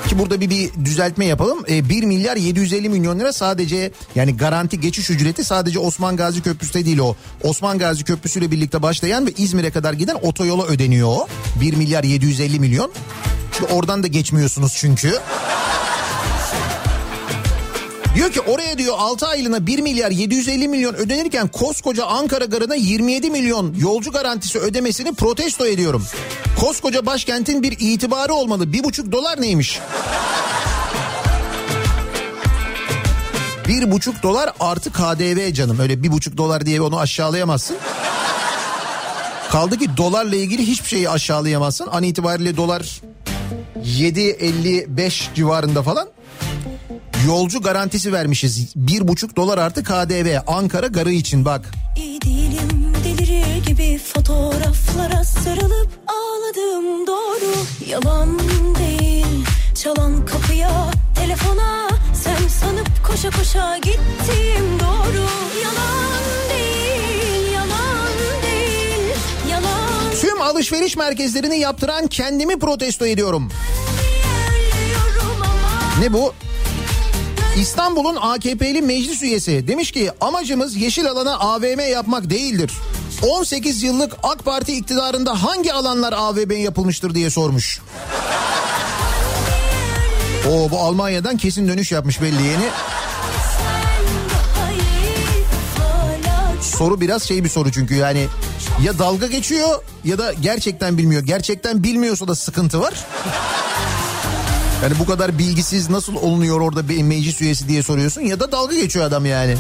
ki 0.08 0.20
burada 0.20 0.42
bir, 0.42 0.50
bir 0.50 0.86
düzeltme 0.86 1.26
yapalım. 1.26 1.66
E, 1.70 1.90
1 1.90 2.04
milyar 2.04 2.36
750 2.36 2.90
milyon 2.90 3.20
lira 3.20 3.34
sadece 3.34 3.92
yani 4.16 4.38
garanti 4.38 4.80
geçiş 4.80 5.10
ücreti 5.10 5.44
sadece 5.44 5.80
Osman 5.80 6.18
Gazi 6.18 6.42
Köprüsü'de 6.42 6.86
değil 6.86 6.98
o. 6.98 7.16
Osman 7.44 7.78
Gazi 7.78 8.04
Köprüsü 8.04 8.40
ile 8.40 8.52
birlikte 8.52 8.82
başlayan 8.82 9.28
ve 9.28 9.32
İzmir'e 9.38 9.72
kadar 9.72 9.94
giden 9.94 10.18
otoyola 10.22 10.66
ödeniyor 10.66 11.08
o. 11.08 11.28
1 11.62 11.74
milyar 11.74 12.04
750 12.04 12.60
milyon. 12.60 12.92
Şimdi 13.58 13.74
oradan 13.74 14.04
da 14.04 14.08
geçmiyorsunuz 14.08 14.74
çünkü. 14.78 15.20
Diyor 18.18 18.32
ki 18.32 18.42
oraya 18.42 18.78
diyor 18.78 18.96
6 18.98 19.28
aylığına 19.28 19.68
1 19.68 19.80
milyar 19.80 20.12
750 20.12 20.68
milyon 20.68 20.94
ödenirken 20.94 21.48
koskoca 21.48 22.06
Ankara 22.06 22.46
garına 22.46 22.76
27 22.76 23.30
milyon 23.30 23.76
yolcu 23.80 24.12
garantisi 24.12 24.60
ödemesini 24.60 25.14
protesto 25.14 25.66
ediyorum. 25.68 26.06
Koskoca 26.60 27.06
başkentin 27.06 27.64
bir 27.64 27.78
itibarı 27.80 28.34
olmalı. 28.34 28.74
Bir 28.74 28.84
buçuk 28.84 29.12
dolar 29.12 29.42
neymiş? 29.42 29.80
Bir 33.68 33.92
buçuk 33.92 34.24
dolar 34.24 34.54
artı 34.60 34.94
KDV 34.94 35.54
canım. 35.54 35.80
Öyle 35.80 36.04
bir 36.04 36.12
buçuk 36.12 36.38
dolar 36.38 36.66
diye 36.66 36.82
onu 36.82 37.00
aşağılayamazsın. 37.00 37.78
Kaldı 39.52 39.78
ki 39.78 39.98
dolarla 39.98 40.36
ilgili 40.36 40.68
hiçbir 40.68 40.90
şeyi 40.90 41.10
aşağılayamazsın. 41.10 41.88
An 41.92 42.04
itibariyle 42.04 42.58
dolar 42.58 43.02
7.55 43.86 45.36
civarında 45.36 45.84
falan. 45.84 46.17
Yolcu 47.26 47.62
garantisi 47.62 48.14
vermişiz. 48.14 48.74
Bir 48.76 49.08
buçuk 49.08 49.36
dolar 49.36 49.58
artı 49.58 49.84
KDV. 49.84 50.38
Ankara 50.48 50.88
garı 50.88 51.12
için 51.12 51.46
bak. 51.46 51.72
İyi 51.98 52.22
değilim 52.22 52.94
delirir 53.06 53.66
gibi 53.66 53.98
fotoğraflara 53.98 55.24
sarılıp 55.24 55.90
ağladım 56.08 57.08
doğru 57.08 57.54
yalan 57.90 58.40
değil 58.80 59.46
çalan 59.84 60.26
kapıya 60.26 60.92
telefona 61.16 61.90
sen 62.14 62.48
sanıp 62.48 63.04
koşa 63.08 63.30
koşa 63.30 63.78
gittim 63.78 64.80
doğru 64.80 65.28
yalan 65.64 66.24
değil 66.50 67.54
yalan 67.54 68.08
değil 68.44 69.16
yalan 69.52 70.12
Tüm 70.22 70.42
alışveriş 70.42 70.98
merkezlerini 70.98 71.60
yaptıran 71.60 72.08
kendimi 72.08 72.60
protesto 72.60 73.06
ediyorum. 73.06 73.52
Ne 76.00 76.14
bu? 76.14 76.34
İstanbul'un 77.62 78.16
AKP'li 78.22 78.82
meclis 78.82 79.24
üyesi 79.24 79.68
demiş 79.68 79.92
ki 79.92 80.12
amacımız 80.22 80.76
yeşil 80.76 81.10
alana 81.10 81.40
AVM 81.40 81.92
yapmak 81.92 82.30
değildir. 82.30 82.72
18 83.22 83.84
yıllık 83.84 84.14
AK 84.24 84.46
Parti 84.46 84.74
iktidarında 84.74 85.44
hangi 85.44 85.74
alanlar 85.74 86.14
AVM 86.14 86.52
yapılmıştır 86.52 87.16
diye 87.16 87.30
sormuş. 87.30 87.82
O 90.50 90.72
bu 90.72 90.80
Almanya'dan 90.80 91.38
kesin 91.38 91.68
dönüş 91.68 91.92
yapmış 91.92 92.22
belli 92.22 92.44
yeni. 92.44 92.70
Soru 96.62 97.02
biraz 97.02 97.24
şey 97.24 97.44
bir 97.44 97.50
soru 97.50 97.72
çünkü 97.72 97.96
yani 97.96 98.28
ya 98.84 99.00
dalga 99.00 99.28
geçiyor 99.28 99.84
ya 100.04 100.18
da 100.18 100.34
gerçekten 100.34 100.98
bilmiyor. 100.98 101.24
Gerçekten 101.24 101.84
bilmiyorsa 101.84 102.28
da 102.28 102.36
sıkıntı 102.36 102.82
var. 102.82 102.94
Yani 104.84 104.94
bu 105.00 105.06
kadar 105.06 105.38
bilgisiz 105.38 105.90
nasıl 105.90 106.16
olunuyor 106.16 106.62
orada 106.62 106.90
bir 106.90 107.04
meclis 107.04 107.42
üyesi 107.42 107.68
diye 107.68 107.84
soruyorsun 107.84 108.22
ya 108.22 108.40
da 108.40 108.52
dalga 108.52 108.76
geçiyor 108.76 109.06
adam 109.06 109.26
yani. 109.26 109.56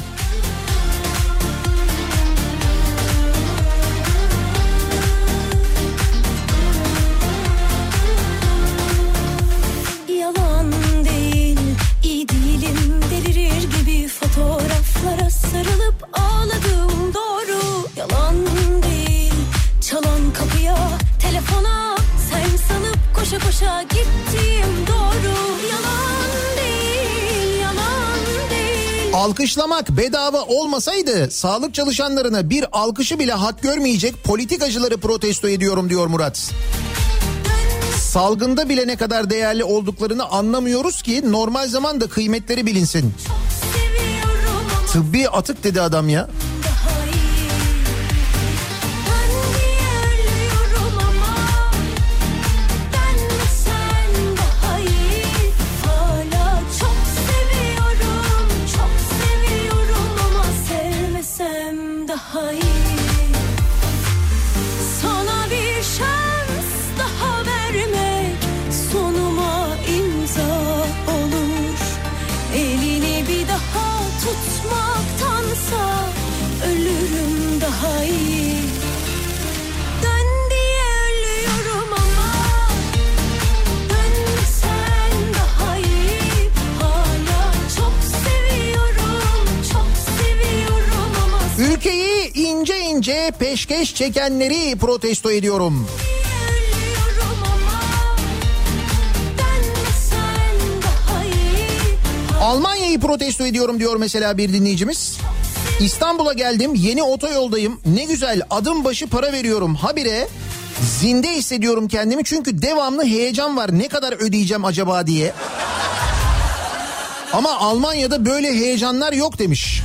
Koşa 23.39 23.49
koşa 23.49 23.81
gittiğim 23.81 24.87
doğru 24.87 25.33
Yalan 25.69 26.57
değil, 26.57 27.61
yalan 27.61 28.19
değil 28.49 29.13
Alkışlamak 29.13 29.89
bedava 29.89 30.41
olmasaydı 30.41 31.31
sağlık 31.31 31.73
çalışanlarına 31.73 32.49
bir 32.49 32.65
alkışı 32.71 33.19
bile 33.19 33.33
hak 33.33 33.61
görmeyecek 33.61 34.23
politikacıları 34.23 34.97
protesto 34.97 35.47
ediyorum 35.47 35.89
diyor 35.89 36.07
Murat. 36.07 36.51
Salgında 37.99 38.69
bile 38.69 38.87
ne 38.87 38.95
kadar 38.95 39.29
değerli 39.29 39.63
olduklarını 39.63 40.25
anlamıyoruz 40.25 41.01
ki 41.01 41.31
normal 41.31 41.67
zamanda 41.67 42.07
kıymetleri 42.07 42.65
bilinsin. 42.65 43.13
Tıbbi 44.91 45.29
atık 45.29 45.63
dedi 45.63 45.81
adam 45.81 46.09
ya. 46.09 46.29
İnce 93.07 93.31
peşkeş 93.39 93.95
çekenleri 93.95 94.75
protesto 94.75 95.31
ediyorum. 95.31 95.87
Almanya'yı 102.41 102.99
protesto 102.99 103.45
ediyorum 103.45 103.79
diyor 103.79 103.95
mesela 103.95 104.37
bir 104.37 104.53
dinleyicimiz. 104.53 105.17
İstanbul'a 105.79 106.33
geldim 106.33 106.75
yeni 106.75 107.03
otoyoldayım 107.03 107.79
ne 107.85 108.03
güzel 108.03 108.41
adım 108.49 108.83
başı 108.83 109.07
para 109.07 109.31
veriyorum 109.31 109.75
habire 109.75 110.27
zinde 110.99 111.31
hissediyorum 111.31 111.87
kendimi 111.87 112.23
çünkü 112.23 112.61
devamlı 112.61 113.05
heyecan 113.05 113.57
var 113.57 113.79
ne 113.79 113.87
kadar 113.87 114.13
ödeyeceğim 114.13 114.65
acaba 114.65 115.07
diye. 115.07 115.33
Ama 117.33 117.57
Almanya'da 117.57 118.25
böyle 118.25 118.53
heyecanlar 118.53 119.13
yok 119.13 119.39
demiş. 119.39 119.81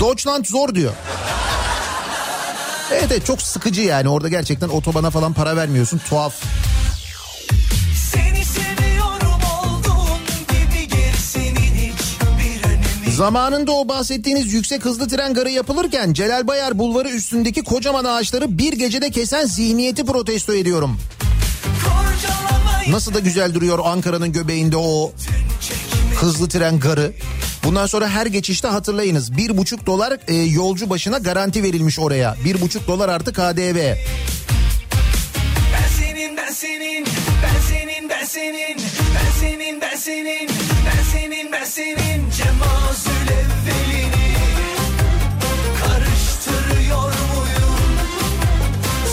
Deutschland 0.00 0.44
zor 0.44 0.74
diyor. 0.74 0.92
Evet, 2.90 3.04
evet 3.06 3.26
çok 3.26 3.42
sıkıcı 3.42 3.82
yani 3.82 4.08
orada 4.08 4.28
gerçekten 4.28 4.68
otobana 4.68 5.10
falan 5.10 5.32
para 5.32 5.56
vermiyorsun 5.56 6.00
tuhaf. 6.08 6.34
Zamanında 13.16 13.72
o 13.72 13.88
bahsettiğiniz 13.88 14.52
yüksek 14.52 14.84
hızlı 14.84 15.08
tren 15.08 15.34
garı 15.34 15.50
yapılırken 15.50 16.12
Celal 16.12 16.46
Bayar 16.46 16.78
Bulvarı 16.78 17.08
üstündeki 17.08 17.62
kocaman 17.62 18.04
ağaçları 18.04 18.58
bir 18.58 18.72
gecede 18.72 19.10
kesen 19.10 19.46
zihniyeti 19.46 20.04
protesto 20.06 20.54
ediyorum. 20.54 20.98
Nasıl 22.88 23.14
da 23.14 23.18
güzel 23.18 23.54
duruyor 23.54 23.78
Ankara'nın 23.84 24.32
göbeğinde 24.32 24.76
o 24.76 25.12
hızlı 26.20 26.48
tren 26.48 26.80
garı. 26.80 27.12
Bundan 27.64 27.86
sonra 27.86 28.08
her 28.08 28.26
geçişte 28.26 28.68
hatırlayınız 28.68 29.36
bir 29.36 29.56
buçuk 29.56 29.86
dolar 29.86 30.18
e, 30.28 30.34
yolcu 30.34 30.90
başına 30.90 31.18
garanti 31.18 31.62
verilmiş 31.62 31.98
oraya. 31.98 32.36
Bir 32.44 32.60
buçuk 32.60 32.86
dolar 32.88 33.08
artı 33.08 33.32
KDV. 33.32 33.76
Ben 35.72 35.88
senin 35.98 36.36
ben 36.36 36.52
senin 36.52 37.06
ben 37.42 37.60
senin 37.68 38.08
ben 38.08 38.24
senin 38.24 38.80
ben 39.14 39.30
senin 39.30 39.80
ben 39.80 39.96
senin 39.96 40.48
ben 40.86 41.04
senin 41.12 41.52
ben 41.52 41.64
senin 41.64 42.30
Cemazül 42.30 43.28
evvelini 43.32 44.34
karıştırıyor 45.80 47.02
muyum? 47.02 47.76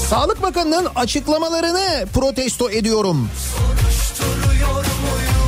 Sağlık 0.10 0.42
Bakanı'nın 0.42 0.88
açıklamalarını 0.96 2.06
protesto 2.14 2.70
ediyorum. 2.70 3.30
Soruşturuyor 3.58 4.36
muyum? 4.38 4.47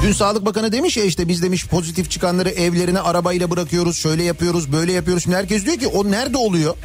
Dün 0.04 0.12
Sağlık 0.12 0.46
Bakanı 0.46 0.72
demiş 0.72 0.98
ya 0.98 1.04
işte 1.04 1.28
biz 1.28 1.44
demiş 1.44 1.68
pozitif 1.68 2.12
çıkanları 2.12 2.50
evlerine 2.50 3.00
arabayla 3.00 3.52
bırakıyoruz 3.52 3.98
şöyle 3.98 4.24
yapıyoruz 4.24 4.72
böyle 4.72 4.92
yapıyoruz. 4.92 5.24
Şimdi 5.24 5.36
herkes 5.36 5.66
diyor 5.66 5.78
ki 5.78 5.88
o 5.88 6.12
nerede 6.12 6.38
oluyor? 6.38 6.76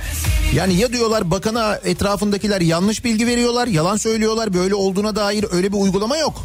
Yani 0.54 0.74
ya 0.74 0.92
diyorlar 0.92 1.30
bakana 1.30 1.74
etrafındakiler 1.84 2.60
yanlış 2.60 3.04
bilgi 3.04 3.26
veriyorlar 3.26 3.66
yalan 3.66 3.96
söylüyorlar 3.96 4.54
böyle 4.54 4.74
olduğuna 4.74 5.16
dair 5.16 5.44
öyle 5.52 5.72
bir 5.72 5.78
uygulama 5.78 6.16
yok. 6.16 6.42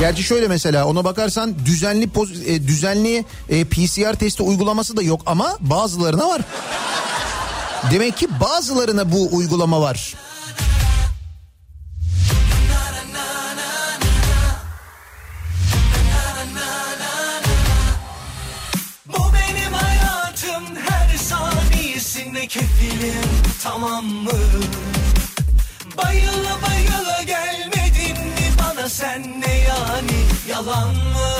Gerçi 0.00 0.22
şöyle 0.22 0.48
mesela 0.48 0.86
ona 0.86 1.04
bakarsan 1.04 1.54
düzenli 1.66 2.04
poz- 2.08 2.44
e, 2.46 2.68
düzenli 2.68 3.24
e, 3.48 3.64
PCR 3.64 4.14
testi 4.14 4.42
uygulaması 4.42 4.96
da 4.96 5.02
yok 5.02 5.20
ama 5.26 5.56
bazılarına 5.60 6.28
var. 6.28 6.40
Demek 7.92 8.16
ki 8.16 8.28
bazılarına 8.40 9.12
bu 9.12 9.28
uygulama 9.36 9.80
var. 9.80 10.14
Kefilim 22.46 23.14
tamam 23.62 24.04
mı? 24.04 24.30
Bayıla 25.96 26.58
bayıla 26.62 27.22
gelmedin 27.26 28.24
mi 28.24 28.52
bana 28.58 28.88
sen 28.88 29.40
ne 29.40 29.58
yani 29.58 30.24
yalan 30.48 30.88
mı? 30.88 31.34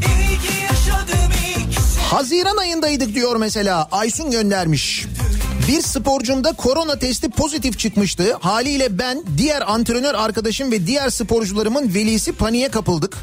İyi 0.00 0.38
ki 0.38 0.62
yaşadım 0.62 1.32
ilk 1.56 1.78
Haziran 2.12 2.56
ayındaydık 2.56 3.14
diyor 3.14 3.36
mesela 3.36 3.88
Aysun 3.92 4.30
göndermiş. 4.30 5.06
Bir 5.68 5.82
sporcumda 5.82 6.52
korona 6.52 6.98
testi 6.98 7.30
pozitif 7.30 7.78
çıkmıştı. 7.78 8.36
Haliyle 8.40 8.98
ben, 8.98 9.24
diğer 9.36 9.72
antrenör 9.72 10.14
arkadaşım 10.14 10.72
ve 10.72 10.86
diğer 10.86 11.10
sporcularımın 11.10 11.94
velisi 11.94 12.32
paniğe 12.32 12.68
kapıldık. 12.68 13.16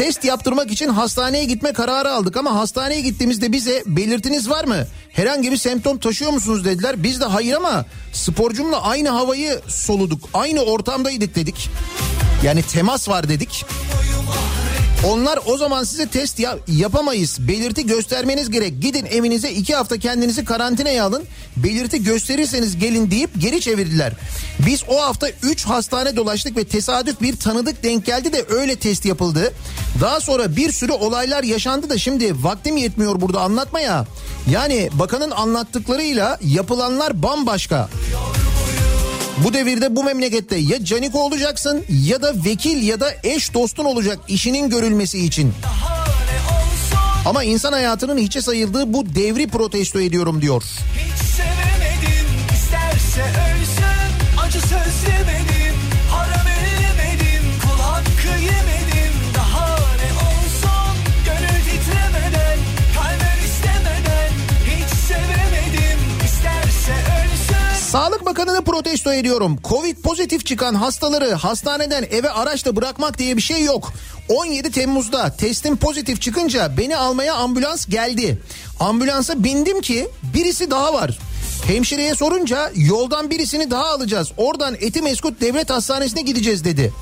Test 0.00 0.24
yaptırmak 0.24 0.70
için 0.70 0.88
hastaneye 0.88 1.44
gitme 1.44 1.72
kararı 1.72 2.10
aldık 2.10 2.36
ama 2.36 2.54
hastaneye 2.54 3.00
gittiğimizde 3.00 3.52
bize 3.52 3.82
belirtiniz 3.86 4.50
var 4.50 4.64
mı? 4.64 4.86
Herhangi 5.12 5.52
bir 5.52 5.56
semptom 5.56 5.98
taşıyor 5.98 6.32
musunuz 6.32 6.64
dediler. 6.64 7.02
Biz 7.02 7.20
de 7.20 7.24
hayır 7.24 7.54
ama 7.54 7.84
sporcumla 8.12 8.82
aynı 8.82 9.08
havayı 9.08 9.60
soluduk. 9.68 10.28
Aynı 10.34 10.60
ortamdaydık 10.60 11.34
dedik. 11.34 11.68
Yani 12.44 12.62
temas 12.62 13.08
var 13.08 13.28
dedik. 13.28 13.64
Onlar 15.06 15.38
o 15.46 15.56
zaman 15.56 15.84
size 15.84 16.06
test 16.08 16.38
ya- 16.38 16.58
yapamayız. 16.68 17.48
Belirti 17.48 17.86
göstermeniz 17.86 18.50
gerek. 18.50 18.82
Gidin 18.82 19.06
evinize 19.06 19.50
iki 19.52 19.74
hafta 19.74 19.98
kendinizi 19.98 20.44
karantinaya 20.44 21.04
alın. 21.04 21.22
Belirti 21.56 22.02
gösterirseniz 22.04 22.78
gelin 22.78 23.10
deyip 23.10 23.30
geri 23.38 23.60
çevirdiler. 23.60 24.12
Biz 24.66 24.84
o 24.88 25.02
hafta 25.02 25.28
3 25.42 25.64
hastane 25.64 26.16
dolaştık 26.16 26.56
ve 26.56 26.64
tesadüf 26.64 27.20
bir 27.20 27.36
tanıdık 27.36 27.82
denk 27.84 28.06
geldi 28.06 28.32
de 28.32 28.44
öyle 28.48 28.76
test 28.76 29.04
yapıldı. 29.04 29.52
Daha 30.00 30.20
sonra 30.20 30.56
bir 30.56 30.72
sürü 30.72 30.92
olaylar 30.92 31.42
yaşandı 31.42 31.90
da 31.90 31.98
şimdi 31.98 32.44
vaktim 32.44 32.76
yetmiyor 32.76 33.20
burada 33.20 33.40
anlatmaya. 33.40 34.06
Yani 34.50 34.90
bakanın 34.92 35.30
anlattıklarıyla 35.30 36.38
yapılanlar 36.44 37.22
bambaşka. 37.22 37.88
Bu 39.44 39.54
devirde 39.54 39.96
bu 39.96 40.04
memlekette 40.04 40.56
ya 40.56 40.84
caniko 40.84 41.20
olacaksın 41.20 41.84
ya 41.88 42.22
da 42.22 42.32
vekil 42.44 42.82
ya 42.82 43.00
da 43.00 43.10
eş 43.24 43.54
dostun 43.54 43.84
olacak 43.84 44.18
işinin 44.28 44.70
görülmesi 44.70 45.24
için. 45.24 45.52
Ama 47.26 47.44
insan 47.44 47.72
hayatının 47.72 48.18
hiçe 48.18 48.42
sayıldığı 48.42 48.92
bu 48.92 49.14
devri 49.14 49.48
protesto 49.48 50.00
ediyorum 50.00 50.42
diyor. 50.42 50.62
Hiç 50.62 51.26
sevemedim 51.28 52.26
isterse 52.54 53.22
ölsün 53.22 53.49
protesto 68.64 69.12
ediyorum. 69.12 69.58
Covid 69.64 69.96
pozitif 69.96 70.46
çıkan 70.46 70.74
hastaları 70.74 71.32
hastaneden 71.32 72.06
eve 72.10 72.30
araçla 72.30 72.76
bırakmak 72.76 73.18
diye 73.18 73.36
bir 73.36 73.42
şey 73.42 73.64
yok. 73.64 73.92
17 74.28 74.70
Temmuz'da 74.70 75.36
testim 75.36 75.76
pozitif 75.76 76.22
çıkınca 76.22 76.76
beni 76.78 76.96
almaya 76.96 77.34
ambulans 77.34 77.86
geldi. 77.86 78.42
Ambulansa 78.80 79.44
bindim 79.44 79.80
ki 79.80 80.08
birisi 80.34 80.70
daha 80.70 80.94
var. 80.94 81.18
Hemşireye 81.66 82.14
sorunca 82.14 82.70
yoldan 82.74 83.30
birisini 83.30 83.70
daha 83.70 83.86
alacağız. 83.86 84.32
Oradan 84.36 84.74
Etimeskut 84.74 85.40
Devlet 85.40 85.70
Hastanesi'ne 85.70 86.22
gideceğiz 86.22 86.64
dedi. 86.64 86.92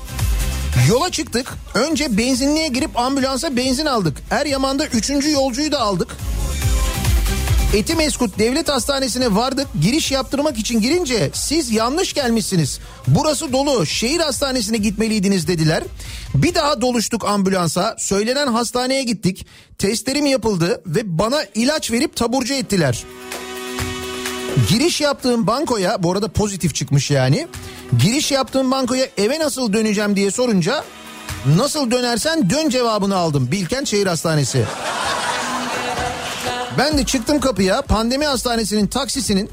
Yola 0.89 1.09
çıktık. 1.09 1.53
Önce 1.73 2.17
benzinliğe 2.17 2.67
girip 2.67 2.99
ambulansa 2.99 3.55
benzin 3.55 3.85
aldık. 3.85 4.17
Eryaman'da 4.31 4.85
üçüncü 4.85 5.31
yolcuyu 5.31 5.71
da 5.71 5.79
aldık. 5.79 6.17
Etimeskut 7.73 8.39
Devlet 8.39 8.69
Hastanesi'ne 8.69 9.35
vardık. 9.35 9.67
Giriş 9.81 10.11
yaptırmak 10.11 10.57
için 10.57 10.81
girince 10.81 11.31
siz 11.33 11.71
yanlış 11.71 12.13
gelmişsiniz. 12.13 12.79
Burası 13.07 13.53
dolu. 13.53 13.85
Şehir 13.85 14.19
hastanesine 14.19 14.77
gitmeliydiniz 14.77 15.47
dediler. 15.47 15.83
Bir 16.35 16.55
daha 16.55 16.81
doluştuk 16.81 17.25
ambulansa. 17.25 17.95
Söylenen 17.99 18.47
hastaneye 18.47 19.03
gittik. 19.03 19.45
Testlerim 19.77 20.25
yapıldı 20.25 20.81
ve 20.85 21.17
bana 21.19 21.43
ilaç 21.55 21.91
verip 21.91 22.15
taburcu 22.15 22.53
ettiler. 22.53 23.03
Giriş 24.69 25.01
yaptığım 25.01 25.47
bankoya 25.47 26.03
bu 26.03 26.11
arada 26.11 26.27
pozitif 26.27 26.75
çıkmış 26.75 27.11
yani. 27.11 27.47
Giriş 28.03 28.31
yaptığım 28.31 28.71
bankoya 28.71 29.07
eve 29.17 29.39
nasıl 29.39 29.73
döneceğim 29.73 30.15
diye 30.15 30.31
sorunca 30.31 30.83
nasıl 31.57 31.91
dönersen 31.91 32.49
dön 32.49 32.69
cevabını 32.69 33.15
aldım. 33.15 33.51
Bilkent 33.51 33.87
Şehir 33.87 34.07
Hastanesi. 34.07 34.65
Ben 36.79 36.97
de 36.97 37.05
çıktım 37.05 37.39
kapıya 37.39 37.81
pandemi 37.81 38.25
hastanesinin 38.25 38.87
taksisinin 38.87 39.49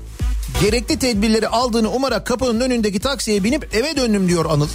gerekli 0.61 0.99
tedbirleri 0.99 1.49
aldığını 1.49 1.91
umarak 1.91 2.27
kapının 2.27 2.61
önündeki 2.61 3.01
taksiye 3.01 3.45
binip 3.45 3.75
eve 3.75 3.97
döndüm 3.97 4.29
diyor 4.29 4.45
Anıl. 4.45 4.69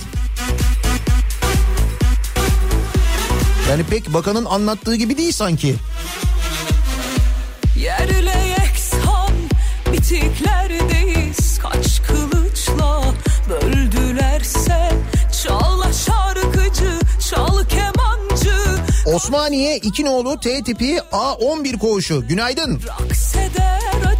Yani 3.69 3.83
pek 3.83 4.13
bakanın 4.13 4.45
anlattığı 4.45 4.95
gibi 4.95 5.17
değil 5.17 5.31
sanki. 5.31 5.75
Yerle 7.77 8.55
yeksan 8.59 9.31
bitiklerdeyiz 9.93 10.60
Osmaniye 19.05 19.77
İkinoğlu 19.77 20.39
T 20.39 20.63
tipi 20.63 20.97
A11 21.11 21.77
koğuşu. 21.77 22.27
Günaydın. 22.27 22.81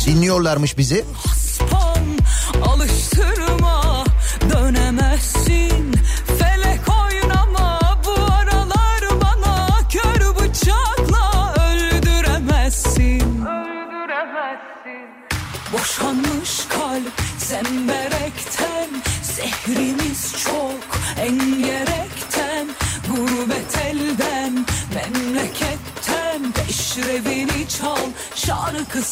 Dinliyorlarmış 0.05 0.77
bizi. 0.77 1.05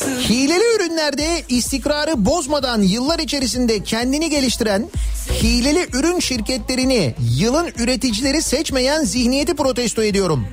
Hileli 0.07 0.75
ürünlerde 0.75 1.43
istikrarı 1.49 2.25
bozmadan 2.25 2.81
yıllar 2.81 3.19
içerisinde 3.19 3.83
kendini 3.83 4.29
geliştiren 4.29 4.89
hileli 5.43 5.87
ürün 5.93 6.19
şirketlerini 6.19 7.15
yılın 7.37 7.71
üreticileri 7.77 8.41
seçmeyen 8.41 9.03
zihniyeti 9.03 9.55
protesto 9.55 10.03
ediyorum. 10.03 10.47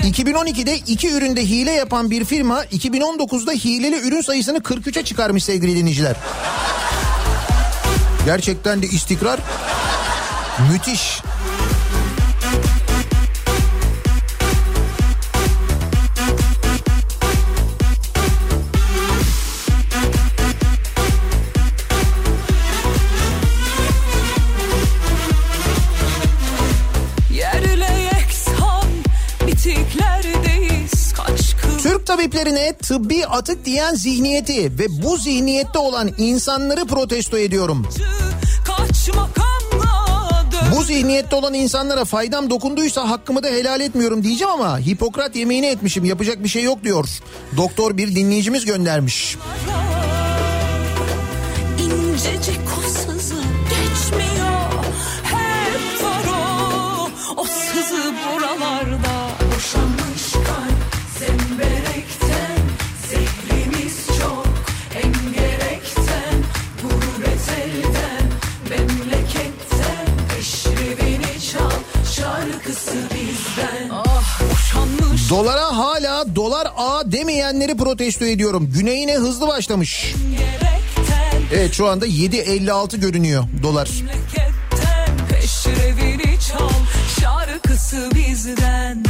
2012'de 0.00 0.76
iki 0.76 1.10
üründe 1.10 1.44
hile 1.44 1.72
yapan 1.72 2.10
bir 2.10 2.24
firma 2.24 2.64
2019'da 2.64 3.52
hileli 3.52 4.08
ürün 4.08 4.20
sayısını 4.20 4.58
43'e 4.58 5.04
çıkarmış 5.04 5.44
sevgili 5.44 5.76
dinleyiciler. 5.76 6.16
Gerçekten 8.24 8.82
de 8.82 8.86
istikrar 8.86 9.40
müthiş. 10.72 11.20
Tabiplerine 32.18 32.72
tıbbi 32.72 33.26
atık 33.26 33.64
diyen 33.64 33.94
zihniyeti 33.94 34.78
ve 34.78 35.02
bu 35.02 35.16
zihniyette 35.16 35.78
olan 35.78 36.10
insanları 36.18 36.84
protesto 36.84 37.38
ediyorum. 37.38 37.86
Bu 40.76 40.82
zihniyette 40.82 41.36
olan 41.36 41.54
insanlara 41.54 42.04
faydam 42.04 42.50
dokunduysa 42.50 43.10
hakkımı 43.10 43.42
da 43.42 43.48
helal 43.48 43.80
etmiyorum 43.80 44.22
diyeceğim 44.22 44.52
ama 44.52 44.78
Hipokrat 44.78 45.36
yemeğini 45.36 45.66
etmişim 45.66 46.04
yapacak 46.04 46.44
bir 46.44 46.48
şey 46.48 46.62
yok 46.62 46.84
diyor. 46.84 47.08
Doktor 47.56 47.96
bir 47.96 48.14
dinleyicimiz 48.14 48.64
göndermiş. 48.64 49.36
İncecik 49.36 49.87
Dolara 75.28 75.76
hala 75.76 76.36
dolar 76.36 76.68
A 76.76 77.12
demeyenleri 77.12 77.76
protesto 77.76 78.24
ediyorum. 78.24 78.70
Güneyine 78.74 79.14
hızlı 79.14 79.48
başlamış. 79.48 80.14
Evet 81.52 81.74
şu 81.74 81.86
anda 81.88 82.06
7.56 82.06 82.96
görünüyor 82.96 83.44
dolar. 83.62 83.90
çal 86.48 86.68
şarkısı 87.20 88.10
bizden 88.14 89.04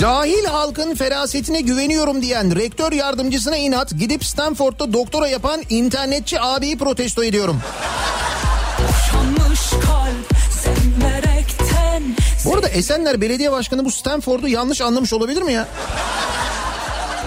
Cahil 0.00 0.44
halkın 0.44 0.94
ferasetine 0.94 1.60
güveniyorum 1.60 2.22
diyen 2.22 2.56
rektör 2.56 2.92
yardımcısına 2.92 3.56
inat 3.56 3.90
gidip 3.90 4.24
Stanford'da 4.24 4.92
doktora 4.92 5.28
yapan 5.28 5.62
internetçi 5.68 6.40
abiyi 6.40 6.78
protesto 6.78 7.24
ediyorum. 7.24 7.60
Bu 12.44 12.54
arada 12.54 12.68
Esenler 12.68 13.20
Belediye 13.20 13.52
Başkanı 13.52 13.84
bu 13.84 13.90
Stanford'u 13.90 14.48
yanlış 14.48 14.80
anlamış 14.80 15.12
olabilir 15.12 15.42
mi 15.42 15.52
ya? 15.52 15.68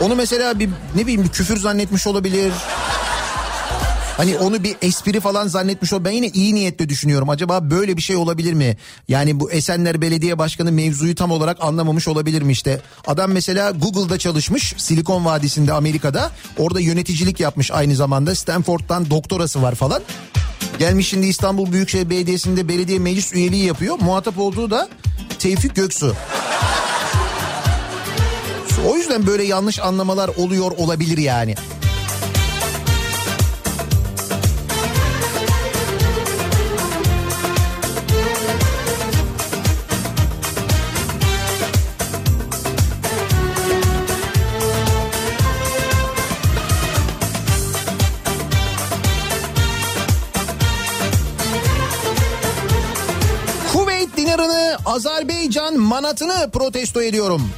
Onu 0.01 0.15
mesela 0.15 0.59
bir 0.59 0.69
ne 0.95 1.01
bileyim 1.01 1.23
bir 1.23 1.29
küfür 1.29 1.57
zannetmiş 1.57 2.07
olabilir. 2.07 2.53
Hani 4.19 4.37
onu 4.37 4.63
bir 4.63 4.75
espri 4.81 5.19
falan 5.19 5.47
zannetmiş 5.47 5.93
ol. 5.93 6.03
Ben 6.03 6.11
yine 6.11 6.27
iyi 6.27 6.55
niyetle 6.55 6.89
düşünüyorum. 6.89 7.29
Acaba 7.29 7.69
böyle 7.71 7.97
bir 7.97 8.01
şey 8.01 8.15
olabilir 8.15 8.53
mi? 8.53 8.77
Yani 9.07 9.39
bu 9.39 9.51
Esenler 9.51 10.01
Belediye 10.01 10.37
Başkanı 10.37 10.71
mevzuyu 10.71 11.15
tam 11.15 11.31
olarak 11.31 11.57
anlamamış 11.61 12.07
olabilir 12.07 12.41
mi 12.41 12.51
işte? 12.51 12.81
Adam 13.07 13.31
mesela 13.31 13.71
Google'da 13.71 14.17
çalışmış 14.17 14.73
Silikon 14.77 15.25
Vadisi'nde 15.25 15.73
Amerika'da. 15.73 16.31
Orada 16.57 16.79
yöneticilik 16.79 17.39
yapmış 17.39 17.71
aynı 17.71 17.95
zamanda. 17.95 18.35
Stanford'dan 18.35 19.09
doktorası 19.09 19.61
var 19.61 19.75
falan. 19.75 20.01
Gelmiş 20.79 21.07
şimdi 21.07 21.27
İstanbul 21.27 21.71
Büyükşehir 21.71 22.09
Belediyesi'nde 22.09 22.67
belediye 22.67 22.99
meclis 22.99 23.33
üyeliği 23.33 23.65
yapıyor. 23.65 23.97
Muhatap 24.01 24.39
olduğu 24.39 24.71
da 24.71 24.89
Tevfik 25.39 25.75
Göksu. 25.75 26.15
O 28.87 28.97
yüzden 28.97 29.27
böyle 29.27 29.43
yanlış 29.43 29.79
anlamalar 29.79 30.27
oluyor 30.37 30.71
olabilir 30.71 31.17
yani. 31.17 31.55
Manatını 55.89 56.49
protesto 56.51 57.01
ediyorum. 57.01 57.49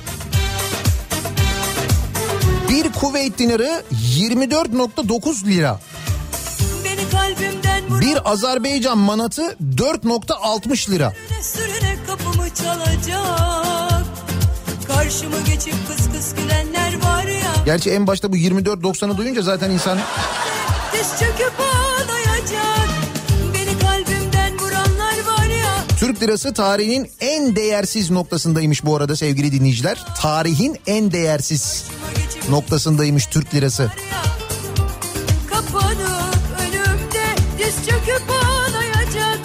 Bir 2.70 2.92
Kuveyt 2.92 3.38
dinarı 3.38 3.84
24.9 4.18 5.46
lira. 5.46 5.80
Bir 8.02 8.32
Azerbaycan 8.32 8.98
manatı 8.98 9.42
4.60 9.76 10.92
lira. 10.92 11.14
sürüne 11.42 11.98
kapımı 12.08 12.50
çalacak 12.56 14.06
Karşımı 14.88 15.42
geçip 15.42 15.76
kıs 15.88 16.12
kıs 16.12 16.36
gülenler 16.36 17.04
var 17.04 17.24
ya 17.24 17.52
Gerçi 17.66 17.92
en 17.92 18.08
başta 18.08 18.32
bu 18.32 18.38
24.90'ı 18.38 19.18
duyunca 19.18 19.42
zaten 19.42 19.72
insan 19.72 19.98
Diz 20.94 21.10
çöküp 21.20 21.54
ağlayacak 21.60 22.71
Türk 26.02 26.24
lirası 26.24 26.54
tarihinin 26.54 27.12
en 27.20 27.56
değersiz 27.56 28.12
noktasındaymış 28.12 28.86
bu 28.86 28.96
arada 28.96 29.16
sevgili 29.16 29.52
dinleyiciler. 29.52 30.06
Tarihin 30.22 30.78
en 30.88 31.12
değersiz 31.12 31.86
noktasındaymış 32.50 33.26
Türk 33.26 33.56
lirası. 33.56 33.92
kapanıp 35.50 36.36
önümde 36.60 37.26
Diz 37.58 37.76
çöküp 37.76 38.24
ağlayacak 38.30 39.40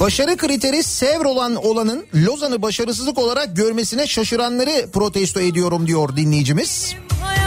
Başarı 0.00 0.36
kriteri 0.36 0.82
sevr 0.82 1.24
olan 1.24 1.54
olanın 1.54 2.06
Lozan'ı 2.14 2.62
başarısızlık 2.62 3.18
olarak 3.18 3.56
görmesine 3.56 4.06
şaşıranları 4.06 4.90
protesto 4.92 5.40
ediyorum 5.40 5.86
diyor 5.86 6.16
dinleyicimiz. 6.16 6.94
hayatım 7.20 7.43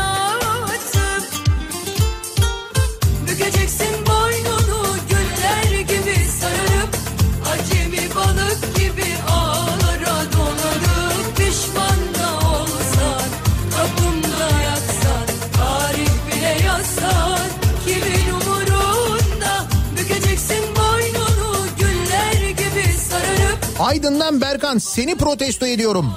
Aydın'dan 23.87 24.41
Berkan 24.41 24.77
seni 24.77 25.15
protesto 25.15 25.65
ediyorum. 25.65 26.13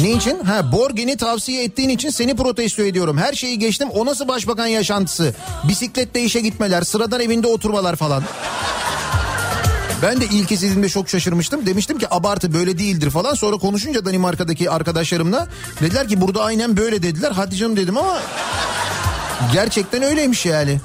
Ne 0.00 0.10
için? 0.10 0.44
Ha 0.44 0.72
Borgen'i 0.72 1.16
tavsiye 1.16 1.64
ettiğin 1.64 1.88
için 1.88 2.10
seni 2.10 2.36
protesto 2.36 2.82
ediyorum. 2.82 3.18
Her 3.18 3.32
şeyi 3.32 3.58
geçtim. 3.58 3.88
O 3.90 4.06
nasıl 4.06 4.28
başbakan 4.28 4.66
yaşantısı? 4.66 5.34
Bisikletle 5.68 6.22
işe 6.22 6.40
gitmeler, 6.40 6.82
sıradan 6.82 7.20
evinde 7.20 7.46
oturmalar 7.46 7.96
falan. 7.96 8.22
Ben 10.02 10.20
de 10.20 10.24
ilk 10.24 10.52
izlediğimde 10.52 10.88
çok 10.88 11.08
şaşırmıştım. 11.08 11.66
Demiştim 11.66 11.98
ki 11.98 12.14
abartı 12.14 12.54
böyle 12.54 12.78
değildir 12.78 13.10
falan. 13.10 13.34
Sonra 13.34 13.56
konuşunca 13.56 14.04
Danimarka'daki 14.04 14.70
arkadaşlarımla 14.70 15.48
dediler 15.80 16.08
ki 16.08 16.20
burada 16.20 16.44
aynen 16.44 16.76
böyle 16.76 17.02
dediler. 17.02 17.32
Hadi 17.32 17.56
canım 17.56 17.76
dedim 17.76 17.98
ama 17.98 18.18
gerçekten 19.52 20.02
öyleymiş 20.02 20.46
yani. 20.46 20.80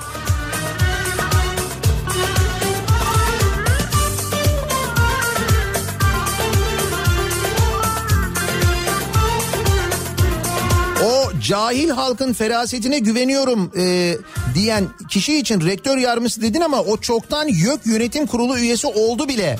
Cahil 11.49 11.89
halkın 11.89 12.33
ferasetine 12.33 12.99
güveniyorum 12.99 13.71
e, 13.77 14.17
diyen 14.55 14.87
kişi 15.09 15.37
için 15.39 15.61
rektör 15.61 15.97
yardımcısı 15.97 16.41
dedin 16.41 16.61
ama 16.61 16.81
o 16.81 16.97
çoktan 16.97 17.47
YÖK 17.47 17.85
yönetim 17.85 18.27
kurulu 18.27 18.57
üyesi 18.57 18.87
oldu 18.87 19.27
bile. 19.27 19.59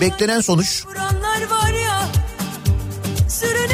Beklenen 0.00 0.40
sonuç. 0.40 0.84
Var 0.86 1.79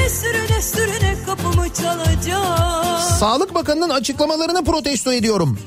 Sürüne 0.09 0.63
sürüne 0.63 1.17
kapımı 1.27 1.75
çalacak 1.75 3.01
Sağlık 3.21 3.55
Bakanı'nın 3.55 3.91
açıklamalarını 3.91 4.65
protesto 4.65 5.13
ediyorum. 5.13 5.59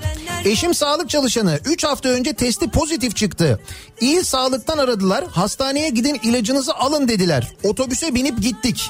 Eşim 0.46 0.74
sağlık 0.74 1.10
çalışanı 1.10 1.60
3 1.66 1.84
hafta 1.84 2.10
önce 2.10 2.34
testi 2.34 2.70
pozitif 2.70 3.16
çıktı. 3.16 3.60
İl 4.02 4.24
sağlıktan 4.24 4.78
aradılar. 4.78 5.26
Hastaneye 5.32 5.90
gidin 5.90 6.20
ilacınızı 6.24 6.76
alın 6.76 7.08
dediler. 7.08 7.52
Otobüse 7.64 8.16
binip 8.16 8.42
gittik. 8.42 8.90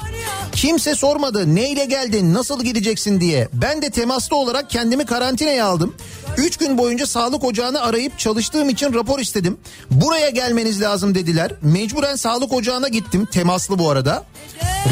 Kimse 0.52 0.94
sormadı 0.94 1.54
neyle 1.54 1.84
geldin 1.84 2.34
nasıl 2.34 2.64
gideceksin 2.64 3.20
diye. 3.20 3.48
Ben 3.52 3.82
de 3.82 3.90
temaslı 3.90 4.36
olarak 4.36 4.70
kendimi 4.70 5.06
karantinaya 5.06 5.66
aldım. 5.66 5.94
3 6.36 6.56
gün 6.56 6.78
boyunca 6.78 7.06
sağlık 7.06 7.44
ocağını 7.44 7.82
arayıp 7.82 8.18
çalıştığım 8.18 8.68
için 8.68 8.94
rapor 8.94 9.18
istedim. 9.18 9.58
Buraya 9.90 10.30
gelmeniz 10.30 10.80
lazım 10.80 11.14
dediler. 11.14 11.52
Mecburen 11.62 12.16
sağlık 12.16 12.52
ocağına 12.52 12.88
gittim. 12.88 13.26
Temaslı 13.32 13.78
bu 13.78 13.90
arada. 13.90 14.24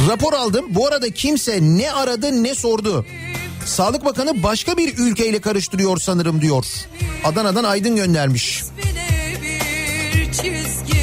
Rapor 0.09 0.33
aldım. 0.33 0.48
Bu 0.69 0.87
arada 0.87 1.11
kimse 1.11 1.59
ne 1.63 1.93
aradı 1.93 2.43
ne 2.43 2.55
sordu. 2.55 3.07
Sağlık 3.65 4.05
Bakanı 4.05 4.43
başka 4.43 4.77
bir 4.77 4.99
ülkeyle 4.99 5.41
karıştırıyor 5.41 5.99
sanırım 5.99 6.41
diyor. 6.41 6.67
Adana'dan 7.25 7.65
Aydın 7.65 7.97
göndermiş. 7.97 8.65
Bir 10.17 10.33
çizgi 10.33 10.98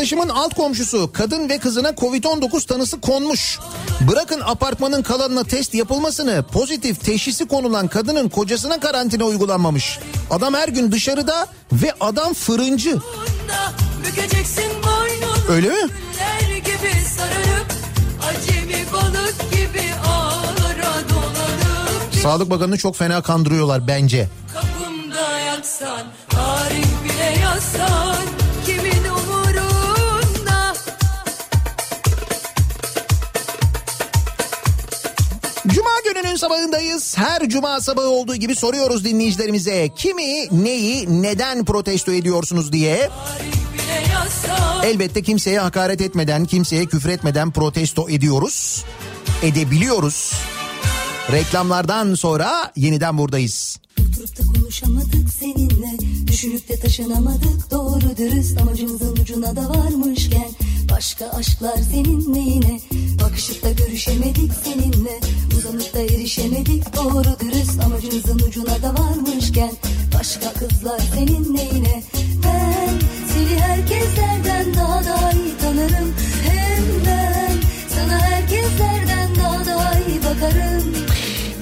Arkadaşımın 0.00 0.28
alt 0.28 0.54
komşusu 0.54 1.10
kadın 1.12 1.48
ve 1.48 1.58
kızına 1.58 1.88
Covid-19 1.88 2.66
tanısı 2.66 3.00
konmuş. 3.00 3.58
Bırakın 4.10 4.40
apartmanın 4.44 5.02
kalanına 5.02 5.44
test 5.44 5.74
yapılmasını 5.74 6.44
pozitif 6.52 7.00
teşhisi 7.04 7.48
konulan 7.48 7.88
kadının 7.88 8.28
kocasına 8.28 8.80
karantina 8.80 9.24
uygulanmamış. 9.24 9.98
Adam 10.30 10.54
her 10.54 10.68
gün 10.68 10.92
dışarıda 10.92 11.46
ve 11.72 11.92
adam 12.00 12.34
fırıncı. 12.34 12.98
Öyle 15.48 15.68
mi? 15.68 15.90
Sağlık 22.22 22.50
Bakanı'nı 22.50 22.78
çok 22.78 22.96
fena 22.96 23.22
kandırıyorlar 23.22 23.88
bence. 23.88 24.28
Kapımda 24.54 25.38
yatsan, 25.38 26.02
tarih 26.30 26.86
bile 27.04 27.40
yazsan 27.42 28.39
Gününün 36.22 36.36
sabahındayız. 36.36 37.18
Her 37.18 37.48
cuma 37.48 37.80
sabahı 37.80 38.08
olduğu 38.08 38.36
gibi 38.36 38.54
soruyoruz 38.54 39.04
dinleyicilerimize. 39.04 39.88
Kimi, 39.96 40.62
neyi, 40.64 41.22
neden 41.22 41.64
protesto 41.64 42.12
ediyorsunuz 42.12 42.72
diye. 42.72 43.10
Elbette 44.84 45.22
kimseye 45.22 45.60
hakaret 45.60 46.00
etmeden, 46.00 46.44
kimseye 46.44 46.86
küfür 46.86 47.08
etmeden 47.08 47.50
protesto 47.50 48.10
ediyoruz. 48.10 48.84
Edebiliyoruz. 49.42 50.32
Reklamlardan 51.32 52.14
sonra 52.14 52.72
yeniden 52.76 53.18
buradayız. 53.18 53.80
Oturup 54.00 54.38
da 54.38 54.58
konuşamadık 54.58 55.30
seninle 55.40 55.98
Düşünüp 56.26 56.68
de 56.68 56.80
taşınamadık 56.80 57.70
doğru 57.70 58.16
dürüst 58.16 58.60
Amacımızın 58.60 59.16
ucuna 59.16 59.56
da 59.56 59.68
varmışken 59.68 60.50
Başka 60.90 61.30
aşklar 61.30 61.76
senin 61.92 62.34
neyine 62.34 62.80
Bakışıp 63.20 63.62
da 63.62 63.70
görüşemedik 63.70 64.52
seninle. 64.64 65.20
Uzanıp 65.58 65.94
da 65.94 66.00
erişemedik. 66.00 66.96
Doğru 66.96 67.40
dürüst 67.40 67.80
Amacımızın 67.84 68.38
ucuna 68.38 68.82
da 68.82 68.94
varmışken 69.02 69.72
Başka 70.18 70.52
kızlar 70.52 71.00
senin 71.14 71.56
neyine? 71.56 72.02
Ben 72.44 72.98
seni 73.32 73.60
herkeslerden 73.60 74.74
daha 74.74 75.04
da 75.04 75.32
iyi 75.32 75.56
tanırım. 75.60 76.14
Hem 76.42 76.84
ben 77.06 77.52
sana 77.88 78.20
herkeslerden 78.20 79.34
daha 79.36 79.66
da 79.66 80.00
iyi 80.08 80.18
bakarım 80.18 81.09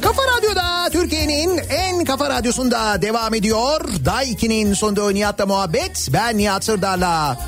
Kafa 0.02 0.22
Radyo'da 0.36 0.90
Türkiye'nin 0.92 1.60
en 1.70 2.04
kafa 2.04 2.30
radyosunda 2.30 3.02
devam 3.02 3.34
ediyor. 3.34 3.80
Day 4.04 4.32
2'nin 4.32 4.74
sonunda 4.74 5.10
Nihat'la 5.10 5.46
muhabbet. 5.46 6.08
Ben 6.12 6.38
Nihat 6.38 6.64
Sırdar'la. 6.64 7.38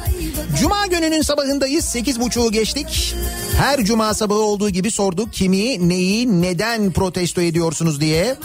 Cuma 0.61 0.87
gününün 0.87 1.23
sabahındayız. 1.23 1.85
8.30'u 1.85 2.53
geçtik. 2.53 3.15
Her 3.59 3.85
cuma 3.85 4.15
sabahı 4.15 4.39
olduğu 4.39 4.71
gibi 4.71 4.91
sorduk 4.91 5.33
kimi, 5.33 5.89
neyi, 5.89 6.43
neden 6.43 6.93
protesto 6.93 7.41
ediyorsunuz 7.41 8.01
diye. 8.01 8.37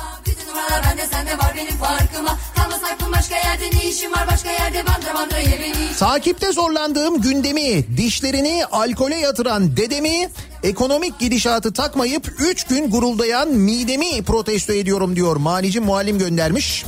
Takipte 5.99 6.51
zorlandığım 6.51 7.21
gündemi, 7.21 7.97
dişlerini 7.97 8.65
alkole 8.71 9.15
yatıran 9.15 9.77
dedemi, 9.77 10.29
ekonomik 10.65 11.19
gidişatı 11.19 11.73
takmayıp 11.73 12.33
3 12.39 12.63
gün 12.63 12.89
guruldayan 12.89 13.49
midemi 13.49 14.23
protesto 14.23 14.73
ediyorum 14.73 15.15
diyor. 15.15 15.35
Manici 15.35 15.79
muallim 15.79 16.19
göndermiş. 16.19 16.85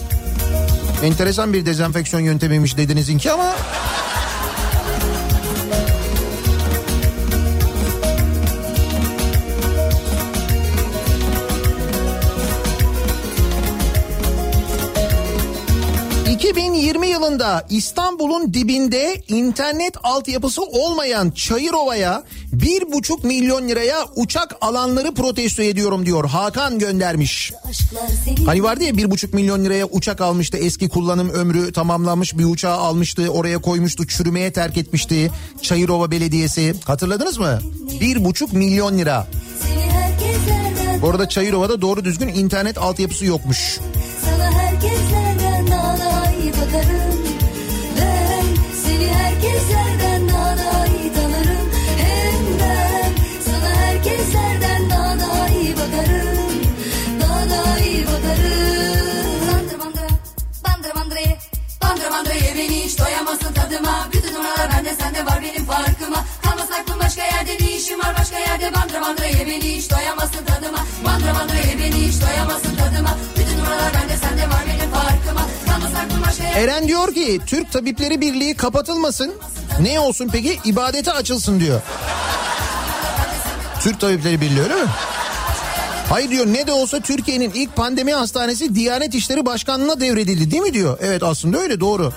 Enteresan 1.04 1.54
bir 1.54 1.66
dezenfeksiyon 1.66 2.22
yöntemiymiş 2.24 2.78
dedinizinki 2.78 3.32
ama... 3.32 3.56
...2020 16.48 17.06
yılında 17.08 17.66
İstanbul'un 17.70 18.54
dibinde 18.54 19.22
internet 19.28 19.94
altyapısı 20.04 20.64
olmayan 20.64 21.32
Çayırova'ya... 21.32 22.24
...bir 22.54 22.92
buçuk 22.92 23.24
milyon 23.24 23.68
liraya 23.68 24.06
uçak 24.16 24.56
alanları 24.62 25.14
protesto 25.14 25.64
ediyorum 25.64 26.06
diyor. 26.06 26.30
Hakan 26.30 26.80
göndermiş. 26.80 27.54
Hani 28.46 28.64
vardı 28.64 28.84
ya 28.84 28.98
bir 28.98 29.12
buçuk 29.12 29.34
milyon 29.34 29.66
liraya 29.66 29.86
uçak 29.86 30.22
almıştı 30.22 30.58
eski 30.58 30.90
kullanım 30.90 31.30
ömrü 31.30 31.74
tamamlanmış 31.74 32.38
bir 32.38 32.46
uçağı 32.46 32.78
almıştı 32.78 33.30
oraya 33.30 33.58
koymuştu 33.58 34.08
çürümeye 34.08 34.54
terk 34.54 34.78
etmişti 34.78 35.32
Çayırova 35.62 36.12
Belediyesi 36.12 36.76
hatırladınız 36.86 37.38
mı? 37.38 37.60
Bir 38.02 38.26
buçuk 38.26 38.54
milyon 38.54 38.98
lira. 38.98 39.28
Bu 41.02 41.10
arada 41.10 41.30
Çayırova'da 41.30 41.82
doğru 41.82 42.06
düzgün 42.06 42.28
internet 42.28 42.78
altyapısı 42.78 43.26
yokmuş. 43.26 43.80
Sana 44.26 44.52
herkeslerden 44.52 45.07
hiç 62.98 63.06
doyamazsın 63.06 63.54
tadıma 63.54 64.08
Bütün 64.14 64.34
numaralar 64.34 64.70
bende 64.72 64.96
sende 64.96 65.26
var 65.26 65.40
benim 65.42 65.66
farkıma 65.66 66.26
Kalmaz 66.44 66.72
aklım 66.72 67.00
başka 67.00 67.24
yerde 67.24 67.52
ne 67.62 67.72
işim 67.72 68.00
var 68.00 68.16
başka 68.20 68.40
yerde 68.40 68.74
Bandır 68.74 69.02
bandır 69.02 69.24
ye 69.24 69.48
beni 69.48 69.78
hiç 69.78 69.92
doyamazsın 69.92 70.46
tadıma 70.46 70.80
Bandır 71.06 71.34
bandır 71.40 71.56
ye 71.56 71.80
beni 71.80 72.08
hiç 72.08 72.22
doyamazsın 72.22 72.76
tadıma 72.76 73.18
Bütün 73.40 73.60
numaralar 73.60 73.94
bende 73.94 74.18
sende 74.18 74.50
var 74.50 74.64
benim 74.68 74.92
farkıma 74.92 75.42
Kalmaz 75.68 75.92
aklım 76.06 76.24
başka 76.28 76.44
yerde 76.44 76.60
Eren 76.60 76.88
diyor 76.88 77.14
ki 77.14 77.40
Türk 77.48 77.72
Tabipleri 77.72 78.22
Birliği 78.22 78.56
kapatılmasın. 78.56 79.34
Ne 79.82 80.00
olsun 80.00 80.30
peki? 80.32 80.60
İbadete 80.66 81.12
açılsın 81.12 81.60
diyor. 81.60 81.82
Türk 83.82 84.00
Tabipleri 84.00 84.42
Birliği 84.42 84.62
öyle 84.62 84.76
mi? 84.76 84.90
Hayır 86.10 86.30
diyor 86.30 86.46
ne 86.46 86.68
de 86.68 86.72
olsa 86.72 87.00
Türkiye'nin 87.00 87.52
ilk 87.54 87.76
pandemi 87.76 88.14
hastanesi 88.14 88.76
Diyanet 88.76 89.16
İşleri 89.16 89.46
Başkanlığı'na 89.46 90.00
devredildi 90.00 90.52
değil 90.52 90.64
mi 90.64 90.74
diyor. 90.74 90.98
Evet 91.02 91.24
aslında 91.24 91.58
öyle 91.58 91.80
doğru. 91.80 92.14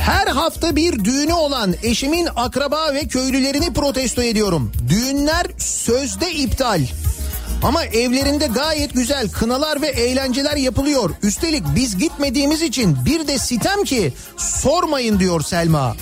Her 0.00 0.26
hafta 0.26 0.76
bir 0.76 1.04
düğünü 1.04 1.32
olan 1.32 1.74
eşimin 1.82 2.28
akraba 2.36 2.94
ve 2.94 3.08
köylülerini 3.08 3.72
protesto 3.72 4.22
ediyorum. 4.22 4.72
Düğünler 4.88 5.46
sözde 5.58 6.32
iptal. 6.32 6.80
Ama 7.62 7.84
evlerinde 7.84 8.46
gayet 8.46 8.94
güzel 8.94 9.28
kınalar 9.28 9.82
ve 9.82 9.86
eğlenceler 9.86 10.56
yapılıyor. 10.56 11.10
Üstelik 11.22 11.62
biz 11.76 11.96
gitmediğimiz 11.96 12.62
için 12.62 12.96
bir 13.06 13.26
de 13.26 13.38
sitem 13.38 13.84
ki 13.84 14.12
sormayın 14.36 15.20
diyor 15.20 15.40
Selma. 15.40 15.96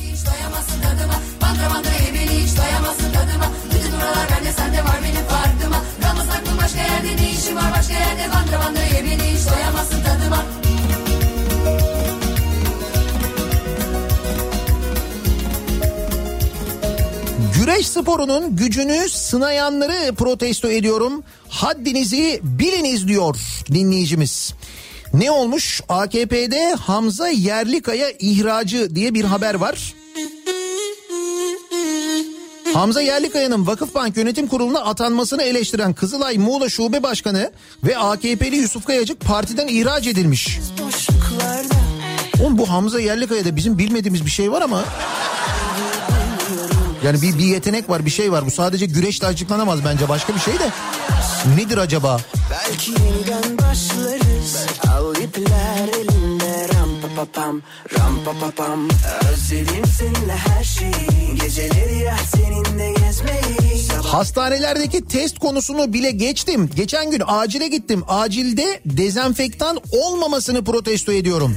Güreş 17.58 17.88
sporunun 17.88 18.56
gücünü 18.56 19.08
sınayanları 19.08 20.14
protesto 20.14 20.68
ediyorum. 20.68 21.22
Haddinizi 21.48 22.40
biliniz 22.42 23.08
diyor 23.08 23.36
dinleyicimiz. 23.72 24.54
Ne 25.14 25.30
olmuş? 25.30 25.80
AKP'de 25.88 26.74
Hamza 26.74 27.28
Yerlikaya 27.28 28.10
ihracı 28.18 28.94
diye 28.94 29.14
bir 29.14 29.24
haber 29.24 29.54
var. 29.54 29.94
Hamza 32.74 33.00
Yerlikaya'nın 33.00 33.66
Vakıfbank 33.66 34.16
Yönetim 34.16 34.46
Kurulu'na 34.48 34.80
atanmasını 34.80 35.42
eleştiren 35.42 35.92
Kızılay 35.92 36.38
Muğla 36.38 36.68
Şube 36.68 37.02
Başkanı 37.02 37.52
ve 37.84 37.98
AKP'li 37.98 38.56
Yusuf 38.56 38.84
Kayacık 38.84 39.20
partiden 39.20 39.68
ihraç 39.68 40.06
edilmiş. 40.06 40.58
Oğlum 42.42 42.58
bu 42.58 42.68
Hamza 42.68 43.00
Yerlikaya'da 43.00 43.56
bizim 43.56 43.78
bilmediğimiz 43.78 44.24
bir 44.24 44.30
şey 44.30 44.52
var 44.52 44.62
ama... 44.62 44.84
Yani 47.04 47.22
bir, 47.22 47.38
bir 47.38 47.44
yetenek 47.44 47.90
var 47.90 48.06
bir 48.06 48.10
şey 48.10 48.32
var 48.32 48.46
bu 48.46 48.50
sadece 48.50 48.86
güreşle 48.86 49.26
açıklanamaz 49.26 49.84
bence 49.84 50.08
başka 50.08 50.34
bir 50.34 50.40
şey 50.40 50.54
de. 50.54 50.70
Nedir 51.56 51.78
acaba? 51.78 52.20
Belki 52.50 52.90
yeniden 52.90 53.58
başlarız 53.58 54.66
Al 54.92 55.16
ipler 55.16 55.88
elinde 56.00 56.68
ram 56.74 56.90
pa 57.02 57.08
pa 57.16 57.24
pam 57.32 57.62
Ram 57.98 58.24
pa 58.24 58.32
pa 58.40 58.50
pam 58.50 58.88
Özledim 59.32 59.84
seninle 59.98 60.36
her 60.36 60.64
şeyi 60.64 61.34
Geceleri 61.42 61.98
ya 61.98 62.16
seninle 62.36 62.92
gezmeyi 62.92 63.88
Hastanelerdeki 64.02 65.04
test 65.08 65.38
konusunu 65.38 65.92
bile 65.92 66.10
geçtim. 66.10 66.70
Geçen 66.76 67.10
gün 67.10 67.22
acile 67.26 67.68
gittim. 67.68 68.02
Acilde 68.08 68.80
dezenfektan 68.86 69.80
olmamasını 69.92 70.64
protesto 70.64 71.12
ediyorum. 71.12 71.56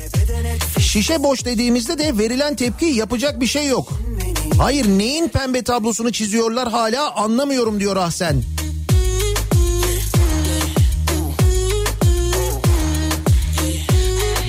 Şişe 0.80 1.24
boş 1.24 1.46
dediğimizde 1.46 1.98
de 1.98 2.18
verilen 2.18 2.56
tepki 2.56 2.86
yapacak 2.86 3.42
bir 3.42 3.48
şey 3.48 3.68
yok. 3.68 3.94
Hayır 4.62 4.88
neyin 4.88 5.28
pembe 5.28 5.62
tablosunu 5.64 6.12
çiziyorlar 6.12 6.70
hala 6.70 7.16
anlamıyorum 7.16 7.80
diyor 7.80 7.96
Ahsen. 7.96 8.44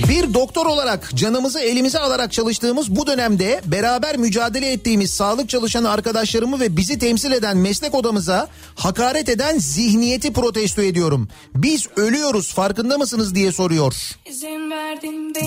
Bir 0.09 0.33
doktor 0.33 0.65
olarak 0.65 1.11
canımızı 1.15 1.59
elimize 1.59 1.99
alarak 1.99 2.31
çalıştığımız 2.31 2.95
bu 2.95 3.07
dönemde 3.07 3.61
beraber 3.65 4.17
mücadele 4.17 4.71
ettiğimiz 4.71 5.13
sağlık 5.13 5.49
çalışan 5.49 5.83
arkadaşlarımı 5.83 6.59
ve 6.59 6.77
bizi 6.77 6.99
temsil 6.99 7.31
eden 7.31 7.57
meslek 7.57 7.95
odamıza 7.95 8.47
hakaret 8.75 9.29
eden 9.29 9.57
zihniyeti 9.57 10.33
protesto 10.33 10.81
ediyorum. 10.81 11.29
Biz 11.55 11.87
ölüyoruz 11.95 12.53
farkında 12.53 12.97
mısınız 12.97 13.35
diye 13.35 13.51
soruyor. 13.51 13.95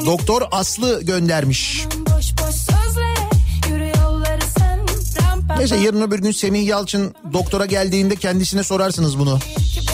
Doktor 0.06 0.42
Aslı 0.52 1.02
göndermiş. 1.02 1.84
boş 1.96 2.32
boş 2.42 2.85
Neyse 5.58 5.76
yarın 5.76 6.00
öbür 6.00 6.18
gün 6.18 6.30
Semih 6.30 6.66
Yalçın 6.66 7.14
doktora 7.32 7.66
geldiğinde 7.66 8.16
kendisine 8.16 8.62
sorarsınız 8.62 9.18
bunu. 9.18 9.38
Ki 9.38 9.86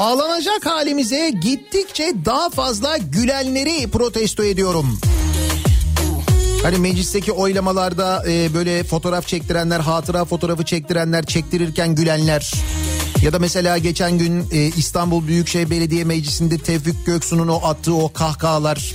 Ağlanacak 0.00 0.66
halimize 0.66 1.30
gittikçe 1.30 2.12
daha 2.24 2.50
fazla 2.50 2.96
gülenleri 2.96 3.90
protesto 3.90 4.44
ediyorum. 4.44 4.98
Hani 6.62 6.78
meclisteki 6.78 7.32
oylamalarda 7.32 8.24
e, 8.28 8.54
böyle 8.54 8.84
fotoğraf 8.84 9.26
çektirenler, 9.26 9.80
hatıra 9.80 10.24
fotoğrafı 10.24 10.64
çektirenler, 10.64 11.26
çektirirken 11.26 11.94
gülenler. 11.94 12.52
Ya 13.22 13.32
da 13.32 13.38
mesela 13.38 13.78
geçen 13.78 14.18
gün 14.18 14.44
e, 14.52 14.66
İstanbul 14.76 15.26
Büyükşehir 15.26 15.70
Belediye 15.70 16.04
Meclisi'nde 16.04 16.58
Tevfik 16.58 17.06
Göksu'nun 17.06 17.48
o 17.48 17.60
attığı 17.64 17.94
o 17.94 18.12
kahkahalar. 18.12 18.94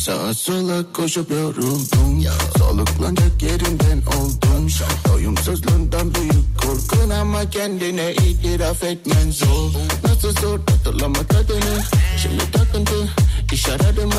Sağa 0.00 0.34
sola 0.34 0.92
koşup 0.92 1.30
yoruldum 1.30 2.24
Soluklanacak 2.58 3.42
yerinden 3.42 4.02
oldum. 4.06 4.68
Doyumsuzluğundan 5.08 6.14
büyük 6.14 6.58
korkun 6.62 7.10
ama 7.10 7.50
kendine 7.50 8.12
itiraf 8.12 8.84
etmen 8.84 9.30
zor. 9.30 9.70
Nasıl 10.04 10.32
zor 10.40 10.58
hatırlama 10.58 11.26
tadını 11.28 11.82
Şimdi 12.22 12.52
takıntı 12.52 13.08
iş 13.52 13.68
aradı 13.68 14.06
mı? 14.06 14.14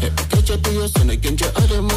Hep 0.00 0.12
gece 0.34 0.64
diyorsun 0.64 1.08
ikinci 1.08 1.44
adı 1.44 1.82
mı? 1.82 1.90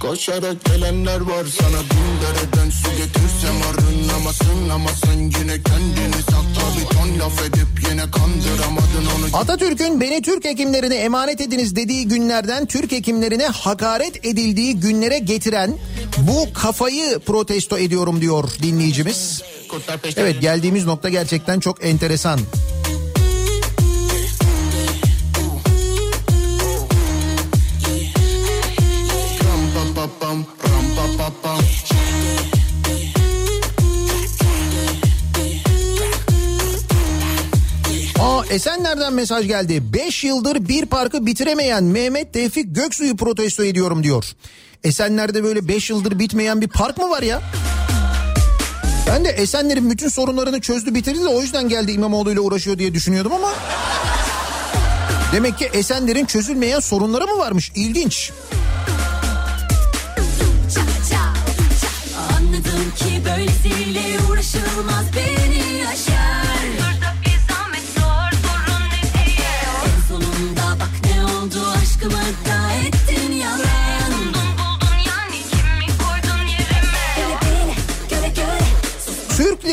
Koşarak 0.00 0.64
gelenler 0.64 1.20
var 1.20 1.44
sana 1.60 1.80
bin 1.80 2.20
dereden 2.22 2.70
su 2.70 2.90
getirsem 2.90 3.56
arınamazsın 3.70 4.68
ama 4.68 4.90
sen 5.04 5.18
yine 5.18 5.62
kendini 5.62 6.22
sakla 6.22 6.80
bir 6.80 6.96
ton 6.96 7.18
laf 7.18 7.42
edip 7.42 7.90
yine 7.90 8.02
kandıramadın 8.10 9.06
onu 9.16 9.36
Atatürk'ün 9.36 10.00
beni 10.00 10.22
Türk 10.22 10.44
hekimlerine 10.44 10.94
emanet 10.96 11.40
ediniz 11.40 11.76
dediği 11.76 12.08
günlerden 12.08 12.66
Türk 12.66 12.92
hekimlerine 12.92 13.46
hakaret 13.46 14.26
edildiği 14.26 14.80
günlere 14.80 15.18
getiren 15.18 15.74
bu 16.18 16.52
kafayı 16.52 17.18
protesto 17.18 17.78
ediyorum 17.78 18.20
diyor 18.20 18.48
dinleyicimiz. 18.62 19.42
Evet 20.16 20.40
geldiğimiz 20.40 20.84
nokta 20.84 21.08
gerçekten 21.08 21.60
çok 21.60 21.84
enteresan. 21.84 22.40
Esenler'den 38.50 39.12
mesaj 39.12 39.46
geldi. 39.46 39.92
5 39.92 40.24
yıldır 40.24 40.68
bir 40.68 40.86
parkı 40.86 41.26
bitiremeyen 41.26 41.84
Mehmet 41.84 42.32
Tevfik 42.32 42.74
Göksu'yu 42.74 43.16
protesto 43.16 43.64
ediyorum 43.64 44.02
diyor. 44.02 44.24
Esenler'de 44.84 45.44
böyle 45.44 45.68
5 45.68 45.90
yıldır 45.90 46.18
bitmeyen 46.18 46.60
bir 46.60 46.68
park 46.68 46.98
mı 46.98 47.10
var 47.10 47.22
ya? 47.22 47.42
Ben 49.06 49.24
de 49.24 49.28
Esenler'in 49.28 49.90
bütün 49.90 50.08
sorunlarını 50.08 50.60
çözdü 50.60 50.94
bitirdi 50.94 51.22
de 51.22 51.28
o 51.28 51.42
yüzden 51.42 51.68
geldi 51.68 51.92
İmamoğlu 51.92 52.32
ile 52.32 52.40
uğraşıyor 52.40 52.78
diye 52.78 52.94
düşünüyordum 52.94 53.32
ama... 53.32 53.54
Demek 55.32 55.58
ki 55.58 55.70
Esenler'in 55.72 56.26
çözülmeyen 56.26 56.80
sorunları 56.80 57.26
mı 57.26 57.38
varmış? 57.38 57.72
İlginç. 57.74 58.32
Anladım 62.36 62.92
ki 62.96 63.22
böylesiyle 63.24 64.02
uğraşılmaz 64.30 65.04
beni 65.16 65.37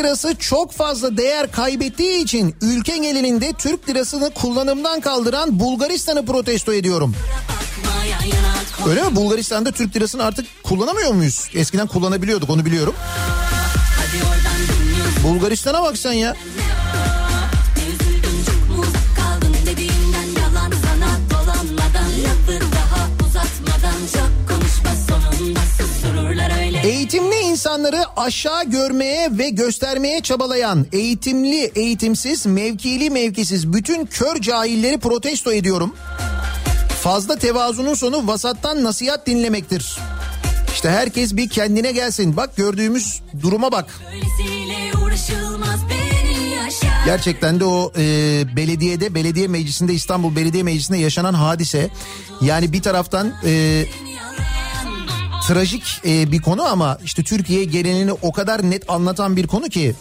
lirası 0.06 0.36
çok 0.40 0.72
fazla 0.72 1.18
değer 1.18 1.52
kaybettiği 1.52 2.23
için 2.23 2.56
ülke 2.61 2.98
genelinde 2.98 3.53
Türk 3.53 3.90
lirasını 3.90 4.30
kullanımdan 4.30 5.02
kaldıran 5.02 5.60
Bulgaristan'ı 5.60 6.26
protesto 6.26 6.73
ediyorum. 6.73 7.15
Öyle 8.88 9.03
mi? 9.03 9.15
Bulgaristan'da 9.15 9.72
Türk 9.72 9.95
lirasını 9.95 10.23
artık 10.23 10.45
kullanamıyor 10.64 11.11
muyuz? 11.11 11.49
Eskiden 11.53 11.88
kullanabiliyorduk 11.88 12.49
onu 12.49 12.65
biliyorum. 12.65 12.95
Bulgaristan'a 15.23 15.84
bak 15.84 15.98
sen 15.98 16.14
ya. 16.14 16.36
Ne 27.32 27.44
insanları 27.56 28.03
aşağı 28.18 28.64
görmeye 28.64 29.38
ve 29.38 29.49
göstermeye 29.49 30.22
çabalayan 30.22 30.86
eğitimli, 30.91 31.72
eğitimsiz, 31.76 32.45
mevkili, 32.45 33.10
mevkisiz 33.10 33.73
bütün 33.73 34.06
kör 34.06 34.41
cahilleri 34.41 34.98
protesto 34.98 35.52
ediyorum. 35.52 35.95
Fazla 37.02 37.36
tevazunun 37.36 37.94
sonu 37.94 38.27
vasattan 38.27 38.84
nasihat 38.84 39.27
dinlemektir. 39.27 39.98
İşte 40.73 40.90
herkes 40.90 41.36
bir 41.36 41.49
kendine 41.49 41.91
gelsin. 41.91 42.38
Bak 42.38 42.56
gördüğümüz 42.56 43.22
duruma 43.41 43.72
bak. 43.72 44.02
Gerçekten 47.06 47.60
de 47.60 47.65
o 47.65 47.91
e, 47.98 48.03
belediyede, 48.56 49.15
belediye 49.15 49.48
meclisinde 49.48 49.94
İstanbul 49.94 50.36
Belediye 50.36 50.64
Meclisi'nde 50.64 50.98
yaşanan 50.98 51.34
hadise. 51.34 51.90
Yani 52.41 52.73
bir 52.73 52.82
taraftan 52.82 53.34
e, 53.45 53.86
trajik 55.47 56.01
e, 56.05 56.31
bir 56.31 56.41
konu 56.41 56.63
ama 56.63 56.97
işte 57.03 57.23
Türkiye 57.23 57.63
genelini 57.63 58.11
o 58.11 58.31
kadar 58.31 58.72
net 58.72 58.89
anlatan 58.89 59.38
bir 59.38 59.47
konu 59.47 59.69
ki. 59.69 59.95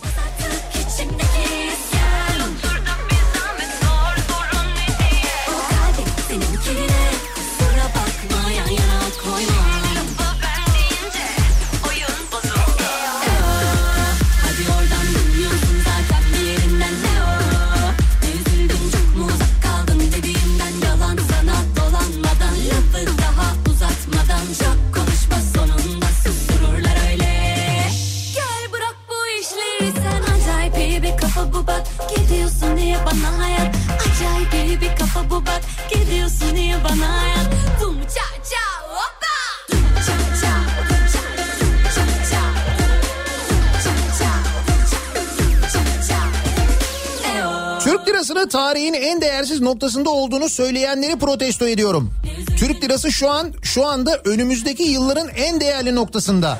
Noktasında 49.74 50.10
olduğunu 50.10 50.48
söyleyenleri 50.48 51.18
protesto 51.18 51.68
ediyorum. 51.68 52.10
Türk 52.58 52.84
lirası 52.84 53.12
şu 53.12 53.30
an 53.30 53.52
şu 53.62 53.86
anda 53.86 54.20
önümüzdeki 54.24 54.82
yılların 54.82 55.28
en 55.28 55.60
değerli 55.60 55.94
noktasında. 55.94 56.58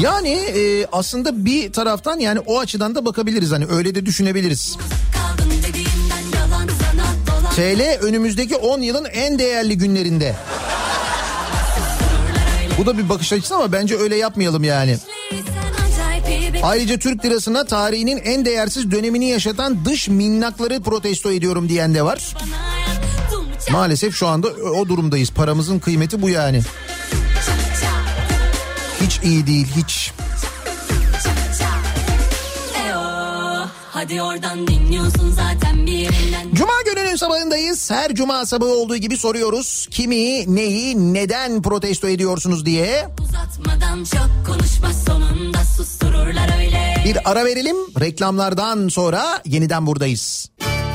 Yani 0.00 0.30
e, 0.30 0.86
aslında 0.92 1.44
bir 1.44 1.72
taraftan 1.72 2.18
yani 2.18 2.40
o 2.40 2.58
açıdan 2.58 2.94
da 2.94 3.04
bakabiliriz 3.04 3.52
hani 3.52 3.66
öyle 3.66 3.94
de 3.94 4.06
düşünebiliriz. 4.06 4.76
TL 7.56 7.98
önümüzdeki 8.02 8.56
10 8.56 8.80
yılın 8.80 9.04
en 9.04 9.38
değerli 9.38 9.78
günlerinde. 9.78 10.34
Bu 12.78 12.86
da 12.86 12.98
bir 12.98 13.08
bakış 13.08 13.32
açısı 13.32 13.56
ama 13.56 13.72
bence 13.72 13.96
öyle 13.96 14.16
yapmayalım 14.16 14.64
yani. 14.64 14.98
Ayrıca 16.64 16.98
Türk 16.98 17.24
lirasına 17.24 17.64
tarihinin 17.64 18.18
en 18.18 18.44
değersiz 18.44 18.90
dönemini 18.90 19.28
yaşatan 19.28 19.84
dış 19.84 20.08
minnakları 20.08 20.82
protesto 20.82 21.30
ediyorum 21.30 21.68
diyen 21.68 21.94
de 21.94 22.04
var. 22.04 22.34
Maalesef 23.70 24.14
şu 24.14 24.26
anda 24.26 24.48
o 24.48 24.88
durumdayız. 24.88 25.30
Paramızın 25.30 25.78
kıymeti 25.78 26.22
bu 26.22 26.28
yani. 26.28 26.60
Hiç 29.00 29.20
iyi 29.22 29.46
değil 29.46 29.66
hiç. 29.76 30.12
Hadi 34.04 34.22
oradan 34.22 34.66
dinliyorsun 34.66 35.30
zaten 35.30 35.86
bir 35.86 35.92
yerinden 35.92 36.54
Cuma 36.54 36.72
gününün 36.86 37.16
sabahındayız. 37.16 37.90
Her 37.90 38.14
cuma 38.14 38.46
sabahı 38.46 38.70
olduğu 38.70 38.96
gibi 38.96 39.16
soruyoruz. 39.16 39.88
Kimi, 39.90 40.54
neyi, 40.56 41.14
neden 41.14 41.62
protesto 41.62 42.08
ediyorsunuz 42.08 42.66
diye. 42.66 43.08
Uzatmadan 43.22 44.04
çok 44.04 44.46
konuşma 44.46 44.92
sonunda 44.92 45.58
sustururlar 45.76 46.58
öyle 46.58 46.94
Bir 47.04 47.30
ara 47.30 47.44
verelim. 47.44 47.76
Reklamlardan 48.00 48.88
sonra 48.88 49.42
yeniden 49.44 49.86
buradayız. 49.86 50.50
Telli 50.58 50.93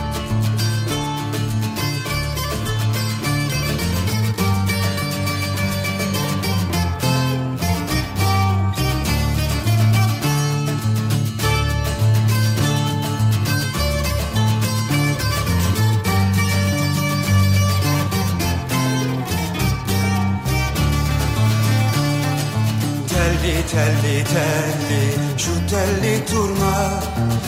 telli 23.71 24.23
telli 24.23 25.03
şu 25.37 25.51
telli 25.69 26.25
turna. 26.25 26.99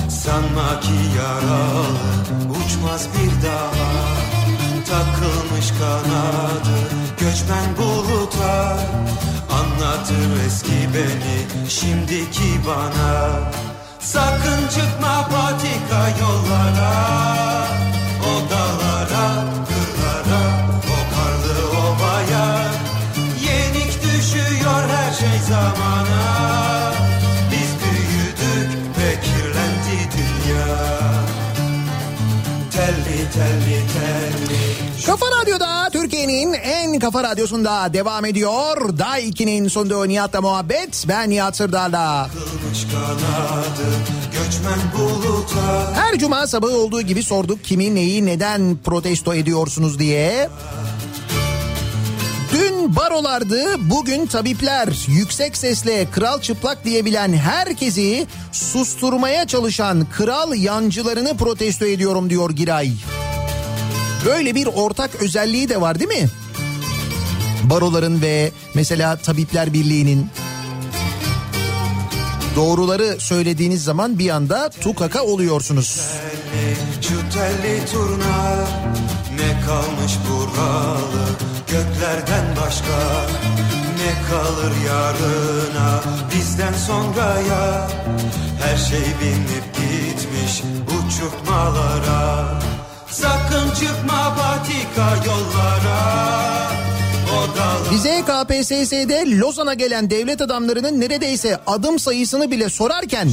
Sanma 0.10 0.80
ki 0.80 1.00
yaralı 1.18 1.98
uçmaz 2.50 3.08
bir 3.14 3.48
daha 3.48 3.92
Takılmış 4.90 5.72
kanadı 5.80 6.78
göçmen 7.20 7.78
buluta 7.78 8.78
Anlatır 9.52 10.46
eski 10.46 10.90
beni 10.94 11.70
şimdiki 11.70 12.68
bana. 12.68 13.40
Sakın 14.00 14.68
çıkma 14.68 15.28
patika 15.30 16.10
yollara 16.22 17.32
Kafa 35.06 35.26
Radyo'da 35.42 35.90
Türkiye'nin 35.90 36.54
en 36.54 37.00
kafa 37.00 37.24
radyosunda 37.24 37.94
devam 37.94 38.26
ediyor. 38.26 38.98
Day 38.98 39.30
2'nin 39.30 39.68
sonunda 39.68 40.06
Nihat'la 40.06 40.42
muhabbet. 40.42 41.06
Ben 41.08 41.30
Nihat 41.30 41.56
Sırdar'la. 41.56 42.30
Her 45.94 46.20
cuma 46.20 46.48
sabahı 46.48 46.78
olduğu 46.78 47.02
gibi 47.02 47.24
sorduk 47.24 47.64
kimi 47.64 47.96
neyi 47.96 48.26
neden 48.26 48.78
protesto 48.86 49.34
ediyorsunuz 49.34 50.00
diye. 50.00 50.50
Dün 52.54 52.96
barolardı, 52.96 53.90
bugün 53.90 54.26
tabipler. 54.26 55.06
Yüksek 55.08 55.58
sesle 55.58 56.08
kral 56.12 56.42
çıplak 56.42 56.86
diyebilen 56.86 57.34
herkesi 57.34 58.28
susturmaya 58.52 59.48
çalışan 59.48 60.08
kral 60.12 60.54
yancılarını 60.54 61.38
protesto 61.38 61.86
ediyorum 61.86 62.30
diyor 62.30 62.50
Giray. 62.50 62.92
Böyle 64.26 64.56
bir 64.56 64.66
ortak 64.66 65.16
özelliği 65.16 65.70
de 65.70 65.82
var 65.82 66.00
değil 66.00 66.22
mi? 66.22 66.30
Baroların 67.64 68.22
ve 68.22 68.52
mesela 68.74 69.16
Tabipler 69.16 69.74
Birliği'nin 69.74 70.28
doğruları 72.56 73.16
söylediğiniz 73.20 73.84
zaman 73.84 74.20
bir 74.20 74.30
anda 74.30 74.70
tukaka 74.70 75.24
oluyorsunuz. 75.24 76.02
Şu 77.02 77.16
telli 77.16 77.86
turna 77.92 78.68
ne 79.36 79.66
kalmış 79.68 80.14
buralı 80.30 81.51
göklerden 81.72 82.46
başka 82.66 83.26
ne 83.98 84.30
kalır 84.30 84.74
yarına? 84.88 86.02
Bizden 86.36 86.74
sonraya 86.74 87.90
her 88.62 88.78
şey 88.78 89.00
binip 89.00 89.76
gitmiş 89.76 90.62
uçurtmalara. 90.88 92.62
Sakın 93.10 93.70
çıkma 93.70 94.36
patika 94.36 95.26
yollara 95.26 96.32
Bize 97.92 98.22
KPSS'de 98.22 99.38
Lozan'a 99.38 99.74
gelen 99.74 100.10
devlet 100.10 100.42
adamlarının 100.42 101.00
neredeyse 101.00 101.60
adım 101.68 102.00
sayısını 102.00 102.52
bile 102.52 102.70
sorarken 102.70 103.30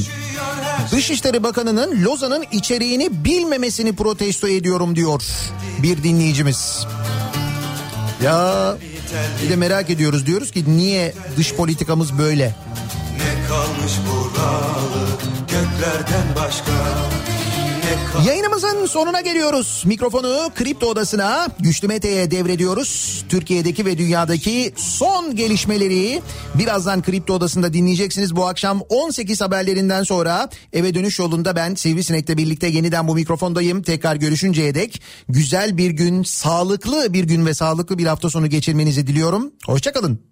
Dışişleri 0.91 1.43
Bakanı'nın 1.43 2.03
Lozan'ın 2.03 2.45
içeriğini 2.51 3.25
bilmemesini 3.25 3.95
protesto 3.95 4.47
ediyorum 4.47 4.95
diyor 4.95 5.23
bir 5.83 6.03
dinleyicimiz. 6.03 6.85
Ya 8.23 8.77
bir 9.43 9.49
de 9.49 9.55
merak 9.55 9.89
ediyoruz 9.89 10.25
diyoruz 10.25 10.51
ki 10.51 10.63
niye 10.67 11.13
dış 11.37 11.53
politikamız 11.53 12.17
böyle? 12.17 12.55
ne 13.17 13.47
kalmış 13.47 13.93
buralı 14.09 15.07
göklerden 15.41 16.35
başka 16.35 16.71
Yayınımızın 18.27 18.85
sonuna 18.85 19.21
geliyoruz. 19.21 19.83
Mikrofonu 19.85 20.49
Kripto 20.55 20.87
Odası'na 20.87 21.47
Güçlü 21.59 21.87
Mete'ye 21.87 22.31
devrediyoruz. 22.31 23.23
Türkiye'deki 23.29 23.85
ve 23.85 23.97
dünyadaki 23.97 24.73
son 24.75 25.35
gelişmeleri 25.35 26.21
birazdan 26.55 27.01
Kripto 27.01 27.33
Odası'nda 27.33 27.73
dinleyeceksiniz. 27.73 28.35
Bu 28.35 28.45
akşam 28.45 28.81
18 28.89 29.41
haberlerinden 29.41 30.03
sonra 30.03 30.49
eve 30.73 30.93
dönüş 30.93 31.19
yolunda 31.19 31.55
ben 31.55 31.75
Sivrisinek'le 31.75 32.37
birlikte 32.37 32.67
yeniden 32.67 33.07
bu 33.07 33.15
mikrofondayım. 33.15 33.81
Tekrar 33.81 34.15
görüşünceye 34.15 34.75
dek 34.75 35.01
güzel 35.29 35.77
bir 35.77 35.91
gün, 35.91 36.23
sağlıklı 36.23 37.13
bir 37.13 37.23
gün 37.23 37.45
ve 37.45 37.53
sağlıklı 37.53 37.97
bir 37.97 38.05
hafta 38.05 38.29
sonu 38.29 38.47
geçirmenizi 38.47 39.07
diliyorum. 39.07 39.51
Hoşçakalın. 39.65 40.28